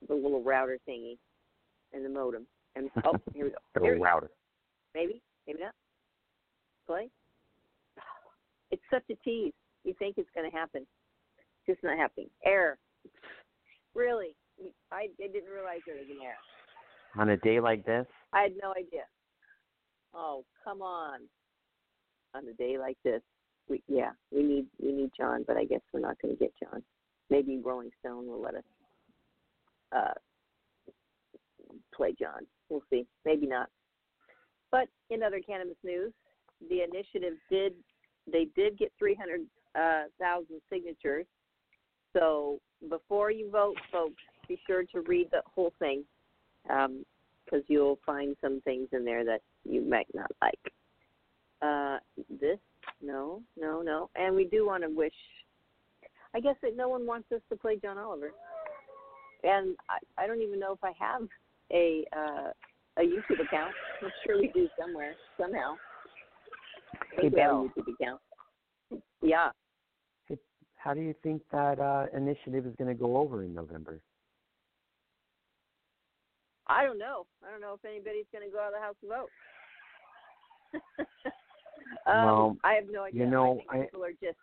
the 0.09 0.15
little 0.15 0.43
router 0.43 0.79
thingy 0.89 1.17
and 1.93 2.05
the 2.05 2.09
modem. 2.09 2.47
And 2.77 2.91
oh, 3.05 3.15
here 3.35 3.45
we 3.47 3.51
go. 3.51 3.57
The 3.75 3.81
Here 3.81 3.93
we 3.95 3.99
go. 3.99 4.05
router. 4.05 4.31
Maybe, 4.95 5.21
maybe 5.47 5.61
not. 5.61 5.75
Play. 6.87 7.09
It's 8.71 8.83
such 8.93 9.03
a 9.11 9.15
tease. 9.25 9.53
You 9.85 9.95
think 9.99 10.17
it's 10.19 10.29
going 10.35 10.49
to 10.49 10.57
happen, 10.57 10.87
just 11.67 11.83
not 11.83 11.99
happening. 11.99 12.29
Error. 12.45 12.79
Really, 13.95 14.37
I, 14.93 15.09
I 15.21 15.29
didn't 15.29 15.51
realize 15.51 15.81
there 15.87 15.97
was 15.97 16.07
an 16.09 16.19
error. 16.23 17.23
On 17.23 17.31
a 17.31 17.37
day 17.39 17.61
like 17.61 17.85
this, 17.85 18.07
I 18.33 18.43
had 18.43 18.53
no 18.63 18.73
idea. 18.73 19.03
Oh, 20.15 20.45
come 20.65 20.83
on. 20.83 21.21
On 22.35 22.47
a 22.47 22.53
day 22.55 22.79
like 22.79 22.97
this, 23.05 23.23
we 23.69 23.83
yeah, 23.89 24.11
we 24.31 24.43
need 24.43 24.67
we 24.81 24.93
need 24.93 25.11
John, 25.17 25.45
but 25.47 25.57
I 25.57 25.65
guess 25.65 25.81
we're 25.93 26.01
not 26.01 26.21
going 26.23 26.37
to 26.37 26.39
get 26.39 26.53
John. 26.63 26.83
Maybe 27.31 27.59
Rolling 27.59 27.91
Stone 28.01 28.27
will 28.27 28.41
let 28.41 28.55
us 28.55 28.65
uh, 29.93 30.15
play 31.95 32.15
John. 32.19 32.47
We'll 32.69 32.83
see. 32.91 33.07
Maybe 33.25 33.47
not. 33.47 33.69
But 34.71 34.89
in 35.11 35.23
other 35.23 35.41
cannabis 35.41 35.77
news, 35.83 36.13
the 36.69 36.83
initiative 36.83 37.35
did 37.51 37.75
they 38.31 38.47
did 38.55 38.79
get 38.79 38.93
300,000 38.99 39.49
uh, 39.75 40.59
signatures. 40.73 41.27
So 42.13 42.59
before 42.89 43.31
you 43.31 43.51
vote, 43.51 43.77
folks, 43.93 44.23
be 44.49 44.59
sure 44.67 44.85
to 44.85 45.01
read 45.03 45.29
the 45.31 45.43
whole 45.55 45.73
thing 45.79 46.05
because 46.65 47.65
you'll 47.69 47.99
find 48.05 48.37
some 48.41 48.61
things 48.63 48.89
in 48.93 49.05
there 49.05 49.25
that 49.25 49.41
you 49.65 49.83
might 49.83 50.09
not 50.15 50.31
like. 50.43 50.59
Uh, 51.63 51.99
this, 52.41 52.59
no, 53.03 53.43
no, 53.59 53.83
no. 53.83 54.09
And 54.17 54.35
we 54.35 54.47
do 54.47 54.67
want 54.67 54.83
to 54.83 54.89
wish, 54.89 55.13
I 56.35 56.41
guess 56.41 56.57
that 56.63 56.77
no 56.77 56.89
one 56.89 57.07
wants 57.07 57.31
us 57.33 57.41
to 57.51 57.57
play 57.57 57.77
John 57.77 57.99
Oliver. 57.99 58.31
And 59.43 59.77
I, 59.89 60.23
I 60.23 60.27
don't 60.27 60.43
even 60.43 60.59
know 60.59 60.73
if 60.73 60.83
I 60.83 60.93
have 60.99 61.29
a 61.73 62.05
uh, 62.17 62.51
a 62.99 63.03
YouTube 63.03 63.41
account. 63.41 63.73
I'm 64.03 64.11
sure 64.27 64.39
we 64.39 64.51
do 64.55 64.69
somewhere, 64.79 65.15
somehow. 65.39 65.77
Hey, 67.15 67.23
think 67.23 67.35
we 67.35 67.41
have 67.41 67.51
a 67.51 67.55
YouTube 67.55 67.95
account. 67.95 68.21
Yeah. 69.23 69.51
How 70.83 70.95
do 70.95 71.01
you 71.01 71.15
think 71.23 71.43
that 71.53 71.79
uh, 71.79 72.07
initiative 72.17 72.67
is 72.67 72.75
going 72.77 72.89
to 72.89 72.95
go 72.95 73.17
over 73.19 73.45
in 73.45 73.55
November? 73.55 74.01
I 76.67 76.85
don't 76.85 76.99
know. 76.99 77.27
I 77.47 77.51
don't 77.51 77.61
know 77.61 77.75
if 77.75 77.85
anybody's 77.85 78.27
going 78.33 78.45
to 78.49 78.51
go 78.53 78.61
out 78.61 78.69
of 78.69 78.75
the 78.75 78.81
house 78.81 78.95
to 79.03 79.09
vote. 79.09 79.29
um, 82.07 82.25
Well, 82.25 82.57
I 82.65 82.75
have 82.75 82.85
no 82.91 83.03
idea. 83.05 83.25
you 83.25 83.31
know, 83.31 83.53
I 83.53 83.57
think 83.57 83.71
I- 83.71 83.85
people 83.87 84.05
are 84.05 84.13
just 84.23 84.39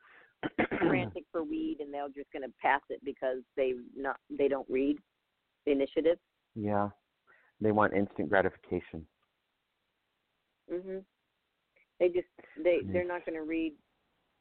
frantic 0.88 1.24
for 1.32 1.44
weed, 1.44 1.78
and 1.80 1.94
they're 1.94 2.08
just 2.10 2.32
going 2.32 2.44
to 2.44 2.54
pass 2.62 2.82
it 2.90 3.00
because 3.04 3.38
they 3.56 3.74
not 3.96 4.18
they 4.30 4.48
don't 4.48 4.70
read 4.70 4.98
the 5.66 5.72
initiative. 5.72 6.18
Yeah, 6.56 6.90
they 7.62 7.72
want 7.72 7.94
instant 7.94 8.30
gratification. 8.30 9.08
Mhm. 10.72 11.04
They 12.00 12.10
just 12.10 12.28
they 12.64 12.80
Mhm. 12.84 12.94
they're 12.94 13.08
not 13.08 13.26
going 13.26 13.38
to 13.38 13.44
read 13.44 13.74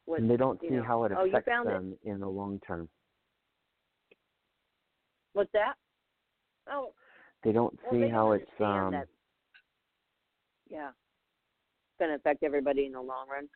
what 0.07 0.21
and 0.21 0.29
they 0.31 0.37
don't 0.37 0.59
see 0.61 0.69
know. 0.69 0.83
how 0.83 1.03
it 1.03 1.11
oh, 1.15 1.27
affects 1.27 1.47
it. 1.47 1.65
them 1.65 1.95
in 2.03 2.19
the 2.19 2.27
long 2.27 2.59
term. 2.65 2.89
What's 5.33 5.51
that? 5.51 5.73
Oh, 6.71 6.93
They 7.43 7.51
don't 7.51 7.77
well, 7.83 7.91
see 7.91 7.99
they 7.99 8.09
how 8.09 8.31
it's 8.31 8.49
um 8.59 8.91
that. 8.91 9.07
Yeah, 10.69 10.89
it's 10.89 11.99
going 11.99 12.09
to 12.09 12.15
affect 12.15 12.43
everybody 12.43 12.85
in 12.85 12.93
the 12.93 13.01
long 13.01 13.27
run. 13.29 13.47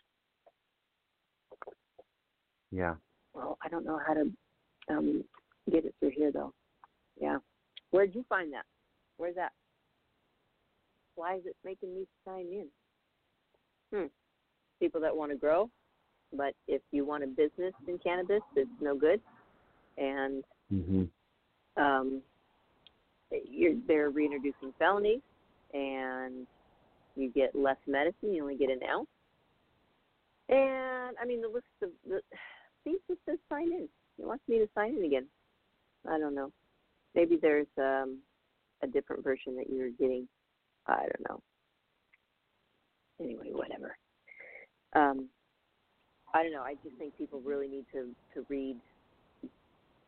yeah. 2.72 2.96
Well, 3.34 3.58
I 3.64 3.70
don't 3.70 3.86
know 3.86 4.00
how 4.06 4.14
to 4.14 4.32
um 4.90 5.24
get 5.72 5.86
it 5.86 5.96
through 6.00 6.12
here 6.16 6.32
though. 6.32 6.54
Yeah. 7.20 7.38
Where'd 7.92 8.14
you 8.14 8.26
find 8.30 8.52
that? 8.54 8.66
Where's 9.18 9.36
that? 9.36 9.52
Why 11.16 11.36
is 11.36 11.46
it 11.46 11.56
making 11.66 11.94
me 11.96 12.08
sign 12.26 12.48
in? 12.52 12.68
Hmm. 13.94 14.06
People 14.80 15.02
that 15.02 15.16
want 15.16 15.32
to 15.32 15.38
grow, 15.38 15.70
but 16.34 16.54
if 16.68 16.82
you 16.92 17.06
want 17.06 17.24
a 17.24 17.28
business 17.28 17.74
in 17.88 17.98
cannabis, 18.00 18.42
it's 18.56 18.70
no 18.80 18.96
good. 18.96 19.22
And 19.98 20.44
Mhm. 20.72 21.10
um, 21.78 22.24
you're 23.46 23.76
they're 23.88 24.10
reintroducing 24.10 24.74
felonies, 24.74 25.22
and 25.74 26.48
you 27.16 27.30
get 27.30 27.56
less 27.56 27.78
medicine. 27.88 28.34
You 28.34 28.42
only 28.42 28.56
get 28.56 28.70
an 28.70 28.84
ounce. 28.84 29.10
And 30.50 31.18
I 31.22 31.26
mean, 31.26 31.42
the 31.42 31.48
list 31.48 31.66
of 31.82 31.90
the 32.08 32.22
see, 32.84 32.92
it 32.92 33.02
just 33.08 33.24
says 33.26 33.40
sign 33.50 33.72
in. 33.72 33.90
It 34.18 34.26
wants 34.26 34.48
me 34.48 34.60
to 34.60 34.70
sign 34.76 34.96
in 34.96 35.04
again. 35.04 35.28
I 36.08 36.18
don't 36.18 36.36
know. 36.36 36.52
Maybe 37.16 37.38
there's 37.38 37.68
um, 37.78 38.20
a 38.82 38.88
different 38.88 39.24
version 39.24 39.56
that 39.58 39.70
you're 39.70 39.92
getting. 39.92 40.28
I 40.88 41.02
don't 41.02 41.30
know. 41.30 41.42
Anyway, 43.20 43.52
whatever. 43.52 43.96
Um, 44.94 45.30
I 46.34 46.44
don't 46.44 46.52
know. 46.52 46.64
I 46.64 46.76
just 46.84 46.96
think 46.98 47.18
people 47.18 47.42
really 47.42 47.68
need 47.68 47.86
to 47.94 48.10
to 48.34 48.46
read 48.50 48.78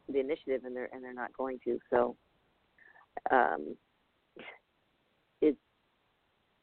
the 0.09 0.19
initiative, 0.19 0.61
and 0.65 0.75
they're 0.75 0.89
and 0.93 1.03
they're 1.03 1.13
not 1.13 1.35
going 1.37 1.59
to. 1.65 1.79
So, 1.89 2.15
um, 3.31 3.75
it's 5.41 5.57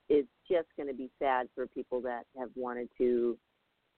it's 0.09 0.29
just 0.51 0.69
going 0.77 0.89
to 0.89 0.95
be 0.95 1.11
sad 1.19 1.49
for 1.55 1.67
people 1.67 2.01
that 2.03 2.25
have 2.39 2.51
wanted 2.57 2.89
to 2.99 3.39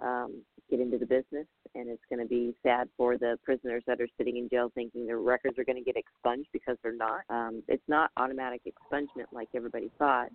um, 0.00 0.42
get 0.70 0.80
into 0.80 0.98
the 0.98 1.06
business, 1.06 1.46
and 1.74 1.88
it's 1.88 2.02
going 2.08 2.20
to 2.20 2.28
be 2.28 2.54
sad 2.62 2.88
for 2.96 3.16
the 3.16 3.38
prisoners 3.44 3.82
that 3.86 4.00
are 4.00 4.08
sitting 4.18 4.36
in 4.36 4.48
jail 4.48 4.70
thinking 4.74 5.06
their 5.06 5.18
records 5.18 5.58
are 5.58 5.64
going 5.64 5.76
to 5.76 5.84
get 5.84 5.96
expunged 5.96 6.48
because 6.52 6.76
they're 6.82 6.96
not. 6.96 7.20
Um, 7.30 7.62
it's 7.68 7.82
not 7.88 8.10
automatic 8.16 8.62
expungement 8.66 9.26
like 9.32 9.48
everybody 9.54 9.90
thought. 9.98 10.28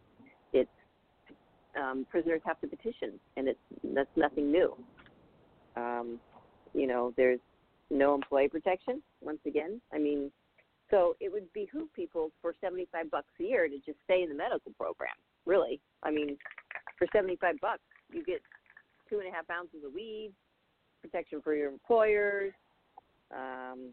It's 0.54 0.70
um, 1.80 2.06
prisoners 2.10 2.42
have 2.46 2.60
to 2.62 2.68
petition, 2.68 3.20
and 3.36 3.48
it's 3.48 3.60
that's 3.94 4.10
nothing 4.16 4.52
new. 4.52 4.76
Um, 5.78 6.20
you 6.74 6.88
know, 6.88 7.14
there's 7.16 7.40
no 7.90 8.16
employee 8.16 8.50
protection. 8.50 9.02
Once 9.22 9.40
again, 9.46 9.80
I 9.94 10.00
mean, 10.00 10.32
so 10.90 11.16
it 11.20 11.32
would 11.32 11.52
behoove 11.54 11.94
people 11.94 12.32
for 12.42 12.54
75 12.62 13.12
bucks 13.12 13.28
a 13.40 13.44
year 13.44 13.68
to 13.68 13.76
just 13.78 13.98
stay 14.06 14.24
in 14.24 14.30
the 14.30 14.36
medical 14.36 14.72
program. 14.74 15.16
Really, 15.46 15.80
I 16.04 16.12
mean, 16.12 16.38
for 16.98 17.08
75 17.14 17.56
bucks, 17.62 17.82
you 18.12 18.24
get 18.24 18.42
two 19.10 19.20
and 19.20 19.28
a 19.28 19.32
half 19.32 19.50
ounces 19.50 19.84
of 19.86 19.94
weed, 19.94 20.32
protection 21.02 21.42
for 21.42 21.54
your 21.54 21.70
employers. 21.70 22.54
Um, 23.32 23.92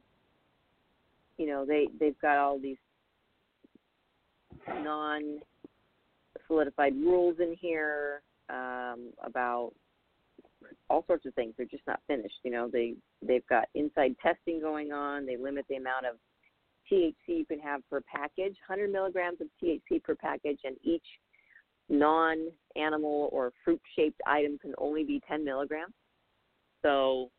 you 1.38 1.46
know, 1.46 1.64
they 1.66 1.88
they've 1.98 2.18
got 2.20 2.38
all 2.38 2.58
these 2.58 2.76
non 4.82 5.40
solidified 6.46 6.94
rules 6.94 7.36
in 7.40 7.56
here 7.60 8.22
um, 8.50 9.10
about 9.24 9.72
all 10.90 11.04
sorts 11.06 11.26
of 11.26 11.34
things. 11.34 11.54
They're 11.56 11.66
just 11.66 11.86
not 11.86 12.00
finished. 12.06 12.38
You 12.42 12.50
know, 12.50 12.68
they 12.72 12.94
they've 13.22 13.46
got 13.48 13.68
inside 13.74 14.14
testing 14.22 14.60
going 14.60 14.92
on. 14.92 15.26
They 15.26 15.36
limit 15.36 15.64
the 15.68 15.76
amount 15.76 16.06
of 16.06 16.16
THC 16.90 17.14
you 17.26 17.46
can 17.46 17.60
have 17.60 17.80
per 17.88 18.02
package, 18.02 18.56
100 18.68 18.90
milligrams 18.90 19.40
of 19.40 19.48
THC 19.62 20.02
per 20.02 20.14
package, 20.14 20.60
and 20.64 20.76
each 20.82 21.04
non-animal 21.88 23.28
or 23.32 23.52
fruit-shaped 23.64 24.20
item 24.26 24.58
can 24.58 24.74
only 24.78 25.04
be 25.04 25.20
10 25.28 25.44
milligrams. 25.44 25.92
So, 26.82 27.30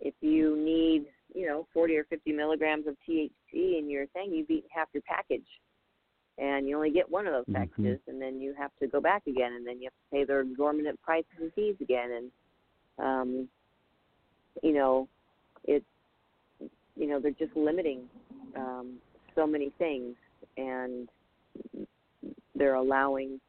if 0.00 0.14
you 0.20 0.56
need, 0.56 1.06
you 1.34 1.46
know, 1.46 1.66
40 1.72 1.96
or 1.96 2.04
50 2.04 2.32
milligrams 2.32 2.86
of 2.86 2.96
THC 3.08 3.78
in 3.78 3.88
your 3.88 4.06
thing, 4.08 4.32
you've 4.32 4.50
eaten 4.50 4.68
half 4.74 4.88
your 4.92 5.02
package 5.08 5.46
and 6.38 6.68
you 6.68 6.76
only 6.76 6.90
get 6.90 7.10
one 7.10 7.26
of 7.26 7.32
those 7.32 7.54
Mhm. 7.54 8.00
and 8.06 8.20
then 8.20 8.40
you 8.40 8.52
have 8.54 8.74
to 8.78 8.86
go 8.86 9.00
back 9.00 9.26
again, 9.26 9.54
and 9.54 9.66
then 9.66 9.78
you 9.78 9.84
have 9.84 9.92
to 9.94 10.10
pay 10.10 10.24
their 10.24 10.40
exorbitant 10.40 11.00
prices 11.02 11.30
and 11.38 11.52
fees 11.54 11.76
again, 11.80 12.10
and 12.12 12.32
um, 12.98 13.48
you 14.62 14.72
know, 14.72 15.08
it's 15.64 15.84
you 16.96 17.06
know 17.06 17.18
they're 17.20 17.30
just 17.32 17.54
limiting 17.56 18.08
um, 18.54 19.00
so 19.34 19.46
many 19.46 19.70
things, 19.78 20.16
and 20.56 21.08
they're 22.54 22.74
allowing 22.74 23.40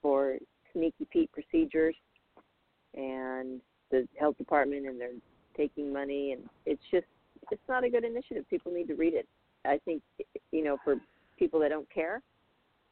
for 0.00 0.38
sneaky 0.72 1.04
Pete 1.10 1.30
procedures, 1.32 1.96
and 2.94 3.60
the 3.90 4.08
health 4.18 4.36
department, 4.38 4.86
and 4.86 5.00
they're 5.00 5.10
taking 5.56 5.92
money, 5.92 6.32
and 6.32 6.48
it's 6.66 6.82
just 6.90 7.06
it's 7.50 7.68
not 7.68 7.84
a 7.84 7.90
good 7.90 8.04
initiative. 8.04 8.48
People 8.48 8.72
need 8.72 8.88
to 8.88 8.94
read 8.94 9.14
it. 9.14 9.28
I 9.64 9.78
think 9.84 10.02
you 10.50 10.64
know 10.64 10.78
for 10.84 10.96
people 11.38 11.60
that 11.60 11.70
don't 11.70 11.90
care, 11.90 12.22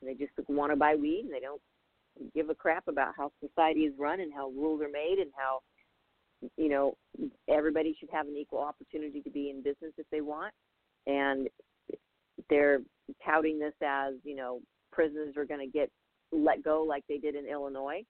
They 0.03 0.15
just 0.15 0.33
want 0.49 0.73
to 0.73 0.77
buy 0.77 0.95
weed 0.95 1.23
and 1.25 1.33
they 1.33 1.41
don't 1.41 1.61
give 2.35 2.49
a 2.49 2.55
crap 2.55 2.89
about 2.89 3.15
how 3.17 3.31
society 3.47 3.81
is 3.81 3.95
run 3.99 4.21
and 4.21 4.33
how 4.33 4.49
rules 4.51 4.81
are 4.81 4.89
made 4.89 5.19
and 5.19 5.31
how 5.37 5.61
you 6.57 6.69
know 6.69 6.97
everybody 7.49 7.97
should 7.99 8.11
have 8.11 8.27
an 8.27 8.37
equal 8.37 8.61
opportunity 8.61 9.21
to 9.21 9.31
be 9.31 9.51
in 9.51 9.63
business 9.63 9.93
if 9.99 10.07
they 10.11 10.21
want 10.21 10.53
and 11.07 11.49
they're 12.49 12.81
touting 13.25 13.59
this 13.59 13.75
as 13.83 14.15
you 14.23 14.37
know 14.37 14.61
prisons 14.93 15.37
are 15.37 15.45
going 15.45 15.61
to 15.61 15.67
get 15.67 15.91
let 16.33 16.63
go 16.63 16.83
like 16.83 17.05
they 17.09 17.19
did 17.19 17.35
in 17.35 17.47
Illinois 17.47 18.03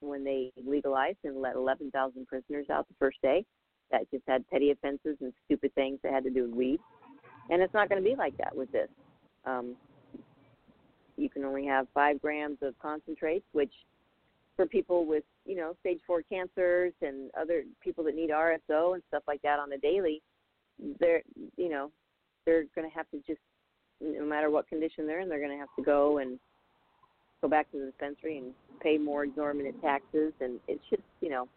when 0.00 0.24
they 0.24 0.52
legalized 0.64 1.18
and 1.24 1.40
let 1.40 1.56
11,000 1.56 2.26
prisoners 2.26 2.66
out 2.70 2.86
the 2.88 2.94
first 2.98 3.18
day 3.22 3.44
that 3.90 4.10
just 4.10 4.24
had 4.28 4.46
petty 4.48 4.70
offenses 4.70 5.16
and 5.20 5.32
stupid 5.44 5.74
things 5.74 5.98
that 6.02 6.12
had 6.12 6.24
to 6.24 6.30
do 6.30 6.44
with 6.44 6.52
weed. 6.52 6.80
And 7.50 7.62
it's 7.62 7.74
not 7.74 7.88
going 7.88 8.02
to 8.02 8.08
be 8.08 8.14
like 8.16 8.36
that 8.38 8.54
with 8.54 8.70
this. 8.70 8.88
Um, 9.44 9.76
you 11.16 11.28
can 11.28 11.44
only 11.44 11.66
have 11.66 11.86
five 11.92 12.20
grams 12.20 12.58
of 12.62 12.78
concentrates, 12.80 13.44
which 13.52 13.72
for 14.56 14.66
people 14.66 15.06
with, 15.06 15.24
you 15.46 15.56
know, 15.56 15.74
stage 15.80 16.00
four 16.06 16.22
cancers 16.22 16.92
and 17.02 17.30
other 17.40 17.64
people 17.82 18.04
that 18.04 18.14
need 18.14 18.30
RSO 18.30 18.94
and 18.94 19.02
stuff 19.08 19.22
like 19.26 19.42
that 19.42 19.58
on 19.58 19.68
the 19.70 19.78
daily, 19.78 20.22
they're, 21.00 21.22
you 21.56 21.68
know, 21.68 21.90
they're 22.44 22.64
going 22.74 22.88
to 22.88 22.96
have 22.96 23.08
to 23.10 23.18
just, 23.26 23.40
no 24.00 24.24
matter 24.24 24.50
what 24.50 24.68
condition 24.68 25.06
they're 25.06 25.20
in, 25.20 25.28
they're 25.28 25.40
going 25.40 25.50
to 25.52 25.58
have 25.58 25.74
to 25.76 25.82
go 25.82 26.18
and 26.18 26.38
go 27.40 27.48
back 27.48 27.70
to 27.70 27.78
the 27.78 27.86
dispensary 27.86 28.38
and 28.38 28.52
pay 28.80 28.98
more 28.98 29.24
exorbitant 29.24 29.80
taxes. 29.82 30.32
And 30.40 30.58
it's 30.66 30.82
just, 30.90 31.02
you 31.20 31.30
know, 31.30 31.48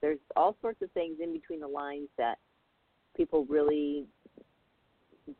there's 0.00 0.18
all 0.36 0.56
sorts 0.60 0.82
of 0.82 0.90
things 0.92 1.16
in 1.22 1.32
between 1.32 1.60
the 1.60 1.68
lines 1.68 2.08
that 2.18 2.38
people 3.16 3.44
really 3.46 4.04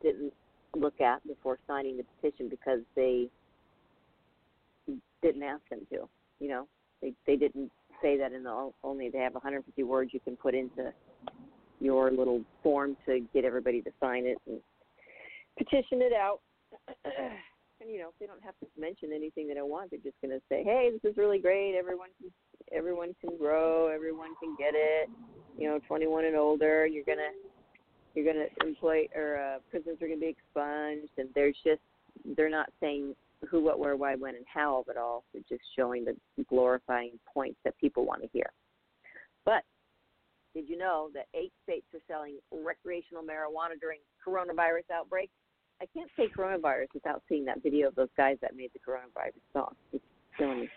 didn't 0.01 0.33
look 0.75 1.01
at 1.01 1.25
before 1.27 1.57
signing 1.67 1.97
the 1.97 2.03
petition 2.03 2.49
because 2.49 2.79
they 2.95 3.27
didn't 5.21 5.43
ask 5.43 5.61
them 5.69 5.81
to. 5.91 6.07
You 6.39 6.49
know, 6.49 6.67
they 7.01 7.13
they 7.25 7.35
didn't 7.35 7.71
say 8.01 8.17
that 8.17 8.33
in 8.33 8.43
the 8.43 8.71
only 8.83 9.09
they 9.09 9.19
have 9.19 9.33
150 9.33 9.83
words 9.83 10.11
you 10.13 10.19
can 10.19 10.35
put 10.35 10.53
into 10.53 10.93
your 11.79 12.11
little 12.11 12.41
form 12.63 12.95
to 13.05 13.25
get 13.33 13.45
everybody 13.45 13.81
to 13.81 13.91
sign 13.99 14.25
it 14.25 14.37
and 14.47 14.59
petition 15.57 16.01
it 16.01 16.13
out. 16.13 16.39
and 17.05 17.89
you 17.89 17.99
know, 17.99 18.09
they 18.19 18.25
don't 18.25 18.43
have 18.43 18.55
to 18.59 18.67
mention 18.79 19.11
anything 19.13 19.47
they 19.47 19.53
don't 19.53 19.69
want. 19.69 19.91
They're 19.91 19.99
just 19.99 20.19
going 20.21 20.31
to 20.31 20.41
say, 20.49 20.63
"Hey, 20.63 20.91
this 20.91 21.09
is 21.09 21.17
really 21.17 21.39
great. 21.39 21.75
Everyone 21.77 22.09
can 22.19 22.31
everyone 22.71 23.15
can 23.21 23.37
grow. 23.37 23.87
Everyone 23.87 24.35
can 24.41 24.55
get 24.57 24.73
it. 24.73 25.09
You 25.57 25.69
know, 25.69 25.79
21 25.87 26.25
and 26.25 26.35
older. 26.35 26.85
You're 26.85 27.05
gonna 27.05 27.31
you're 28.15 28.31
gonna 28.31 28.47
employ 28.65 29.07
or 29.15 29.37
uh, 29.37 29.59
prisons 29.69 30.01
are 30.01 30.07
gonna 30.07 30.19
be 30.19 30.27
expunged." 30.27 31.11
And 31.17 31.29
there's 31.35 31.57
just 31.63 31.81
they're 32.35 32.49
not 32.49 32.69
saying 32.79 33.15
who, 33.49 33.61
what, 33.61 33.79
where, 33.79 33.95
why, 33.95 34.15
when, 34.15 34.35
and 34.35 34.45
how 34.51 34.79
of 34.79 34.89
it 34.89 34.97
all. 34.97 35.23
They're 35.33 35.43
just 35.47 35.63
showing 35.75 36.05
the 36.05 36.15
glorifying 36.49 37.19
points 37.31 37.59
that 37.63 37.77
people 37.77 38.05
want 38.05 38.21
to 38.21 38.27
hear. 38.29 38.49
But 39.43 39.63
did 40.53 40.69
you 40.69 40.77
know 40.77 41.09
that 41.13 41.27
eight 41.33 41.51
states 41.63 41.85
are 41.93 41.99
selling 42.07 42.37
recreational 42.51 43.23
marijuana 43.23 43.79
during 43.79 43.99
coronavirus 44.25 44.89
outbreak? 44.93 45.29
I 45.81 45.85
can't 45.93 46.09
say 46.15 46.29
coronavirus 46.35 46.87
without 46.93 47.21
seeing 47.27 47.45
that 47.45 47.61
video 47.61 47.89
of 47.89 47.95
those 47.95 48.09
guys 48.15 48.37
that 48.41 48.55
made 48.55 48.71
the 48.73 48.79
coronavirus 48.79 49.41
song. 49.51 49.75
It's 49.91 50.03
killing 50.37 50.61
me. 50.61 50.69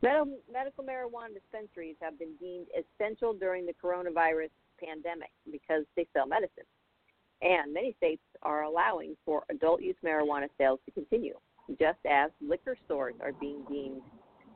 Medical, 0.00 0.38
medical 0.52 0.84
marijuana 0.84 1.34
dispensaries 1.34 1.96
have 2.00 2.18
been 2.18 2.36
deemed 2.38 2.66
essential 2.78 3.34
during 3.34 3.66
the 3.66 3.74
coronavirus 3.82 4.50
pandemic 4.84 5.30
because 5.50 5.84
they 5.96 6.06
sell 6.12 6.26
medicine. 6.26 6.64
And 7.40 7.72
many 7.72 7.94
states 7.98 8.22
are 8.42 8.64
allowing 8.64 9.16
for 9.24 9.44
adult 9.50 9.80
use 9.80 9.96
marijuana 10.04 10.48
sales 10.58 10.80
to 10.86 10.90
continue, 10.90 11.34
just 11.78 11.98
as 12.08 12.30
liquor 12.40 12.76
stores 12.84 13.14
are 13.22 13.32
being 13.32 13.62
deemed 13.70 14.02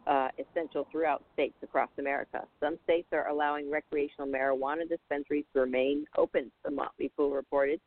uh, 0.07 0.29
essential 0.39 0.87
throughout 0.91 1.23
states 1.33 1.57
across 1.63 1.91
America. 1.99 2.43
Some 2.61 2.79
states 2.85 3.09
are 3.13 3.29
allowing 3.29 3.71
recreational 3.71 4.27
marijuana 4.27 4.89
dispensaries 4.89 5.45
to 5.55 5.61
remain 5.61 6.07
open, 6.17 6.51
Motley 6.69 7.13
Fool 7.17 7.31
reported. 7.31 7.81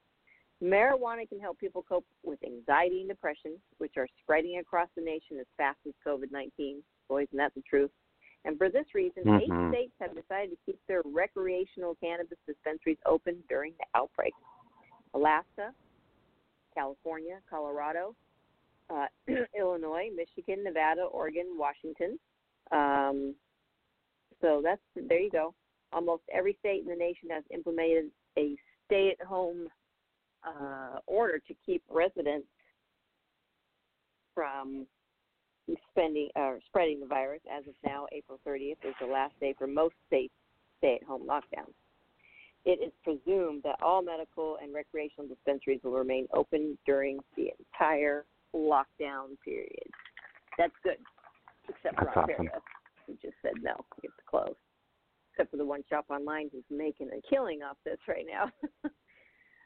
Marijuana 0.64 1.28
can 1.28 1.40
help 1.40 1.60
people 1.60 1.84
cope 1.84 2.06
with 2.24 2.40
anxiety 2.46 3.02
and 3.02 3.10
depression, 3.10 3.60
which 3.80 3.94
are 3.98 4.08
spreading 4.24 4.60
across 4.60 4.88
the 4.96 5.02
nation 5.02 5.38
as 5.40 5.46
fast 5.58 5.78
as 5.86 5.94
COVID 6.06 6.32
19. 6.32 6.82
Boys, 7.10 7.28
and 7.32 7.40
that's 7.40 7.54
the 7.54 7.62
truth. 7.70 7.92
And 8.46 8.58
for 8.58 8.70
this 8.70 8.86
reason, 8.94 9.24
Mhm. 9.24 9.42
eight 9.42 9.76
states 9.76 9.94
have 10.00 10.16
decided 10.16 10.52
to 10.52 10.58
keep 10.66 10.80
their 10.86 11.02
recreational 11.04 11.96
cannabis 11.96 12.38
dispensaries 12.46 13.00
open 13.06 13.44
during 13.50 13.74
the 13.78 13.86
outbreak 13.96 14.34
Alaska, 15.14 15.74
California, 16.74 17.42
Colorado, 17.50 18.16
uh, 18.90 19.08
Illinois, 19.58 20.12
Michigan, 20.12 20.64
Nevada, 20.64 21.04
Oregon, 21.06 21.58
Washington. 21.58 22.20
Um, 22.72 23.36
so 24.42 24.62
that's 24.62 24.82
there 24.96 25.20
you 25.20 25.32
go. 25.32 25.56
Almost 25.92 26.24
every 26.30 26.54
state 26.60 26.82
in 26.84 26.88
the 26.88 26.96
nation 26.96 27.30
has 27.30 27.44
implemented 27.50 28.12
a 28.38 28.56
stay-at-home 28.86 29.70
uh, 30.44 31.00
order 31.08 31.40
to 31.40 31.54
keep 31.66 31.82
residents 31.90 32.48
from 34.34 34.86
spending 35.92 36.30
or 36.36 36.60
spreading 36.68 37.00
the 37.00 37.06
virus. 37.06 37.42
As 37.52 37.68
of 37.68 37.74
now, 37.86 38.06
April 38.12 38.40
30th 38.46 38.78
is 38.84 38.96
the 39.00 39.08
last 39.08 39.34
day 39.40 39.56
for 39.58 39.68
most 39.68 39.96
states 40.08 40.34
stay-at-home 40.78 41.24
lockdowns. 41.28 41.74
It 42.66 42.80
is 42.84 42.92
presumed 43.04 43.62
that 43.64 43.76
all 43.82 44.02
medical 44.02 44.58
and 44.62 44.74
recreational 44.74 45.28
dispensaries 45.28 45.82
will 45.84 45.92
remain 45.92 46.28
open 46.34 46.78
during 46.86 47.20
the 47.38 47.52
entire 47.60 48.26
lockdown 48.56 49.38
period. 49.44 49.88
That's 50.58 50.74
good, 50.84 50.98
except 51.70 51.96
for 51.96 52.06
That's 52.06 52.18
awesome. 52.18 52.50
Who 53.06 53.14
just 53.22 53.36
said 53.44 53.54
no, 53.62 53.86
it's 54.02 54.14
closed. 54.28 54.58
Except 55.32 55.52
for 55.52 55.58
the 55.58 55.66
one 55.66 55.84
shop 55.90 56.06
online 56.10 56.50
who's 56.52 56.64
making 56.72 57.10
a 57.10 57.22
killing 57.30 57.62
off 57.62 57.78
this 57.86 58.00
right 58.08 58.26
now. 58.28 58.50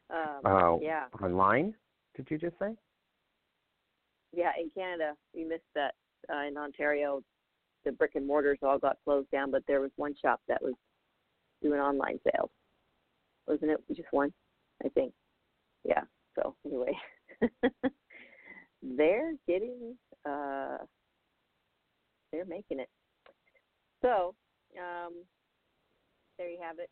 um, 0.10 0.42
Oh, 0.44 0.80
yeah, 0.84 1.06
online? 1.24 1.74
Did 2.18 2.28
you 2.30 2.38
just 2.38 2.60
say? 2.60 2.76
Yeah. 4.32 4.52
In 4.60 4.70
Canada, 4.70 5.14
we 5.34 5.44
missed 5.44 5.64
that. 5.76 5.94
Uh, 6.32 6.48
in 6.48 6.58
Ontario, 6.58 7.22
the 7.86 7.92
brick 7.94 8.12
and 8.16 8.28
mortars 8.28 8.60
all 8.62 8.78
got 8.78 8.98
closed 9.06 9.32
down, 9.32 9.50
but 9.52 9.64
there 9.68 9.80
was 9.80 9.92
one 9.96 10.14
shop 10.22 10.42
that 10.48 10.62
was 10.62 10.74
doing 11.64 11.80
online 11.80 12.20
sales. 12.32 12.50
Wasn't 13.48 13.72
it 13.72 13.80
just 13.96 14.10
one? 14.12 14.32
I 14.86 14.90
think. 14.90 15.14
Yeah. 15.84 16.02
So 16.36 16.56
anyway, 16.66 16.92
they're 18.84 19.34
getting. 19.48 19.96
uh 20.26 20.78
They're 22.32 22.46
making 22.46 22.80
it. 22.80 22.90
So 24.02 24.36
um 24.78 25.14
there 26.38 26.50
you 26.50 26.58
have 26.62 26.80
it. 26.80 26.90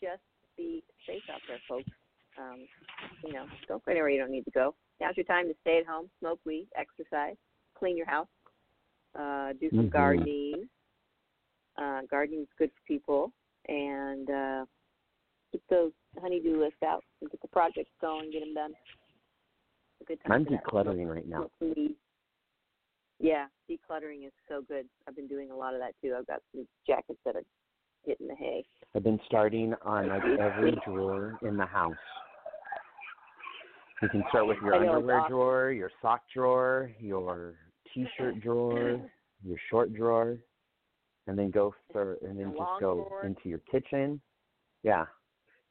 Just 0.00 0.22
be 0.56 0.82
safe 1.06 1.22
out 1.32 1.40
there, 1.48 1.58
folks. 1.68 1.90
Um, 2.38 2.66
you 3.24 3.32
know, 3.32 3.46
don't 3.66 3.82
go 3.84 3.90
anywhere 3.90 4.10
you 4.10 4.18
don't 4.20 4.30
need 4.30 4.44
to 4.44 4.50
go. 4.50 4.74
Now's 5.00 5.16
your 5.16 5.24
time 5.24 5.48
to 5.48 5.54
stay 5.60 5.78
at 5.78 5.86
home, 5.86 6.08
smoke 6.20 6.40
weed, 6.44 6.68
exercise, 6.76 7.36
clean 7.74 7.96
your 7.96 8.06
house, 8.06 8.28
uh, 9.14 9.52
do 9.54 9.68
some 9.70 9.86
Mhm. 9.86 9.90
gardening. 9.90 10.70
Uh, 11.76 12.02
gardening's 12.02 12.52
good 12.56 12.72
for 12.72 12.82
people, 12.84 13.32
and 13.68 14.30
uh, 14.30 14.66
keep 15.52 15.66
those 15.68 15.92
honeydew 16.18 16.58
lists 16.58 16.82
out 16.82 17.04
and 17.20 17.30
get 17.30 17.40
the 17.42 17.48
projects 17.48 17.92
going, 18.00 18.30
get 18.30 18.40
them 18.40 18.54
done. 18.54 18.74
A 20.00 20.04
good 20.04 20.20
time 20.22 20.32
I'm 20.32 20.46
decluttering 20.46 21.06
right 21.06 21.26
now. 21.26 21.50
Yeah, 23.18 23.48
decluttering 23.68 24.26
is 24.26 24.32
so 24.48 24.62
good. 24.62 24.88
I've 25.06 25.16
been 25.16 25.26
doing 25.26 25.50
a 25.50 25.56
lot 25.56 25.74
of 25.74 25.80
that 25.80 25.94
too. 26.00 26.14
I've 26.16 26.26
got 26.26 26.42
some 26.52 26.66
jackets 26.86 27.20
that 27.24 27.36
are 27.36 27.44
hitting 28.04 28.28
the 28.28 28.34
hay. 28.34 28.64
I've 28.94 29.02
been 29.02 29.20
starting 29.26 29.74
on 29.82 30.08
like 30.08 30.24
every 30.38 30.72
drawer 30.86 31.38
in 31.42 31.56
the 31.56 31.66
house. 31.66 31.94
You 34.02 34.08
can 34.10 34.22
start 34.28 34.46
with 34.46 34.58
your 34.62 34.74
underwear 34.74 35.20
awesome. 35.20 35.32
drawer, 35.32 35.70
your 35.72 35.90
sock 36.02 36.22
drawer, 36.34 36.90
your 37.00 37.54
t-shirt 37.94 38.40
drawer, 38.40 39.00
your 39.44 39.56
short 39.70 39.94
drawer, 39.94 40.36
and 41.26 41.38
then 41.38 41.50
go 41.50 41.74
for 41.92 42.18
and 42.22 42.38
then 42.38 42.48
just 42.56 42.80
go 42.80 43.06
drawer. 43.08 43.22
into 43.24 43.48
your 43.48 43.60
kitchen. 43.70 44.20
Yeah. 44.82 45.06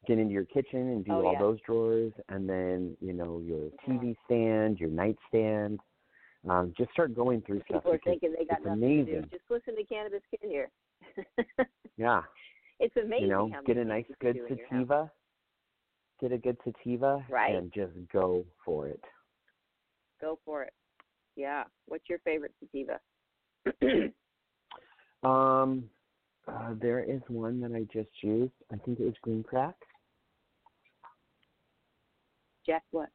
Get 0.08 0.18
into 0.18 0.32
your 0.32 0.44
kitchen 0.44 0.80
and 0.90 1.04
do 1.04 1.12
Oh, 1.12 1.24
all 1.26 1.32
yeah. 1.32 1.38
those 1.38 1.58
drawers 1.66 2.12
and 2.28 2.48
then, 2.48 2.96
you 3.00 3.12
know, 3.12 3.40
your 3.44 3.70
TV 3.88 4.14
stand, 4.24 4.78
your 4.78 4.90
nightstand. 4.90 5.80
Um, 6.48 6.72
just 6.78 6.92
start 6.92 7.14
going 7.14 7.42
through 7.42 7.60
stuff 7.68 7.82
People 7.82 7.92
are 7.92 8.00
thinking 8.04 8.32
they 8.38 8.44
got 8.44 8.62
nothing 8.64 8.84
amazing. 8.84 9.06
to 9.06 9.20
do. 9.22 9.26
Just 9.30 9.50
listen 9.50 9.74
to 9.76 9.84
Cannabis 9.84 10.20
Kid 10.30 10.48
here. 10.48 10.70
Yeah. 11.96 12.20
it's 12.78 12.94
amazing. 12.96 13.22
you 13.22 13.28
know, 13.32 13.50
get 13.66 13.78
a 13.78 13.84
nice 13.84 14.04
good 14.20 14.34
can 14.36 14.46
do 14.46 14.52
in 14.52 14.58
your 14.58 14.66
house. 14.68 14.70
sativa. 14.70 15.10
Get 16.20 16.32
a 16.32 16.38
good 16.38 16.56
sativa 16.64 17.24
Right. 17.28 17.54
and 17.54 17.72
just 17.72 17.92
go 18.12 18.44
for 18.64 18.88
it. 18.88 19.02
Go 20.20 20.38
for 20.44 20.62
it. 20.62 20.72
Yeah. 21.36 21.64
What's 21.86 22.08
your 22.08 22.18
favorite 22.20 22.54
sativa? 22.60 23.00
Um, 25.22 25.88
uh, 26.46 26.74
there 26.80 27.00
is 27.00 27.20
one 27.28 27.60
that 27.60 27.72
I 27.72 27.82
just 27.92 28.10
used. 28.22 28.52
I 28.72 28.76
think 28.76 29.00
it 29.00 29.04
was 29.04 29.14
Green 29.22 29.42
Crack. 29.42 29.74
Jack 32.64 32.82
what? 32.92 33.08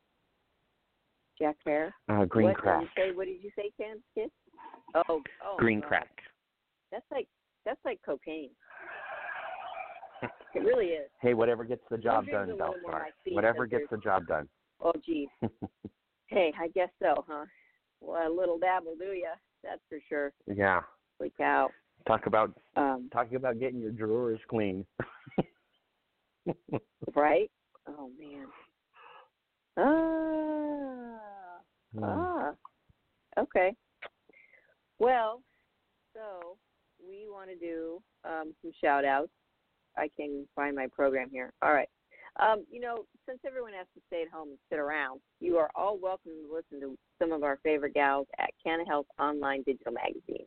Jack 1.40 1.56
Herer. 1.66 1.94
Uh, 2.10 2.26
green 2.26 2.48
what 2.50 2.58
crack. 2.58 2.82
Did 2.82 2.90
you 2.96 3.04
say, 3.04 3.16
what 3.16 3.26
did 3.28 3.42
you 3.42 3.50
say, 3.56 3.72
Cannabis 3.80 4.04
Kid? 4.16 4.30
Oh, 4.96 5.22
oh. 5.46 5.56
Green 5.58 5.80
God. 5.80 5.88
crack. 5.88 6.10
That's 6.92 7.06
like 7.12 7.28
that's 7.66 7.80
like 7.86 8.00
cocaine. 8.06 8.50
It 10.56 10.60
really 10.60 10.88
is. 10.88 11.10
Hey, 11.22 11.34
whatever 11.34 11.64
gets 11.64 11.84
the 11.90 11.98
job 11.98 12.26
drink 12.26 12.50
done, 12.50 12.58
Belstar. 12.58 13.04
Whatever 13.32 13.66
gets 13.66 13.86
the 13.92 13.98
job 13.98 14.28
done. 14.28 14.48
Oh, 14.82 14.94
geez. 15.06 15.30
hey, 16.28 16.54
I 16.60 16.68
guess 16.70 16.90
so, 17.02 17.24
huh? 17.28 17.46
Well, 18.02 18.28
a 18.28 18.34
little 18.34 18.58
dab 18.58 18.84
will 18.86 18.96
do 18.96 19.12
ya. 19.14 19.30
That's 19.64 19.82
for 19.90 20.00
sure. 20.10 20.34
yeah. 20.48 20.82
Holy 21.20 21.32
cow. 21.38 21.70
Talk 22.08 22.26
about 22.26 22.52
Um, 22.76 23.10
talking 23.14 23.36
about 23.36 23.60
getting 23.60 23.80
your 23.80 23.92
drawers 23.92 24.40
clean. 24.50 24.86
right? 27.16 27.52
Oh 27.88 28.10
man. 28.20 28.48
Ah. 29.78 31.60
Hmm. 31.96 32.04
Ah. 32.04 32.52
Okay. 33.38 33.76
Well, 34.98 35.42
so 36.16 36.58
we 37.00 37.28
want 37.30 37.50
to 37.50 37.56
do 37.56 38.02
um, 38.26 38.54
some 38.62 38.72
shout 38.82 39.06
outs. 39.06 39.32
I 39.98 40.10
can 40.18 40.48
find 40.56 40.76
my 40.76 40.88
program 40.88 41.30
here. 41.32 41.52
All 41.62 41.74
right. 41.74 41.90
Um, 42.40 42.66
you 42.72 42.80
know, 42.80 43.06
since 43.28 43.40
everyone 43.46 43.74
has 43.74 43.88
to 43.96 44.02
stay 44.08 44.22
at 44.22 44.30
home 44.30 44.50
and 44.50 44.58
sit 44.70 44.80
around, 44.80 45.20
you 45.40 45.58
are 45.58 45.70
all 45.76 46.00
welcome 46.02 46.32
to 46.32 46.54
listen 46.54 46.80
to 46.80 46.98
some 47.20 47.32
of 47.32 47.44
our 47.44 47.60
favorite 47.64 47.94
gals 47.94 48.28
at 48.40 48.52
Canna 48.64 48.86
Health 48.88 49.06
Online 49.20 49.64
Digital 49.64 49.92
Magazine. 49.92 50.46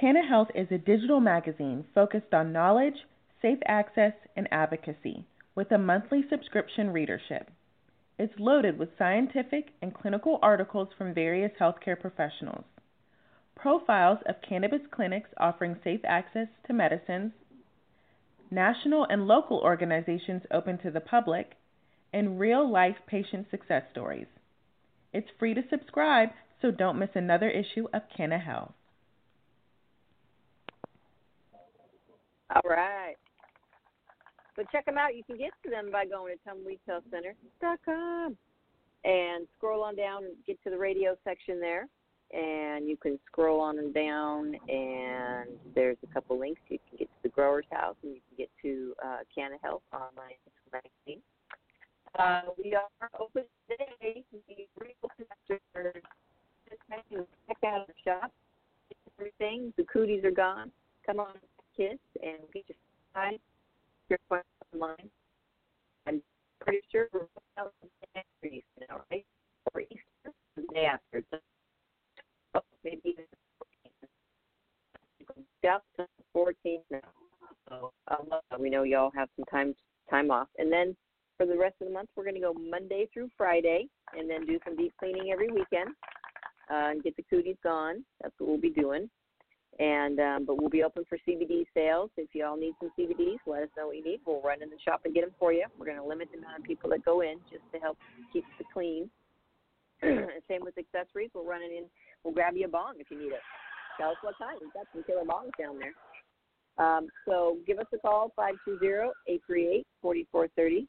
Canna 0.00 0.26
Health 0.26 0.48
is 0.54 0.68
a 0.70 0.78
digital 0.78 1.20
magazine 1.20 1.84
focused 1.94 2.32
on 2.32 2.52
knowledge, 2.52 2.94
safe 3.42 3.58
access, 3.66 4.12
and 4.36 4.46
advocacy 4.52 5.26
with 5.56 5.72
a 5.72 5.78
monthly 5.78 6.24
subscription 6.30 6.90
readership. 6.90 7.50
It's 8.18 8.32
loaded 8.38 8.78
with 8.78 8.96
scientific 8.98 9.70
and 9.82 9.94
clinical 9.94 10.38
articles 10.42 10.88
from 10.96 11.12
various 11.12 11.52
healthcare 11.60 11.98
professionals, 11.98 12.64
profiles 13.56 14.18
of 14.26 14.36
cannabis 14.46 14.82
clinics 14.90 15.30
offering 15.38 15.76
safe 15.82 16.00
access 16.04 16.48
to 16.66 16.72
medicines, 16.72 17.32
national 18.50 19.06
and 19.08 19.26
local 19.26 19.58
organizations 19.58 20.42
open 20.50 20.78
to 20.78 20.90
the 20.90 21.00
public, 21.00 21.56
and 22.12 22.40
real 22.40 22.68
life 22.68 22.96
patient 23.06 23.46
success 23.50 23.84
stories. 23.90 24.26
It's 25.12 25.28
free 25.38 25.54
to 25.54 25.62
subscribe, 25.70 26.30
so 26.60 26.70
don't 26.70 26.98
miss 26.98 27.10
another 27.14 27.50
issue 27.50 27.86
of 27.92 28.02
Canna 28.16 28.38
Health. 28.38 28.72
All 32.54 32.68
right. 32.68 33.14
So 34.56 34.64
check 34.72 34.84
them 34.84 34.98
out. 34.98 35.14
You 35.14 35.22
can 35.24 35.38
get 35.38 35.52
to 35.64 35.70
them 35.70 35.90
by 35.92 36.04
going 36.04 36.36
to 36.36 36.50
tumbleweedhealthcenter.com 36.50 38.36
and 39.04 39.46
scroll 39.56 39.82
on 39.82 39.96
down 39.96 40.24
and 40.24 40.34
get 40.46 40.62
to 40.64 40.70
the 40.70 40.76
radio 40.76 41.16
section 41.24 41.60
there. 41.60 41.86
And 42.32 42.88
you 42.88 42.96
can 42.96 43.18
scroll 43.26 43.60
on 43.60 43.78
and 43.78 43.92
down, 43.92 44.54
and 44.68 45.50
there's 45.74 45.96
a 46.08 46.14
couple 46.14 46.38
links. 46.38 46.60
You 46.68 46.78
can 46.88 46.98
get 46.98 47.08
to 47.08 47.22
the 47.24 47.28
grower's 47.28 47.64
house, 47.72 47.96
and 48.04 48.14
you 48.14 48.20
can 48.28 48.36
get 48.38 48.50
to 48.62 48.94
uh, 49.04 49.18
Canna 49.34 49.56
Health 49.62 49.82
online 49.92 50.38
magazine. 50.72 51.22
Uh, 52.16 52.42
we 52.62 52.74
are 52.74 53.10
open 53.18 53.42
today. 53.68 54.24
We 54.32 54.68
reopen 54.78 55.26
after 55.30 55.60
just 56.70 56.82
mentioned, 56.88 57.26
check 57.48 57.56
out 57.66 57.88
our 57.88 57.94
shop. 58.04 58.32
Everything. 59.18 59.72
The 59.76 59.84
cooties 59.84 60.24
are 60.24 60.30
gone. 60.30 60.70
Come 61.04 61.20
on, 61.20 61.34
kids, 61.76 61.98
and 62.22 62.38
get 62.54 62.64
your 62.68 62.76
side. 63.14 63.40
Your 64.08 64.18
question 64.28 64.46
online. 64.72 65.10
I'm 66.06 66.22
pretty 66.60 66.80
sure 66.90 67.08
we're 67.12 67.26
out 67.58 67.72
week 68.42 68.64
now, 68.88 69.02
right? 69.10 69.26
Or 69.74 69.80
Easter, 69.80 70.32
the 70.56 70.62
day 70.72 70.86
after. 70.86 71.22
Oh, 72.54 72.60
maybe 72.84 73.16
14th. 75.62 75.62
To 75.62 75.80
the 75.98 76.06
14th 76.36 76.80
now. 76.90 77.00
So 77.68 77.92
um, 78.08 78.26
we 78.58 78.70
know 78.70 78.82
y'all 78.82 79.12
have 79.14 79.28
some 79.36 79.44
time 79.46 79.74
time 80.08 80.30
off, 80.30 80.48
and 80.58 80.72
then 80.72 80.96
for 81.36 81.46
the 81.46 81.56
rest 81.56 81.76
of 81.80 81.86
the 81.86 81.94
month, 81.94 82.10
we're 82.16 82.24
going 82.24 82.34
to 82.34 82.40
go 82.40 82.52
Monday 82.52 83.08
through 83.14 83.28
Friday, 83.36 83.86
and 84.18 84.28
then 84.28 84.44
do 84.44 84.58
some 84.64 84.76
deep 84.76 84.92
cleaning 84.98 85.30
every 85.32 85.48
weekend, 85.48 85.90
uh, 86.70 86.90
and 86.90 87.02
get 87.02 87.16
the 87.16 87.22
cooties 87.30 87.56
gone. 87.62 88.04
That's 88.20 88.34
what 88.38 88.48
we'll 88.48 88.60
be 88.60 88.70
doing. 88.70 89.08
And 89.78 90.20
um, 90.20 90.44
but 90.44 90.60
we'll 90.60 90.68
be 90.68 90.82
open 90.82 91.04
for 91.08 91.16
CBD 91.26 91.64
sales. 91.72 92.10
If 92.16 92.34
y'all 92.34 92.58
need 92.58 92.74
some 92.80 92.90
CBDs, 92.98 93.38
let 93.46 93.62
us 93.62 93.68
know 93.76 93.86
what 93.86 93.96
you 93.96 94.04
need. 94.04 94.20
We'll 94.26 94.42
run 94.42 94.62
in 94.62 94.68
the 94.68 94.76
shop 94.84 95.02
and 95.04 95.14
get 95.14 95.22
them 95.22 95.34
for 95.38 95.52
you. 95.52 95.64
We're 95.78 95.86
going 95.86 95.96
to 95.96 96.04
limit 96.04 96.28
the 96.32 96.38
amount 96.38 96.58
of 96.58 96.64
people 96.64 96.90
that 96.90 97.04
go 97.04 97.22
in 97.22 97.38
just 97.50 97.62
to 97.72 97.78
help 97.78 97.96
keep 98.32 98.44
it 98.58 98.66
clean. 98.74 99.08
Same 100.02 100.60
with 100.60 100.76
accessories. 100.76 101.30
We'll 101.34 101.46
run 101.46 101.62
it 101.62 101.72
in. 101.72 101.84
We'll 102.24 102.34
grab 102.34 102.56
you 102.56 102.66
a 102.66 102.68
bong 102.68 102.94
if 102.98 103.10
you 103.10 103.18
need 103.18 103.32
it. 103.32 103.42
Tell 103.98 104.10
us 104.10 104.16
what 104.22 104.34
kind. 104.38 104.58
We've 104.60 104.72
got 104.72 104.86
some 104.92 105.02
killer 105.04 105.24
bongs 105.24 105.50
down 105.58 105.78
there. 105.78 105.94
Um, 106.78 107.08
so 107.26 107.58
give 107.66 107.78
us 107.78 107.86
a 107.92 107.98
call, 107.98 108.32
520-838-4430. 108.38 109.84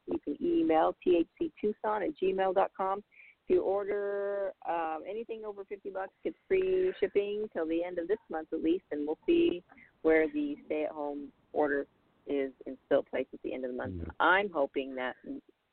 You 0.07 0.19
can 0.23 0.37
email 0.41 0.95
thctucson 1.05 2.07
at 2.07 2.17
gmail.com. 2.21 2.99
If 2.99 3.55
you 3.55 3.61
order 3.61 4.53
um, 4.69 4.99
anything 5.09 5.43
over 5.45 5.65
50 5.65 5.89
bucks, 5.89 6.13
gets 6.23 6.37
free 6.47 6.93
shipping 6.99 7.49
till 7.51 7.67
the 7.67 7.83
end 7.83 7.97
of 7.99 8.07
this 8.07 8.19
month 8.29 8.47
at 8.53 8.63
least, 8.63 8.85
and 8.91 9.05
we'll 9.05 9.17
see 9.25 9.63
where 10.03 10.27
the 10.27 10.55
stay-at-home 10.67 11.27
order 11.51 11.85
is 12.27 12.51
in 12.65 12.77
still 12.85 13.03
place 13.03 13.25
at 13.33 13.39
the 13.43 13.53
end 13.53 13.65
of 13.65 13.71
the 13.71 13.77
month. 13.77 13.95
I'm 14.19 14.49
hoping 14.49 14.95
that 14.95 15.15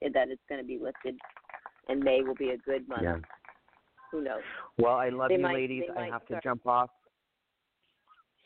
that 0.01 0.29
it's 0.31 0.43
going 0.49 0.61
to 0.61 0.67
be 0.67 0.79
lifted, 0.79 1.17
and 1.89 2.01
May 2.01 2.23
will 2.23 2.35
be 2.35 2.51
a 2.51 2.57
good 2.57 2.89
month. 2.89 3.03
Yeah. 3.03 3.17
Who 4.13 4.23
knows? 4.23 4.41
Well, 4.79 4.95
I 4.95 5.09
love 5.11 5.29
They 5.29 5.37
you, 5.37 5.43
might- 5.43 5.55
ladies. 5.55 5.85
I 5.97 6.07
have 6.07 6.27
to 6.27 6.41
jump 6.43 6.67
off. 6.67 6.91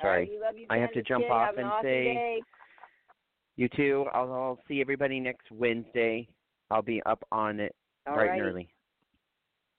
Right, 0.02 0.26
Sorry. 0.26 0.38
love 0.42 0.56
you, 0.58 0.66
I 0.68 0.78
have 0.78 0.92
to 0.94 1.02
jump 1.02 1.30
off 1.30 1.46
Have 1.46 1.54
an 1.58 1.60
and 1.64 1.70
awesome 1.70 1.84
say 1.86 2.04
day. 2.14 2.40
you 3.56 3.68
too. 3.68 4.06
I'll, 4.12 4.32
I'll 4.32 4.58
see 4.66 4.80
everybody 4.80 5.20
next 5.20 5.48
Wednesday. 5.52 6.26
I'll 6.72 6.82
be 6.82 7.00
up 7.06 7.22
on 7.30 7.60
it 7.60 7.72
All 8.08 8.14
bright 8.14 8.30
righty. 8.30 8.40
and 8.40 8.48
early. 8.48 8.68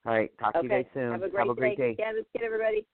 All 0.05 0.13
right. 0.13 0.31
Talk 0.39 0.53
to 0.53 0.63
you 0.63 0.69
guys 0.69 0.85
soon. 0.93 1.11
Have 1.11 1.23
a 1.23 1.29
great, 1.55 1.77
day. 1.77 1.95
Cannabis 1.95 2.23
Kid, 2.31 2.43
everybody. 2.45 2.85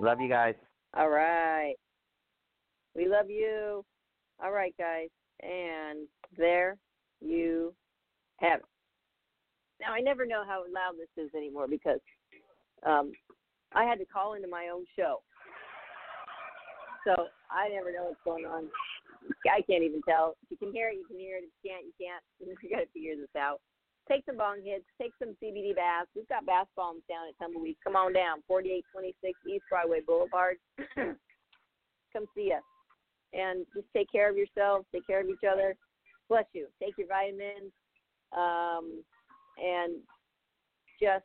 Love 0.00 0.20
you 0.20 0.28
guys. 0.30 0.54
All 0.94 1.10
right. 1.10 1.74
We 2.94 3.08
love 3.08 3.28
you. 3.28 3.84
All 4.42 4.52
right, 4.52 4.74
guys. 4.78 5.08
And 5.42 6.06
there 6.38 6.78
you 7.20 7.74
have 8.40 8.60
it. 8.60 8.66
Now, 9.80 9.92
I 9.92 10.00
never 10.00 10.24
know 10.24 10.42
how 10.46 10.64
loud 10.72 10.94
this 10.98 11.12
is 11.22 11.34
anymore 11.34 11.68
because 11.68 12.00
um, 12.84 13.12
I 13.74 13.84
had 13.84 13.98
to 13.98 14.04
call 14.06 14.34
into 14.34 14.48
my 14.48 14.68
own 14.72 14.84
show. 14.96 15.20
So 17.04 17.28
I 17.50 17.68
never 17.68 17.92
know 17.92 18.10
what's 18.10 18.24
going 18.24 18.46
on. 18.46 18.66
I 19.46 19.62
can't 19.62 19.82
even 19.84 20.02
tell. 20.08 20.36
If 20.42 20.50
you 20.50 20.56
can 20.56 20.72
hear 20.72 20.88
it, 20.88 20.96
you 20.96 21.06
can 21.06 21.18
hear 21.18 21.36
it. 21.36 21.44
If 21.44 21.50
you 21.62 21.70
can't, 21.70 21.84
you 21.86 21.94
can't. 21.98 22.22
We 22.40 22.70
got 22.70 22.82
to 22.82 22.90
figure 22.92 23.16
this 23.16 23.34
out. 23.38 23.60
Take 24.08 24.24
some 24.24 24.38
bong 24.38 24.62
hits. 24.64 24.84
Take 25.00 25.12
some 25.18 25.36
CBD 25.42 25.74
baths. 25.74 26.10
We've 26.14 26.28
got 26.28 26.46
bath 26.46 26.68
bombs 26.76 27.02
down 27.08 27.26
at 27.28 27.38
Tumbleweed. 27.38 27.76
Come 27.82 27.96
on 27.96 28.12
down, 28.12 28.42
4826 28.46 29.38
East 29.50 29.64
Broadway 29.68 30.00
Boulevard. 30.06 30.56
Come 30.94 32.26
see 32.34 32.52
us. 32.54 32.62
And 33.34 33.66
just 33.74 33.86
take 33.94 34.10
care 34.10 34.30
of 34.30 34.36
yourselves. 34.36 34.86
Take 34.92 35.06
care 35.06 35.20
of 35.20 35.28
each 35.28 35.42
other. 35.42 35.74
Bless 36.28 36.46
you. 36.54 36.66
Take 36.80 36.94
your 36.98 37.08
vitamins. 37.08 37.74
Um, 38.32 39.02
and 39.58 40.00
just 41.00 41.24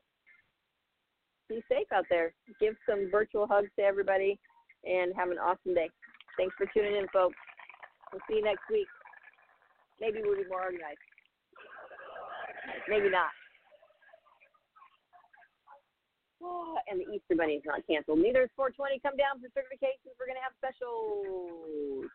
be 1.50 1.64
safe 1.70 1.88
out 1.94 2.06
there. 2.10 2.34
Give 2.60 2.76
some 2.88 3.10
virtual 3.12 3.48
hugs 3.48 3.70
to 3.78 3.84
everybody 3.84 4.40
and 4.84 5.14
have 5.16 5.30
an 5.30 5.38
awesome 5.38 5.74
day. 5.76 5.90
Thanks 6.38 6.56
for 6.58 6.66
tuning 6.74 6.96
in, 6.96 7.08
folks. 7.14 7.36
We'll 8.12 8.22
see 8.28 8.38
you 8.38 8.44
next 8.44 8.64
week. 8.70 8.88
Maybe 10.00 10.20
we'll 10.24 10.38
be 10.38 10.50
more 10.50 10.64
organized. 10.64 10.98
Maybe 12.88 13.10
not. 13.10 13.32
Oh, 16.42 16.78
and 16.90 17.00
the 17.00 17.08
Easter 17.14 17.36
Bunny 17.38 17.62
is 17.62 17.66
not 17.66 17.86
canceled. 17.86 18.20
Neither 18.20 18.44
is 18.44 18.54
420. 18.56 19.00
Come 19.06 19.18
down 19.18 19.38
for 19.40 19.48
certifications. 19.54 20.18
We're 20.18 20.26
going 20.28 20.42
to 20.42 20.46
have 20.46 20.58
specials. 20.58 22.10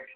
Thank 0.00 0.08